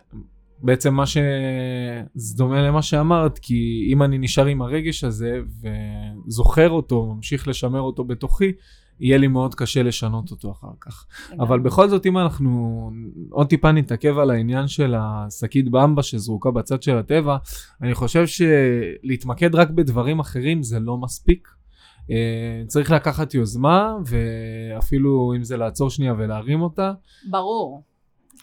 בעצם 0.62 0.94
מה 0.94 1.06
ש... 1.06 1.16
זה 2.14 2.36
דומה 2.36 2.62
למה 2.62 2.82
שאמרת, 2.82 3.38
כי 3.38 3.88
אם 3.92 4.02
אני 4.02 4.18
נשאר 4.18 4.46
עם 4.46 4.62
הרגש 4.62 5.04
הזה 5.04 5.40
וזוכר 6.26 6.70
אותו, 6.70 7.06
ממשיך 7.06 7.48
לשמר 7.48 7.80
אותו 7.80 8.04
בתוכי, 8.04 8.52
יהיה 9.00 9.18
לי 9.18 9.28
מאוד 9.28 9.54
קשה 9.54 9.82
לשנות 9.82 10.30
אותו 10.30 10.50
אחר 10.50 10.72
כך. 10.80 11.06
אבל 11.40 11.60
בכל 11.60 11.88
זאת, 11.88 12.06
אם 12.06 12.18
אנחנו 12.18 12.90
עוד 13.30 13.46
טיפה 13.46 13.72
נתעכב 13.72 14.18
על 14.18 14.30
העניין 14.30 14.68
של 14.68 14.94
השקית 14.98 15.70
במבה 15.70 16.02
שזרוקה 16.02 16.50
בצד 16.50 16.82
של 16.82 16.96
הטבע, 16.96 17.36
אני 17.82 17.94
חושב 17.94 18.24
שלהתמקד 18.26 19.54
רק 19.54 19.70
בדברים 19.70 20.20
אחרים 20.20 20.62
זה 20.62 20.80
לא 20.80 20.96
מספיק. 20.96 21.48
אה, 22.10 22.62
צריך 22.66 22.90
לקחת 22.90 23.34
יוזמה, 23.34 23.96
ואפילו 24.06 25.32
אם 25.36 25.44
זה 25.44 25.56
לעצור 25.56 25.90
שנייה 25.90 26.14
ולהרים 26.18 26.62
אותה. 26.62 26.92
ברור. 27.30 27.82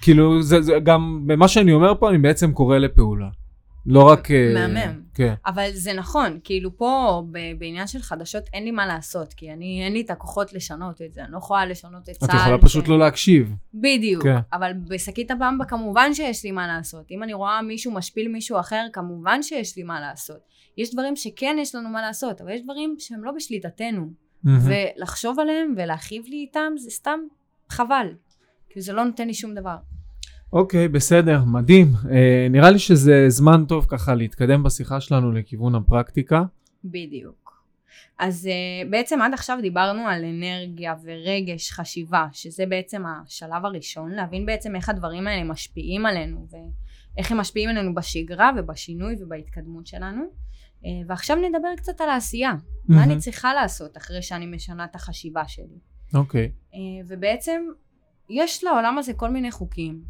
כאילו, 0.01 0.41
זה, 0.41 0.61
זה 0.61 0.73
גם, 0.83 1.23
במה 1.27 1.47
שאני 1.47 1.73
אומר 1.73 1.93
פה, 1.99 2.09
אני 2.09 2.17
בעצם 2.17 2.51
קורא 2.53 2.77
לפעולה. 2.77 3.27
לא 3.85 4.03
רק... 4.09 4.31
אה, 4.31 4.51
מהמם. 4.53 5.01
כן. 5.13 5.33
אבל 5.45 5.69
זה 5.73 5.93
נכון, 5.93 6.39
כאילו 6.43 6.77
פה 6.77 7.23
בעניין 7.59 7.87
של 7.87 7.99
חדשות 8.01 8.43
אין 8.53 8.63
לי 8.63 8.71
מה 8.71 8.85
לעשות, 8.85 9.33
כי 9.33 9.51
אני, 9.53 9.81
אין 9.85 9.93
לי 9.93 10.01
את 10.01 10.09
הכוחות 10.09 10.53
לשנות 10.53 11.01
את 11.01 11.13
זה, 11.13 11.23
אני 11.23 11.31
לא 11.31 11.37
יכולה 11.37 11.65
לשנות 11.65 12.09
את 12.09 12.15
צה"ל. 12.15 12.29
את 12.35 12.41
יכולה 12.41 12.57
פשוט 12.57 12.85
ש- 12.85 12.87
לא 12.89 12.99
להקשיב. 12.99 13.53
בדיוק, 13.73 14.23
כן. 14.23 14.37
אבל 14.53 14.71
בשקית 14.87 15.31
הבמבה 15.31 15.65
כמובן 15.65 16.13
שיש 16.13 16.43
לי 16.43 16.51
מה 16.51 16.67
לעשות. 16.67 17.11
אם 17.11 17.23
אני 17.23 17.33
רואה 17.33 17.61
מישהו 17.61 17.91
משפיל 17.91 18.27
מישהו 18.27 18.59
אחר, 18.59 18.85
כמובן 18.93 19.43
שיש 19.43 19.77
לי 19.77 19.83
מה 19.83 19.99
לעשות. 19.99 20.39
יש 20.77 20.93
דברים 20.93 21.15
שכן 21.15 21.55
יש 21.59 21.75
לנו 21.75 21.89
מה 21.89 22.01
לעשות, 22.01 22.41
אבל 22.41 22.51
יש 22.51 22.61
דברים 22.63 22.95
שהם 22.99 23.23
לא 23.23 23.31
בשליטתנו. 23.31 24.09
מהמם. 24.43 24.59
ולחשוב 24.97 25.39
עליהם 25.39 25.73
ולהכאיב 25.77 26.23
לי 26.27 26.35
איתם 26.35 26.73
זה 26.77 26.89
סתם 26.89 27.19
חבל. 27.69 28.07
כי 28.75 28.81
זה 28.81 28.93
לא 28.93 29.03
נותן 29.03 29.27
לי 29.27 29.33
שום 29.33 29.53
דבר. 29.53 29.75
אוקיי, 30.53 30.87
בסדר, 30.87 31.43
מדהים. 31.43 31.87
אה, 32.11 32.47
נראה 32.49 32.71
לי 32.71 32.79
שזה 32.79 33.25
זמן 33.27 33.65
טוב 33.67 33.85
ככה 33.89 34.15
להתקדם 34.15 34.63
בשיחה 34.63 35.01
שלנו 35.01 35.31
לכיוון 35.31 35.75
הפרקטיקה. 35.75 36.43
בדיוק. 36.85 37.63
אז 38.19 38.49
uh, 38.51 38.89
בעצם 38.89 39.21
עד 39.21 39.33
עכשיו 39.33 39.57
דיברנו 39.61 40.07
על 40.07 40.25
אנרגיה 40.25 40.95
ורגש, 41.03 41.71
חשיבה, 41.71 42.27
שזה 42.31 42.65
בעצם 42.65 43.03
השלב 43.05 43.65
הראשון, 43.65 44.11
להבין 44.11 44.45
בעצם 44.45 44.75
איך 44.75 44.89
הדברים 44.89 45.27
האלה 45.27 45.43
משפיעים 45.43 46.05
עלינו 46.05 46.47
ואיך 46.49 47.31
הם 47.31 47.37
משפיעים 47.37 47.69
עלינו 47.69 47.95
בשגרה 47.95 48.51
ובשינוי 48.57 49.15
ובהתקדמות 49.19 49.87
שלנו. 49.87 50.23
Uh, 50.23 50.87
ועכשיו 51.07 51.35
נדבר 51.35 51.75
קצת 51.77 52.01
על 52.01 52.09
העשייה. 52.09 52.53
מה 52.87 53.03
אני. 53.03 53.17
צריכה 53.17 53.53
לעשות 53.53 53.97
אחרי 53.97 54.21
שאני 54.21 54.45
משנה 54.45 54.85
את 54.85 54.95
החשיבה 54.95 55.47
שלי. 55.47 55.79
אוקיי. 56.13 56.51
Uh, 56.71 56.75
ובעצם 57.07 57.61
יש 58.29 58.63
לעולם 58.63 58.97
הזה 58.97 59.13
כל 59.13 59.29
מיני 59.29 59.51
חוקים 59.51 60.03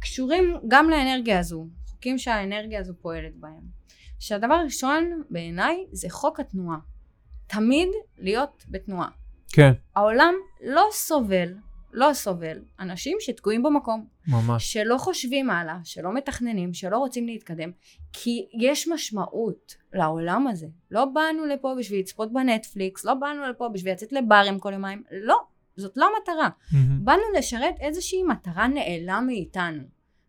שקשורים 0.00 0.54
גם 0.68 0.90
לאנרגיה 0.90 1.38
הזו, 1.38 1.66
חוקים 1.86 2.18
שהאנרגיה 2.18 2.80
הזו 2.80 2.94
פועלת 3.00 3.36
בהם. 3.36 3.76
שהדבר 4.18 4.54
הראשון 4.54 5.22
בעיניי 5.30 5.86
זה 5.92 6.10
חוק 6.10 6.40
התנועה. 6.40 6.78
תמיד 7.46 7.88
להיות 8.18 8.64
בתנועה. 8.68 9.08
כן, 9.52 9.72
העולם 9.94 10.34
לא 10.62 10.88
סובל, 10.92 11.54
לא 11.92 12.12
סובל 12.12 12.58
אנשים 12.80 13.16
שתקועים 13.20 13.62
במקום, 13.62 14.06
ממש. 14.28 14.72
שלא 14.72 14.98
חושבים 14.98 15.50
הלאה, 15.50 15.78
שלא 15.84 16.14
מתכננים, 16.14 16.74
שלא 16.74 16.98
רוצים 16.98 17.26
להתקדם, 17.26 17.70
כי 18.12 18.46
יש 18.60 18.88
משמעות 18.88 19.74
לעולם 19.92 20.46
הזה. 20.46 20.66
לא 20.90 21.04
באנו 21.04 21.46
לפה 21.46 21.74
בשביל 21.78 22.00
לצפות 22.00 22.32
בנטפליקס, 22.32 23.04
לא 23.04 23.14
באנו 23.14 23.48
לפה 23.48 23.68
בשביל 23.68 23.92
לצאת 23.92 24.12
לברים 24.12 24.58
כל 24.58 24.72
יומיים, 24.72 25.02
לא, 25.10 25.40
זאת 25.76 25.96
לא 25.96 26.08
המטרה. 26.16 26.48
מהמם. 26.72 27.04
באנו 27.04 27.22
לשרת 27.38 27.74
איזושהי 27.80 28.22
מטרה 28.22 28.68
נעלה 28.68 29.20
מאיתנו. 29.20 29.82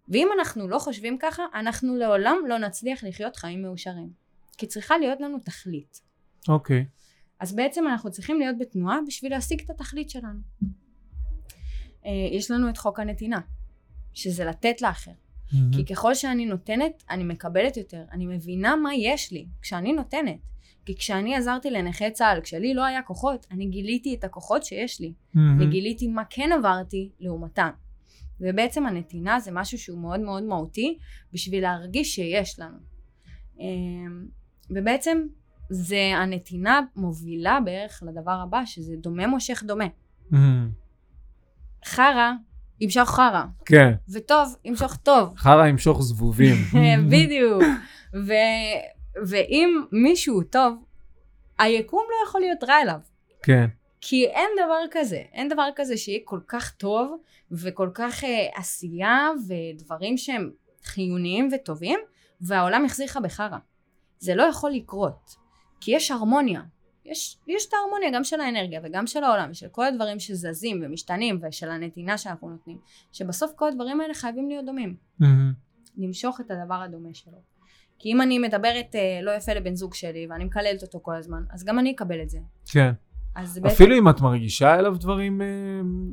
ואם 0.10 0.28
אנחנו 0.39 0.68
לא 0.68 0.80
חושבים 0.80 1.18
ככה, 1.20 1.43
אנחנו 1.54 1.95
לעולם 1.95 2.38
לא 2.48 2.58
נצליח 2.58 3.04
לחיות 3.04 3.36
חיים 3.36 3.62
מאושרים. 3.62 4.10
כי 4.58 4.68
צריכה 4.68 4.98
להיות 4.98 5.22
לנו 5.22 5.39
תכלית. 5.39 6.02
אוקיי. 6.50 6.86
אז 7.39 7.56
בעצם 7.56 7.88
אנחנו 7.88 8.12
צריכים 8.12 8.39
להיות 8.39 8.58
בתנועה 8.60 9.00
בשביל 9.08 9.32
להשיג 9.32 9.62
את 9.62 9.70
התכלית 9.70 10.10
שלנו. 10.10 10.39
אה, 12.06 12.12
יש 12.32 12.52
לנו 12.52 12.70
את 12.70 12.78
חוק 12.78 13.00
הנתינה, 13.00 13.39
שזה 14.14 14.45
לתת 14.45 14.82
לאחר. 14.82 15.12
מהמם. 15.54 15.72
כי 15.74 15.86
ככל 15.86 16.14
שאני 16.14 16.45
נותנת, 16.45 17.04
אני 17.10 17.24
מקבלת 17.24 17.78
יותר. 17.78 18.04
אני 18.12 18.26
מבינה 18.26 18.76
מה 18.76 18.95
יש 18.95 19.32
לי 19.32 19.48
כשאני 19.62 19.93
נותנת. 19.93 20.39
כי 20.88 20.96
כשאני 20.96 21.36
עזרתי 21.36 21.72
לנכי 21.72 22.12
צה"ל, 22.12 22.42
כשלי 22.42 22.74
לא 22.74 22.86
היה 22.86 23.02
כוחות, 23.02 23.48
אני 23.52 23.66
גיליתי 23.66 24.16
את 24.16 24.24
הכוחות 24.24 24.64
שיש 24.64 25.02
לי. 25.02 25.14
מהמם. 25.34 25.62
וגיליתי 25.62 26.08
מה 26.08 26.24
כן 26.30 26.50
עברתי 26.52 27.10
לעומתם. 27.20 27.70
ובעצם 28.42 28.86
הנתינה 28.86 29.40
זה 29.40 29.52
משהו 29.54 29.78
שהוא 29.78 30.02
מאוד 30.02 30.20
מאוד 30.20 30.44
מהותי 30.44 30.98
בשביל 31.34 31.64
להרגיש 31.64 32.16
שיש 32.16 32.60
לנו. 32.60 32.78
אמ, 33.60 34.26
ובעצם 34.70 35.18
זה 35.70 36.12
הנתינה 36.16 36.82
מובילה 36.96 37.60
בערך 37.66 38.04
לדבר 38.08 38.40
הבא 38.44 38.62
שזה 38.66 38.94
דומה 39.02 39.28
מושך 39.28 39.64
דומה. 39.68 39.88
מהמם. 40.32 40.70
חרא 41.86 42.32
ימשוך 42.80 43.10
חרא, 43.10 43.44
כן, 43.66 43.94
וטוב 44.10 44.56
ימשוך 44.66 44.96
טוב. 44.96 45.34
חרא 45.38 45.68
ימשוך 45.68 46.02
זבובים. 46.02 46.56
בדיוק. 47.12 47.64
ו, 48.28 48.34
ואם 49.28 49.84
מישהו 49.91 50.43
טוב, 50.43 50.74
היקום 51.59 52.03
לא 52.09 52.28
יכול 52.28 52.41
להיות 52.41 52.63
רע 52.63 52.82
אליו. 52.82 52.99
כן, 53.43 53.68
כי 54.01 54.28
אין 54.28 54.49
דבר 54.65 54.80
כזה, 54.91 55.24
אין 55.34 55.49
דבר 55.49 55.70
כזה 55.76 55.97
שיהיה 55.97 56.20
כל 56.24 56.39
כך 56.47 56.72
טוב 56.72 57.18
וכל 57.51 57.89
כך 57.93 58.24
אה, 58.24 58.47
עשייה 58.55 59.30
ודברים 59.47 60.18
שהם 60.18 60.51
חיוניים 60.84 61.49
וטובים 61.53 61.99
והעולם 62.41 62.86
יחזיר 62.86 63.05
לך 63.05 63.20
בחרא. 63.24 63.57
זה 64.20 64.36
לא 64.36 64.43
יכול 64.43 64.72
לקרות, 64.72 65.36
כי 65.82 65.95
יש 65.95 66.11
הרמוניה. 66.11 66.61
יש, 67.05 67.38
יש 67.47 67.65
את 67.65 67.74
ההרמוניה 67.74 68.09
גם 68.11 68.24
של 68.24 68.41
האנרגיה 68.41 68.82
וגם 68.84 69.07
של 69.07 69.24
העולם 69.24 69.51
ושל 69.51 69.68
כל 69.68 69.86
הדברים 69.86 70.20
שזזים 70.20 70.82
ומשתנים 70.84 71.39
ושל 71.41 71.70
הנתינה 71.70 72.18
שאנחנו 72.18 72.49
נותנים, 72.49 72.78
שבסוף 73.11 73.51
כל 73.55 73.68
הדברים 73.68 74.01
האלה 74.01 74.13
חייבים 74.13 74.49
להיות 74.49 74.65
דומים. 74.65 74.95
מהמם. 75.20 75.53
למשוך 75.97 76.41
את 76.41 76.51
הדבר 76.51 76.82
הדומה 76.82 77.13
שלו. 77.13 77.38
כי 78.00 78.10
אם 78.12 78.22
אני 78.22 78.39
מדברת 78.39 78.95
אה, 78.95 79.20
לא 79.22 79.32
יפה 79.32 79.54
לבן 79.54 79.76
זוג 79.76 79.93
שלי 79.93 80.28
ואני 80.30 80.45
מקללת 80.45 80.82
אותו 80.82 81.00
כל 81.02 81.16
הזמן, 81.16 81.43
אז 81.54 81.64
גם 81.64 81.80
אני 81.80 81.91
אקבל 81.91 82.22
את 82.22 82.30
זה. 82.30 82.39
כן. 82.66 82.91
אז 83.36 83.60
בעצם... 83.60 83.76
אפילו 83.76 83.98
אם 83.98 84.10
את 84.10 84.22
מרגישה 84.22 84.76
אליו 84.80 84.95
דברים 85.00 85.41
אה, 85.41 85.48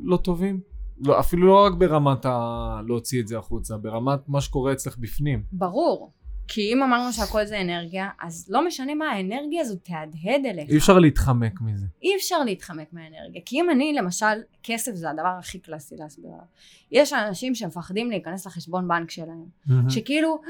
לא 0.03 0.17
טובים. 0.17 0.59
לא, 0.97 1.19
אפילו 1.19 1.47
לא 1.47 1.65
רק 1.65 1.73
ברמת 1.73 2.25
ה... 2.25 2.81
להוציא 2.87 3.21
את 3.21 3.27
זה 3.27 3.37
החוצה, 3.37 3.77
ברמת 3.77 4.19
מה 4.27 4.41
שקורה 4.41 4.73
אצלך 4.73 4.97
בפנים. 4.97 5.43
ברור. 5.51 6.11
כי 6.47 6.73
אם 6.73 6.83
אמרנו 6.83 7.13
שהכל 7.13 7.45
זה 7.45 7.61
אנרגיה, 7.61 8.09
אז 8.21 8.47
לא 8.49 8.67
משנה 8.67 8.95
מה 8.95 9.11
האנרגיה 9.11 9.61
הזו 9.61 9.75
תהדהד 9.75 10.45
אליך. 10.45 10.69
אי 10.69 10.77
אפשר 10.77 10.99
להתחמק 10.99 11.61
מזה. 11.61 11.85
אי 12.01 12.15
אפשר 12.15 12.43
להתחמק 12.43 12.93
מהאנרגיה. 12.93 13.41
כי 13.45 13.61
אם 13.61 13.69
אני, 13.69 13.93
למשל, 13.93 14.25
כסף 14.63 14.91
זה 14.93 15.09
הדבר 15.09 15.35
הכי 15.39 15.59
קלאסי 15.59 15.95
להסביר 15.97 16.31
עליו. 16.31 16.45
יש 16.91 17.13
אנשים 17.13 17.55
שמפחדים 17.55 18.09
להיכנס 18.09 18.45
לחשבון 18.45 18.87
בנק 18.87 19.11
שלהם. 19.11 19.45
שכאילו, 19.89 20.41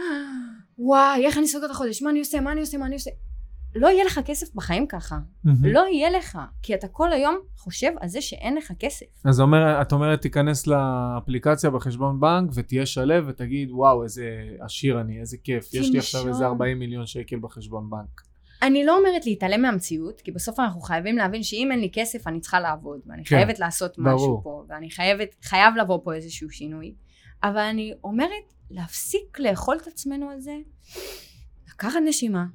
וואי, 0.79 1.25
איך 1.25 1.37
אני 1.37 1.47
סוגר 1.47 1.65
את 1.65 1.71
החודש? 1.71 2.01
מה 2.01 2.09
אני 2.09 2.19
עושה? 2.19 2.39
מה 2.39 2.51
אני 2.51 2.61
עושה? 2.61 2.77
מה 2.77 2.85
אני 2.85 2.95
עושה? 2.95 3.11
לא 3.75 3.87
יהיה 3.87 4.03
לך 4.03 4.19
כסף 4.25 4.55
בחיים 4.55 4.87
ככה. 4.87 5.17
לא 5.63 5.85
יהיה 5.91 6.09
לך. 6.09 6.39
כי 6.61 6.75
אתה 6.75 6.87
כל 6.87 7.13
היום 7.13 7.35
חושב 7.57 7.91
על 7.99 8.07
זה 8.07 8.21
שאין 8.21 8.55
לך 8.55 8.71
כסף. 8.79 9.05
אז 9.25 9.41
אומר, 9.41 9.81
את 9.81 9.91
אומרת, 9.91 10.21
תיכנס 10.21 10.67
לאפליקציה 10.67 11.69
בחשבון 11.69 12.19
בנק 12.19 12.51
ותהיה 12.53 12.85
שלו 12.85 13.27
ותגיד, 13.27 13.71
וואו, 13.71 14.03
איזה 14.03 14.29
עשיר 14.59 15.01
אני, 15.01 15.19
איזה 15.19 15.37
כיף. 15.43 15.73
יש 15.73 15.91
לי 15.91 15.99
עכשיו 15.99 16.27
איזה 16.27 16.45
40 16.45 16.79
מיליון 16.79 17.05
שקל 17.05 17.39
בחשבון 17.39 17.89
בנק. 17.89 18.21
אני 18.61 18.85
לא 18.85 18.97
אומרת 18.97 19.25
להתעלם 19.25 19.61
מהמציאות, 19.61 20.21
כי 20.21 20.31
בסוף 20.31 20.59
אנחנו 20.59 20.81
חייבים 20.81 21.17
להבין 21.17 21.43
שאם 21.43 21.69
אין 21.71 21.79
לי 21.79 21.89
כסף 21.93 22.27
אני 22.27 22.39
צריכה 22.39 22.59
לעבוד, 22.59 22.99
ואני 23.05 23.25
כן, 23.25 23.35
חייבת 23.35 23.59
לעשות 23.59 23.97
ברור. 23.97 24.15
משהו 24.15 24.41
פה, 24.43 24.63
ואני 24.69 24.91
חייבת, 24.91 25.35
חייב 25.43 25.75
לבוא 25.75 25.99
פה 26.03 26.13
איזשהו 26.13 26.49
שינוי. 26.49 26.95
אבל 27.43 27.57
אני 27.57 27.93
אומרת 28.03 28.53
להפסיק 28.71 29.39
לאכול 29.39 29.77
את 29.81 29.87
עצמנו 29.87 30.29
על 30.29 30.39
זה, 30.39 30.55
לקחת 31.69 31.99
נשימה, 32.05 32.45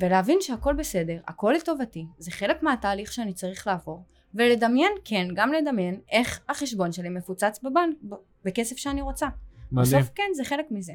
ולהבין 0.00 0.38
שהכל 0.40 0.74
בסדר, 0.74 1.20
הכל 1.26 1.54
לטובתי, 1.56 2.06
זה 2.18 2.30
חלק 2.30 2.62
מהתהליך 2.62 3.12
שאני 3.12 3.32
צריך 3.32 3.66
לעבור, 3.66 4.04
ולדמיין, 4.34 4.92
כן, 5.04 5.28
גם 5.34 5.52
לדמיין 5.52 6.00
איך 6.10 6.40
החשבון 6.48 6.92
שלי 6.92 7.08
מפוצץ 7.08 7.60
בבנק, 7.62 7.96
בכסף 8.44 8.76
שאני 8.76 9.02
רוצה. 9.02 9.26
מדהים. 9.72 9.98
בסוף 9.98 10.10
כן, 10.14 10.30
זה 10.34 10.44
חלק 10.44 10.66
מזה. 10.70 10.92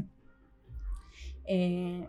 Uh, 1.45 1.49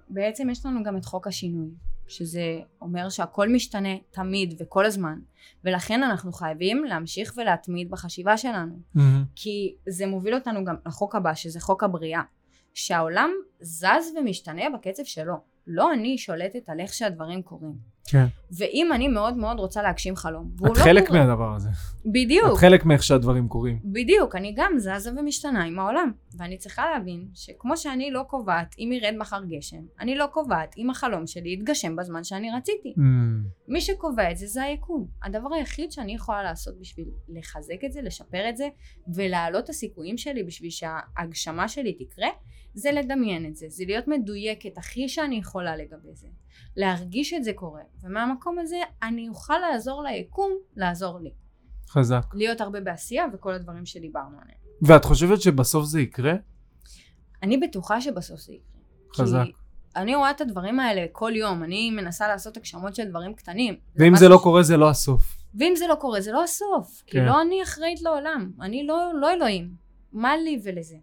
בעצם 0.09 0.51
יש 0.51 0.67
לנו 0.67 0.83
גם 0.83 0.97
את 0.97 1.05
חוק 1.05 1.27
השינוי, 1.27 1.71
שזה 2.09 2.61
אומר 2.81 3.09
שהכל 3.09 3.49
משתנה 3.49 3.97
תמיד 4.11 4.55
וכל 4.59 4.87
הזמן, 4.87 5.19
ולכן 5.65 6.03
אנחנו 6.03 6.33
חייבים 6.33 6.85
להמשיך 6.85 7.35
ולהתמיד 7.37 7.91
בחשיבה 7.91 8.37
שלנו, 8.37 8.79
מהמם. 8.95 9.25
כי 9.37 9.75
זה 9.89 10.07
מוביל 10.07 10.35
אותנו 10.35 10.65
גם 10.65 10.77
לחוק 10.87 11.15
הבא, 11.15 11.35
שזה 11.35 11.61
חוק 11.61 11.85
הבריאה, 11.85 12.23
שהעולם 12.75 13.31
זז 13.61 14.13
ומשתנה 14.21 14.63
בקצב 14.75 15.05
שלו, 15.05 15.35
לא 15.67 15.93
אני 15.93 16.19
שולטת 16.19 16.69
על 16.69 16.81
איך 16.81 16.93
שהדברים 16.93 17.43
קורים. 17.43 17.90
כן. 18.11 18.27
ואם 18.59 18.93
אני 18.93 19.09
מאוד 19.09 19.37
מאוד 19.37 19.59
רוצה 19.59 19.83
להגשים 19.83 20.17
חלום, 20.17 20.51
והוא 20.57 20.73
את 20.73 20.79
לא 20.79 20.85
חלק 20.85 21.07
קורה, 21.07 21.27
מהדבר 21.27 21.55
הזה. 21.55 21.69
בדיוק, 22.07 22.53
את 22.53 22.59
חלק 22.59 22.85
מאיך 22.85 23.03
שהדברים 23.03 23.49
קורים. 23.49 23.79
בדיוק, 23.85 24.37
אני 24.37 24.55
גם 24.57 24.73
זזה 24.79 25.11
ומשתנה 25.17 25.65
עם 25.65 25.79
העולם, 25.79 26.13
ואני 26.39 26.59
צריכה 26.59 26.85
להבין 26.95 27.29
שכמו 27.35 27.77
שאני 27.77 28.11
לא 28.11 28.23
קובעת 28.29 28.75
אם 28.79 28.93
ירד 28.93 29.15
מחר 29.19 29.41
גשם, 29.49 29.83
אני 30.01 30.15
לא 30.15 30.27
קובעת 30.27 30.75
אם 30.79 30.91
החלום 30.91 31.27
שלי 31.27 31.53
יתגשם 31.53 31.97
בזמן 31.97 32.25
שאני 32.25 32.51
רציתי. 32.57 32.95
מהמם. 32.97 33.45
מי 33.69 33.81
שקובע 33.81 34.31
את 34.31 34.37
זה 34.37 34.47
זה 34.47 34.63
היקום. 34.63 35.07
הדבר 35.23 35.55
היחיד 35.55 35.93
שאני 35.93 36.15
יכולה 36.15 36.43
לעשות 36.43 36.81
בשביל 36.81 37.07
לחזק 37.29 37.85
את 37.85 37.93
זה, 37.93 38.03
לשפר 38.03 38.49
את 38.49 38.57
זה, 38.57 38.69
ולהעלות 39.15 39.65
את 39.65 39.69
הסיכויים 39.69 40.19
שלי 40.19 40.43
בשביל 40.43 40.71
שההגשמה 40.71 41.69
שלי 41.69 41.93
תקרה, 41.93 42.29
זה 42.75 42.93
לדמיין 42.93 43.47
את 43.47 43.57
זה, 43.57 43.67
זה 43.69 43.85
להיות 43.87 44.09
מדויקת 44.09 44.79
הכי 44.79 45.09
שאני 45.09 45.37
יכולה 45.37 45.77
לגבי 45.77 46.15
זה. 46.15 46.29
להרגיש 46.77 47.35
את 47.35 47.45
זה 47.45 47.53
קורה, 47.53 47.83
ומהמקום 48.03 48.59
הזה 48.59 48.77
אני 49.03 49.29
אוכל 49.29 49.59
לעזור 49.59 50.03
ליקום 50.03 50.53
לעזור 50.77 51.21
לי. 51.21 51.31
חזק. 51.89 52.23
להיות 52.35 52.61
הרבה 52.61 52.81
בעשייה 52.81 53.25
וכל 53.33 53.53
הדברים 53.55 53.87
שדיברנו 53.87 54.37
עליהם. 54.43 54.59
ואת 54.83 55.05
חושבת 55.05 55.41
שבסוף 55.41 55.85
זה 55.85 56.01
יקרה? 56.01 56.33
אני 57.43 57.57
בטוחה 57.57 58.01
שבסוף 58.01 58.41
זה 58.41 58.53
יקרה. 58.53 58.71
חזק. 59.15 59.45
כי 59.45 59.53
אני 59.97 60.15
רואה 60.17 60.31
את 60.31 60.41
הדברים 60.41 60.81
האלה 60.81 61.07
כל 61.13 61.33
יום, 61.37 61.63
אני 61.63 61.91
מנסה 61.91 62.29
לעשות 62.29 62.57
הגשמות 62.57 62.95
של 62.95 63.05
דברים 63.09 63.35
קטנים. 63.35 63.75
ואם 63.97 64.13
משהו 64.13 64.21
זה 64.25 64.29
לא 64.29 64.39
ש- 64.39 64.43
קורה, 64.43 64.63
זה 64.63 64.77
לא 64.77 64.91
הסוף. 64.91 65.37
ואם 65.55 65.73
זה 65.77 65.87
לא 65.87 65.95
קורה, 65.95 66.21
זה 66.21 66.33
לא 66.33 66.45
הסוף. 66.45 67.03
כי 67.07 67.13
כן. 67.13 67.25
לא 67.25 67.43
אני 67.43 67.63
אחראית 67.63 68.03
לעולם. 68.03 68.53
אני 68.61 68.87
לא, 68.87 69.13
לא 69.21 69.33
אלוהים. 69.33 69.75
מה 70.13 70.37
לי 70.37 70.61
ולזה? 70.65 70.97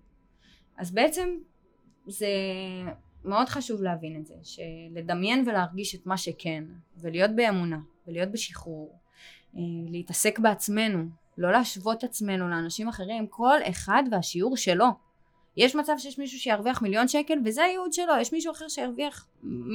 אז 0.77 0.91
בעצם 0.91 1.29
זה 2.07 2.27
מאוד 3.27 3.49
חשוב 3.49 3.83
להבין 3.83 4.19
את 4.19 4.25
זה, 4.25 4.35
שלדמיין 4.43 5.43
ולהרגיש 5.47 5.95
את 5.95 6.05
מה 6.05 6.17
שכן, 6.17 6.63
ולהיות 6.97 7.31
באמונה, 7.35 7.79
ולהיות 8.07 8.31
בשחרור, 8.31 8.99
אה, 9.55 9.61
להתעסק 9.91 10.39
בעצמנו, 10.39 11.03
לא 11.37 11.51
להשוות 11.51 12.03
עצמנו 12.03 12.49
לאנשים 12.49 12.87
אחרים, 12.87 13.27
כל 13.27 13.57
אחד 13.69 14.03
והשיעור 14.11 14.57
שלו. 14.57 14.85
יש 15.57 15.75
מצב 15.75 15.93
שיש 15.97 16.19
מישהו 16.19 16.39
שירוויח 16.39 16.81
מיליון 16.81 17.07
שקל 17.07 17.39
וזה 17.45 17.63
הייעוד 17.63 17.93
שלו, 17.93 18.13
יש 18.21 18.33
מישהו 18.33 18.51
אחר 18.51 18.67
שירוויח 18.67 19.27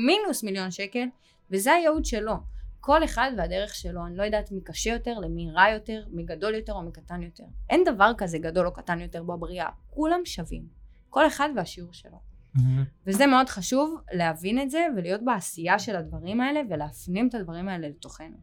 מינוס 0.07 0.42
מיליון 0.42 0.70
שקל 0.70 1.05
וזה 1.50 1.72
הייעוד 1.72 2.05
שלו. 2.05 2.34
כל 2.80 3.05
אחד 3.05 3.30
והדרך 3.36 3.74
שלו, 3.74 4.07
אני 4.07 4.16
לא 4.16 4.22
יודעת 4.22 4.53
מי 4.53 4.61
קשה 4.61 4.90
יותר, 4.90 5.18
למי 5.18 5.50
רע 5.50 5.68
יותר, 5.68 6.05
מי 6.11 6.24
גדול 6.24 6.55
יותר 6.55 6.72
או 6.72 6.82
מי 6.82 6.92
קטן 6.92 7.22
יותר. 7.22 7.44
אין 7.70 7.84
דבר 7.84 8.12
כזה 8.18 8.38
גדול 8.38 8.66
או 8.66 8.72
קטן 8.72 9.00
יותר 9.00 9.22
בבריאה, 9.22 9.68
כולם 9.90 10.20
שווים. 10.24 10.62
כל 11.11 11.26
אחד 11.26 11.48
והשיעור 11.57 11.92
שלו. 11.92 12.32
מהמם. 12.55 12.84
וזה 13.07 13.26
מאוד 13.26 13.48
חשוב 13.48 14.00
להבין 14.12 14.62
את 14.62 14.70
זה 14.70 14.86
ולהיות 14.96 15.20
בעשייה 15.24 15.78
של 15.78 15.96
הדברים 15.96 16.40
האלה 16.40 16.61
ולהפנים 16.70 17.28
את 17.28 17.34
הדברים 17.34 17.68
האלה 17.68 17.88
לתוכנו. 17.88 18.36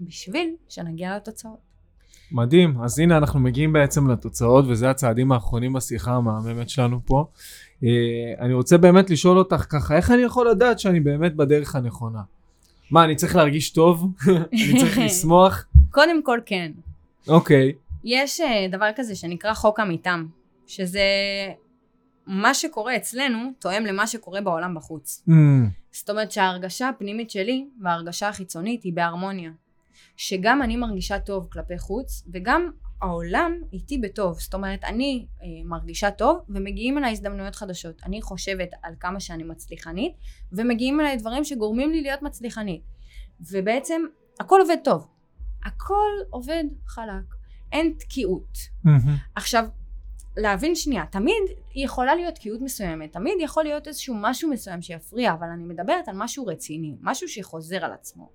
בשביל 0.00 0.54
שנגיע 0.68 1.16
לתוצאות. 1.16 1.68
מדהים. 2.32 2.82
אז 2.82 2.98
הנה 2.98 3.16
אנחנו 3.16 3.40
מגיעים 3.40 3.72
בעצם 3.72 4.10
לתוצאות, 4.10 4.64
וזה 4.68 4.90
הצעדים 4.90 5.32
האחרונים 5.32 5.72
בשיחה 5.72 6.12
המהממת 6.12 6.68
שלנו 6.68 7.00
פה. 7.04 7.26
אה, 7.84 7.88
אני 8.40 8.54
רוצה 8.54 8.78
באמת 8.78 9.10
לשאול 9.10 9.38
אותך 9.38 9.66
ככה, 9.68 9.96
איך 9.96 10.10
אני 10.10 10.22
יכול 10.22 10.50
לדעת 10.50 10.78
שאני 10.78 11.00
באמת 11.00 11.36
בדרך 11.36 11.76
הנכונה? 11.76 12.20
מה, 12.90 13.04
אני 13.04 13.16
צריך 13.16 13.36
להרגיש 13.36 13.70
טוב? 13.70 14.06
אני 14.28 14.80
צריך 14.80 14.98
לשמוח? 15.06 15.66
קודם 15.90 16.22
כל 16.22 16.38
כן. 16.46 16.72
אוקיי. 17.28 17.72
יש 18.04 18.40
אה, 18.40 18.66
דבר 18.72 18.90
כזה 18.96 19.14
שנקרא 19.14 19.54
חוק 19.54 19.80
המיתם, 19.80 20.26
שזה 20.66 21.00
מה 22.28 22.54
שקורה 22.54 22.96
אצלנו 22.96 23.38
תואם 23.58 23.84
למה 23.86 24.06
שקורה 24.06 24.40
בעולם 24.40 24.74
בחוץ. 24.74 25.24
אמ, 25.28 25.68
זאת 25.92 26.10
אומרת 26.10 26.32
שההרגשה 26.32 26.88
הפנימית 26.88 27.30
שלי 27.30 27.68
וההרגשה 27.82 28.28
החיצונית 28.28 28.82
היא 28.82 28.92
בהרמוניה. 28.92 29.50
שגם 30.16 30.62
אני 30.62 30.76
מרגישה 30.76 31.18
טוב 31.18 31.48
כלפי 31.52 31.78
חוץ 31.78 32.22
וגם 32.32 32.70
העולם 33.02 33.52
איתי 33.72 33.98
בטוב. 33.98 34.38
זאת 34.40 34.54
אומרת 34.54 34.84
אני 34.84 35.26
אה, 35.42 35.46
מרגישה 35.64 36.10
טוב 36.10 36.38
ומגיעים 36.48 36.98
אליי 36.98 37.12
הזדמנויות 37.12 37.54
חדשות. 37.54 38.02
אני 38.04 38.22
חושבת 38.22 38.68
על 38.82 38.94
כמה 39.00 39.20
שאני 39.20 39.44
מצליחנית 39.44 40.12
ומגיעים 40.52 41.00
אליי 41.00 41.16
דברים 41.16 41.44
שגורמים 41.44 41.90
לי 41.90 42.02
להיות 42.02 42.22
מצליחנית. 42.22 42.82
ובעצם 43.52 44.02
הכל 44.40 44.60
עובד 44.60 44.76
טוב. 44.84 45.06
הכל 45.64 46.10
עובד 46.30 46.64
חלק. 46.86 47.34
אין 47.72 47.94
תקיעות. 47.98 48.58
מהמם. 48.84 49.16
עכשיו, 49.34 49.68
להבין 50.38 50.74
שנייה, 50.74 51.04
תמיד 51.06 51.42
יכולה 51.74 52.14
להיות 52.14 52.34
תקיעות 52.34 52.60
מסוימת, 52.60 53.12
תמיד 53.12 53.34
יכול 53.40 53.64
להיות 53.64 53.88
איזשהו 53.88 54.14
משהו 54.20 54.50
מסוים 54.50 54.82
שיפריע, 54.82 55.32
אבל 55.32 55.46
אני 55.46 55.64
מדברת 55.64 56.08
על 56.08 56.14
משהו 56.16 56.46
רציני, 56.46 56.94
משהו 57.00 57.28
שחוזר 57.28 57.84
על 57.84 57.92
עצמו. 57.92 58.30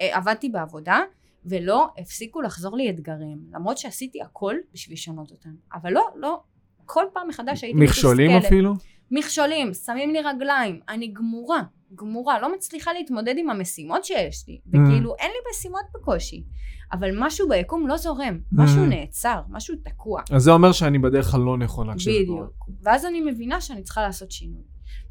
אה, 0.00 0.16
עבדתי 0.16 0.48
בעבודה, 0.48 1.00
ולא 1.44 1.88
הפסיקו 1.98 2.40
לחזור 2.40 2.76
לי 2.76 2.90
אתגרים, 2.90 3.38
למרות 3.52 3.78
שעשיתי 3.78 4.22
הכל 4.22 4.56
בשביל 4.72 4.94
לשנות 4.94 5.30
אותם. 5.30 5.50
אבל 5.74 5.92
לא, 5.92 6.08
לא, 6.16 6.40
כל 6.86 7.04
פעם 7.12 7.28
מחדש 7.28 7.64
הייתי 7.64 7.78
מכשולים 7.80 8.30
מתוסכלת. 8.30 8.52
אפילו? 8.52 8.74
מכשולים, 9.14 9.74
שמים 9.74 10.10
לי 10.12 10.20
רגליים, 10.22 10.80
אני 10.88 11.06
גמורה, 11.08 11.62
גמורה, 11.94 12.40
לא 12.40 12.54
מצליחה 12.54 12.92
להתמודד 12.92 13.34
עם 13.38 13.50
המשימות 13.50 14.04
שיש 14.04 14.44
לי, 14.48 14.60
Mm. 14.64 14.68
וכאילו 14.68 15.14
אין 15.18 15.30
לי 15.30 15.50
משימות 15.50 15.84
בקושי, 15.94 16.44
אבל 16.92 17.10
משהו 17.18 17.48
ביקום 17.48 17.86
לא 17.86 17.96
זורם, 17.96 18.40
משהו 18.52 18.84
Mm. 18.84 18.88
נעצר, 18.88 19.40
משהו 19.48 19.74
תקוע. 19.84 20.22
אז 20.32 20.42
זה 20.42 20.50
אומר 20.50 20.72
שאני 20.72 20.98
בדרך 20.98 21.34
הלא 21.34 21.58
נכונה 21.58 21.96
כשזה 21.96 22.10
קורה. 22.26 22.42
בדיוק. 22.42 22.68
ואז 22.82 23.06
אני 23.06 23.20
מבינה 23.20 23.60
שאני 23.60 23.82
צריכה 23.82 24.02
לעשות 24.02 24.30
שינוי. 24.30 24.62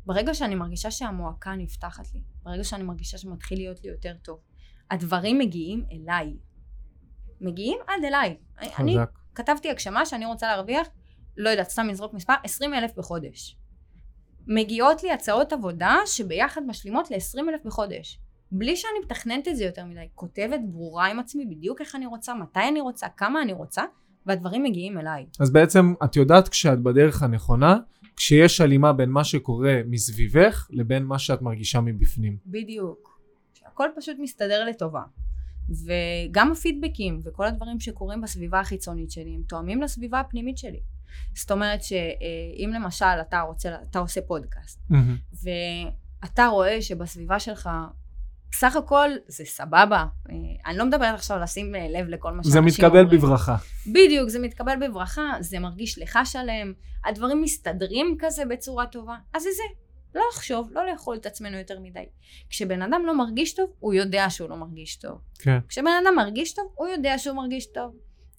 ברגע 0.05 0.33
שאני 0.33 0.55
מרגישה 0.55 0.91
שהמועקה 0.91 1.55
נפתחת 1.55 2.13
לי, 2.13 2.21
ברגע 2.43 2.63
שאני 2.63 2.83
מרגישה 2.83 3.17
שמתחיל 3.17 3.57
להיות 3.57 3.83
לי 3.83 3.89
יותר 3.89 4.13
טוב, 4.23 4.39
הדברים 4.91 5.37
מגיעים 5.39 5.83
אליי. 5.91 6.33
מגיעים 7.41 7.77
עד 7.87 8.03
אליי. 8.05 8.37
אני 8.59 8.93
חזק. 8.97 9.09
כתבתי 9.35 9.69
הגשמה 9.69 10.05
שאני 10.05 10.25
רוצה 10.25 10.47
להרוויח, 10.47 10.87
לא 11.37 11.49
יודעת, 11.49 11.69
סתם 11.69 11.87
לזרוק 11.87 12.13
מספר, 12.13 12.33
20 12.43 12.73
אלף 12.73 12.91
בחודש. 12.97 13.57
מגיעות 14.47 15.03
לי 15.03 15.11
הצעות 15.11 15.53
עבודה 15.53 15.95
שביחד 16.05 16.61
משלימות 16.67 17.11
ל-20 17.11 17.49
אלף 17.49 17.65
בחודש. 17.65 18.19
בלי 18.51 18.75
שאני 18.75 18.93
מתכננת 19.05 19.47
את 19.47 19.55
זה 19.55 19.63
יותר 19.63 19.85
מדי. 19.85 20.07
כותבת 20.15 20.59
ברורה 20.63 21.07
עם 21.07 21.19
עצמי 21.19 21.45
בדיוק 21.45 21.81
איך 21.81 21.95
אני 21.95 22.05
רוצה, 22.05 22.33
מתי 22.33 22.59
אני 22.69 22.81
רוצה, 22.81 23.07
כמה 23.17 23.41
אני 23.41 23.53
רוצה, 23.53 23.83
והדברים 24.25 24.63
מגיעים 24.63 24.97
אליי. 24.97 25.25
אז 25.39 25.53
בעצם 25.53 25.93
את 26.03 26.15
יודעת 26.15 26.49
כשאת 26.49 26.79
בדרך 26.79 27.23
הנכונה, 27.23 27.77
כשיש 28.15 28.61
הלימה 28.61 28.93
בין 28.93 29.09
מה 29.09 29.23
שקורה 29.23 29.81
מסביבך 29.85 30.67
לבין 30.69 31.03
מה 31.03 31.19
שאת 31.19 31.41
מרגישה 31.41 31.81
מבפנים. 31.81 32.37
בדיוק. 32.45 33.19
שהכל 33.53 33.87
פשוט 33.95 34.17
מסתדר 34.19 34.65
לטובה. 34.65 35.01
וגם 35.69 36.51
הפידבקים 36.51 37.19
וכל 37.23 37.45
הדברים 37.45 37.79
שקורים 37.79 38.21
בסביבה 38.21 38.59
החיצונית 38.59 39.11
שלי, 39.11 39.35
הם 39.35 39.41
תואמים 39.47 39.81
לסביבה 39.81 40.19
הפנימית 40.19 40.57
שלי. 40.57 40.79
זאת 41.35 41.51
אומרת 41.51 41.83
שאם 41.83 42.71
למשל 42.75 43.05
אתה 43.21 43.41
רוצה, 43.41 43.75
אתה 43.89 43.99
עושה 43.99 44.21
פודקאסט, 44.21 44.79
ואתה 46.23 46.45
רואה 46.45 46.81
שבסביבה 46.81 47.39
שלך 47.39 47.69
בסך 48.51 48.75
הכל 48.75 49.09
זה 49.27 49.45
סבבה. 49.45 50.05
אה, 50.29 50.35
אני 50.65 50.77
לא 50.77 50.85
מדברת 50.85 51.15
עכשיו 51.15 51.39
לשים 51.39 51.75
אה, 51.75 51.87
לב 51.89 52.07
לכל 52.07 52.31
מה 52.31 52.43
שאנשים 52.43 52.57
אומרים. 52.57 52.73
זה 52.73 52.83
מתקבל 52.83 53.05
בברכה. 53.05 53.55
בדיוק, 53.87 54.29
זה 54.29 54.39
מתקבל 54.39 54.73
בברכה, 54.81 55.31
זה 55.39 55.59
מרגיש 55.59 55.99
לך 55.99 56.19
שלם, 56.23 56.73
הדברים 57.05 57.41
מסתדרים 57.41 58.15
כזה 58.19 58.43
בצורה 58.45 58.85
טובה, 58.85 59.15
אז 59.33 59.43
זה 59.43 59.49
זה. 59.55 59.63
לא 60.15 60.21
לחשוב, 60.33 60.69
לא 60.71 60.85
לאכול 60.85 61.17
את 61.17 61.25
עצמנו 61.25 61.57
יותר 61.57 61.79
מדי. 61.79 62.05
כשבן 62.49 62.81
אדם 62.81 63.01
לא 63.05 63.17
מרגיש 63.17 63.53
טוב, 63.53 63.69
הוא 63.79 63.93
יודע 63.93 64.29
שהוא 64.29 64.49
לא 64.49 64.55
מרגיש 64.55 64.95
טוב. 64.95 65.21
כן. 65.39 65.59
כשבן 65.67 65.91
אדם 66.03 66.15
מרגיש 66.15 66.53
טוב, 66.53 66.65
הוא 66.75 66.87
יודע 66.87 67.17
שהוא 67.17 67.35
מרגיש 67.35 67.65
טוב. 67.65 67.95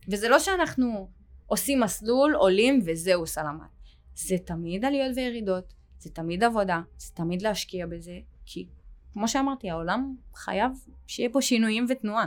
וזה 0.09 0.29
לא 0.29 0.39
שאנחנו 0.39 1.11
עושים 1.53 1.81
מסלול, 1.81 2.35
עולים 2.35 2.81
וזהו 2.87 3.27
סלמת. 3.27 3.73
זה 4.15 4.37
תמיד 4.45 4.85
עליות 4.85 5.17
וירידות, 5.17 5.75
זה 5.99 6.11
תמיד 6.11 6.45
עבודה, 6.45 6.81
זה 6.99 7.11
תמיד 7.15 7.43
להשקיע 7.43 7.87
בזה, 7.87 8.19
כי 8.47 8.67
כמו 9.13 9.29
שאמרתי, 9.29 9.71
העולם 9.71 10.15
חייב 10.35 10.73
שיהיה 11.07 11.29
פה 11.33 11.43
שינויים 11.43 11.87
ותנועה. 11.89 12.27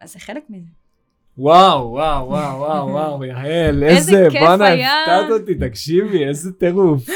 אז 0.00 0.12
זה 0.12 0.18
חלק 0.18 0.42
מזה. 0.48 0.68
וואו, 1.38 1.90
וואו, 1.90 2.28
וואו, 2.28 2.58
וואו, 2.58 2.88
וואו, 2.88 3.24
יעל, 3.24 3.82
איזה, 3.82 4.28
בואנה, 4.32 4.68
הפתעת 4.72 5.30
אותי, 5.30 5.54
תקשיבי, 5.54 6.24
איזה 6.24 6.52
טירוף. 6.52 7.08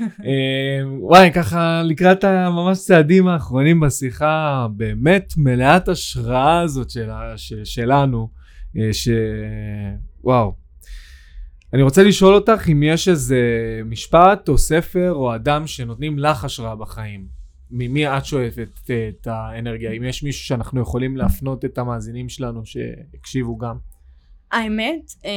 אמ, 0.00 0.98
וואי, 1.00 1.30
ככה 1.32 1.82
לקראת 1.84 2.24
הממש 2.24 2.78
צעדים 2.78 3.28
האחרונים 3.28 3.80
בשיחה, 3.80 4.66
באמת 4.76 5.32
מלאת 5.36 5.88
השראה 5.88 6.60
הזאת 6.60 6.90
שלנו, 7.64 8.28
אה, 8.76 8.92
ש... 8.92 9.08
וואו. 10.28 10.54
אני 11.72 11.82
רוצה 11.82 12.02
לשאול 12.02 12.34
אותך 12.34 12.68
אם 12.72 12.82
יש 12.82 13.08
איזה 13.08 13.40
משפט 13.84 14.48
או 14.48 14.58
ספר 14.58 15.12
או 15.12 15.34
אדם 15.34 15.66
שנותנים 15.66 16.18
לך 16.18 16.44
השראה 16.44 16.76
בחיים. 16.76 17.26
ממי 17.70 18.06
את 18.06 18.24
שואפת 18.24 18.90
אה, 18.90 19.08
את 19.08 19.26
האנרגיה? 19.26 19.92
אם 19.92 20.04
יש 20.04 20.22
מישהו 20.22 20.46
שאנחנו 20.46 20.80
יכולים 20.80 21.16
להפנות 21.16 21.64
את 21.64 21.78
המאזינים 21.78 22.28
שלנו 22.28 22.66
שהקשיבו 22.66 23.58
גם. 23.58 23.76
האמת, 24.52 25.00
אה, 25.24 25.30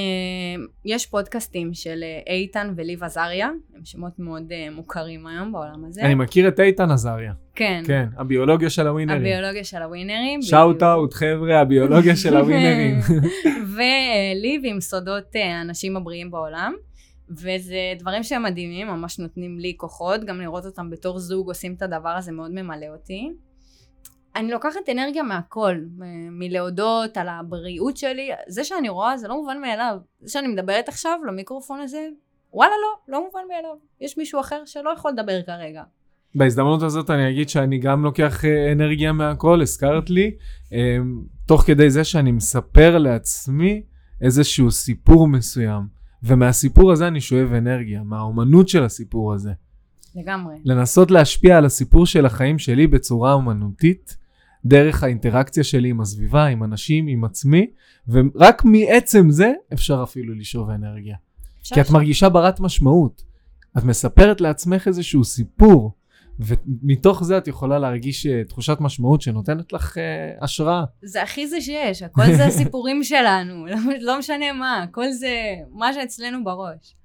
יש 0.85 1.05
פודקאסטים 1.05 1.73
של 1.73 2.03
אה, 2.03 2.33
איתן 2.33 2.73
וליב 2.75 3.03
עזריה, 3.03 3.49
הם 3.75 3.85
שמות 3.85 4.19
מאוד 4.19 4.51
מוכרים 4.71 5.27
היום 5.27 5.51
בעולם 5.51 5.85
הזה. 5.85 6.01
אני 6.01 6.15
מכיר 6.15 6.47
את 6.47 6.59
איתן 6.59 6.91
עזריה. 6.91 7.33
כן. 7.55 7.83
כן, 7.85 8.05
הביולוגיה 8.17 8.69
של 8.69 8.87
הווינרים. 8.87 9.21
הביולוגיה 9.21 9.63
של 9.63 9.81
הווינרים. 9.81 10.41
שאוט 10.41 10.83
אאוט, 10.83 11.13
חבר'ה, 11.13 11.59
הביולוגיה 11.59 12.15
של 12.15 12.37
הווינרים. 12.37 12.99
וליב 13.75 14.61
עם 14.65 14.81
סודות 14.81 15.35
האנשים 15.35 15.97
הבריאים 15.97 16.31
בעולם. 16.31 16.73
וזה 17.29 17.93
דברים 17.99 18.23
שהם 18.23 18.43
מדהימים, 18.43 18.87
ממש 18.87 19.19
נותנים 19.19 19.59
לי 19.59 19.73
כוחות, 19.77 20.23
גם 20.23 20.41
לראות 20.41 20.65
אותם 20.65 20.89
בתור 20.89 21.19
זוג 21.19 21.47
עושים 21.47 21.73
את 21.73 21.81
הדבר 21.81 22.09
הזה 22.09 22.31
מאוד 22.31 22.51
ממלא 22.51 22.87
אותי. 22.93 23.29
אני 24.35 24.51
לוקחת 24.51 24.89
אנרגיה 24.91 25.23
מהכל, 25.23 25.75
מלהודות 26.31 27.17
על 27.17 27.29
הבריאות 27.29 27.97
שלי, 27.97 28.29
זה 28.47 28.63
שאני 28.63 28.89
רואה 28.89 29.17
זה 29.17 29.27
לא 29.27 29.35
מובן 29.35 29.61
מאליו, 29.61 29.97
זה 30.21 30.31
שאני 30.31 30.47
מדברת 30.47 30.89
עכשיו 30.89 31.19
למיקרופון 31.27 31.79
הזה, 31.79 32.07
וואלה 32.53 32.71
לא, 32.81 33.13
לא 33.13 33.25
מובן 33.25 33.41
מאליו, 33.49 33.75
יש 34.01 34.17
מישהו 34.17 34.39
אחר 34.39 34.61
שלא 34.65 34.89
יכול 34.97 35.11
לדבר 35.11 35.41
כרגע. 35.41 35.83
בהזדמנות 36.35 36.83
הזאת 36.83 37.09
אני 37.09 37.29
אגיד 37.29 37.49
שאני 37.49 37.79
גם 37.79 38.03
לוקח 38.03 38.45
אה, 38.45 38.71
אנרגיה 38.71 39.11
מהכל, 39.11 39.61
הזכרת 39.61 40.09
לי, 40.09 40.31
אה, 40.73 40.97
תוך 41.45 41.61
כדי 41.61 41.89
זה 41.89 42.03
שאני 42.03 42.31
מספר 42.31 42.97
לעצמי 42.97 43.83
איזשהו 44.21 44.71
סיפור 44.71 45.27
מסוים. 45.27 46.01
ומהסיפור 46.23 46.91
הזה 46.91 47.07
אני 47.07 47.21
שואב 47.21 47.53
אנרגיה, 47.53 48.03
מהאומנות 48.03 48.69
של 48.69 48.83
הסיפור 48.83 49.33
הזה. 49.33 49.51
לגמרי. 50.15 50.55
לנסות 50.65 51.11
להשפיע 51.11 51.57
על 51.57 51.65
הסיפור 51.65 52.05
של 52.05 52.25
החיים 52.25 52.59
שלי 52.59 52.87
בצורה 52.87 53.33
אומנותית, 53.33 54.17
דרך 54.65 55.03
האינטראקציה 55.03 55.63
שלי 55.63 55.89
עם 55.89 56.01
הסביבה, 56.01 56.45
עם 56.45 56.63
אנשים, 56.63 57.07
עם 57.07 57.23
עצמי, 57.23 57.67
ורק 58.07 58.65
מעצם 58.65 59.29
זה 59.29 59.53
אפשר 59.73 60.03
אפילו 60.03 60.35
לשאוב 60.35 60.69
אנרגיה. 60.69 61.15
אפשר 61.61 61.75
כי 61.75 61.81
את 61.81 61.89
מרגישה 61.89 62.29
ברת 62.29 62.59
משמעות. 62.59 63.23
את 63.77 63.83
מספרת 63.83 64.41
לעצמך 64.41 64.87
איזשהו 64.87 65.23
סיפור, 65.23 65.95
ומתוך 66.39 67.23
זה 67.23 67.37
את 67.37 67.47
יכולה 67.47 67.79
להרגיש 67.79 68.25
uh, 68.25 68.29
תחושת 68.47 68.77
משמעות 68.79 69.21
שנותנת 69.21 69.73
לך 69.73 69.97
uh, 69.97 70.43
השראה. 70.43 70.83
זה 71.03 71.23
הכי 71.23 71.47
זה 71.47 71.61
שיש, 71.61 72.01
הכל 72.01 72.25
זה 72.25 72.45
הסיפורים 72.45 73.03
שלנו, 73.11 73.65
לא, 73.65 73.75
לא 74.01 74.19
משנה 74.19 74.53
מה, 74.53 74.83
הכל 74.83 75.11
זה 75.11 75.35
מה 75.71 75.93
שאצלנו 75.93 76.43
בראש. 76.43 76.95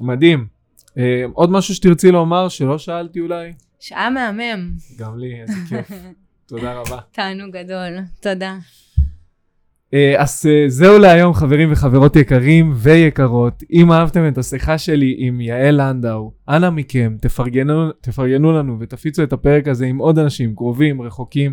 מדהים. 0.00 0.46
Uh, 0.88 0.98
עוד 1.32 1.50
משהו 1.50 1.74
שתרצי 1.74 2.10
לומר 2.10 2.48
שלא 2.48 2.78
שאלתי 2.78 3.20
אולי? 3.20 3.52
שעה 3.80 4.10
מהמם. 4.10 4.74
גם 4.98 5.18
לי, 5.18 5.40
איזה 5.40 5.54
כיף. 5.68 5.90
תודה 6.46 6.80
רבה. 6.80 6.98
תענוג 7.12 7.56
גדול, 7.56 7.98
תודה. 8.20 8.56
אה, 9.94 10.14
אז 10.22 10.46
אה, 10.46 10.64
זהו 10.68 10.98
להיום 10.98 11.34
חברים 11.34 11.72
וחברות 11.72 12.16
יקרים 12.16 12.72
ויקרות. 12.76 13.62
אם 13.72 13.92
אהבתם 13.92 14.28
את 14.28 14.38
השיחה 14.38 14.78
שלי 14.78 15.14
עם 15.18 15.40
יעל 15.40 15.74
לנדאו, 15.82 16.32
אנא 16.48 16.70
מכם 16.70 17.16
תפרגנו, 17.20 17.92
תפרגנו 18.00 18.52
לנו 18.52 18.76
ותפיצו 18.80 19.22
את 19.22 19.32
הפרק 19.32 19.68
הזה 19.68 19.86
עם 19.86 19.98
עוד 19.98 20.18
אנשים 20.18 20.54
קרובים, 20.54 21.02
רחוקים, 21.02 21.52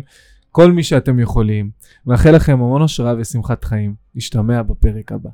כל 0.50 0.72
מי 0.72 0.82
שאתם 0.82 1.20
יכולים. 1.20 1.70
מאחל 2.06 2.30
לכם 2.30 2.52
המון 2.52 2.82
השראה 2.82 3.14
ושמחת 3.18 3.64
חיים. 3.64 3.94
נשתמע 4.14 4.62
בפרק 4.62 5.12
הבא. 5.12 5.30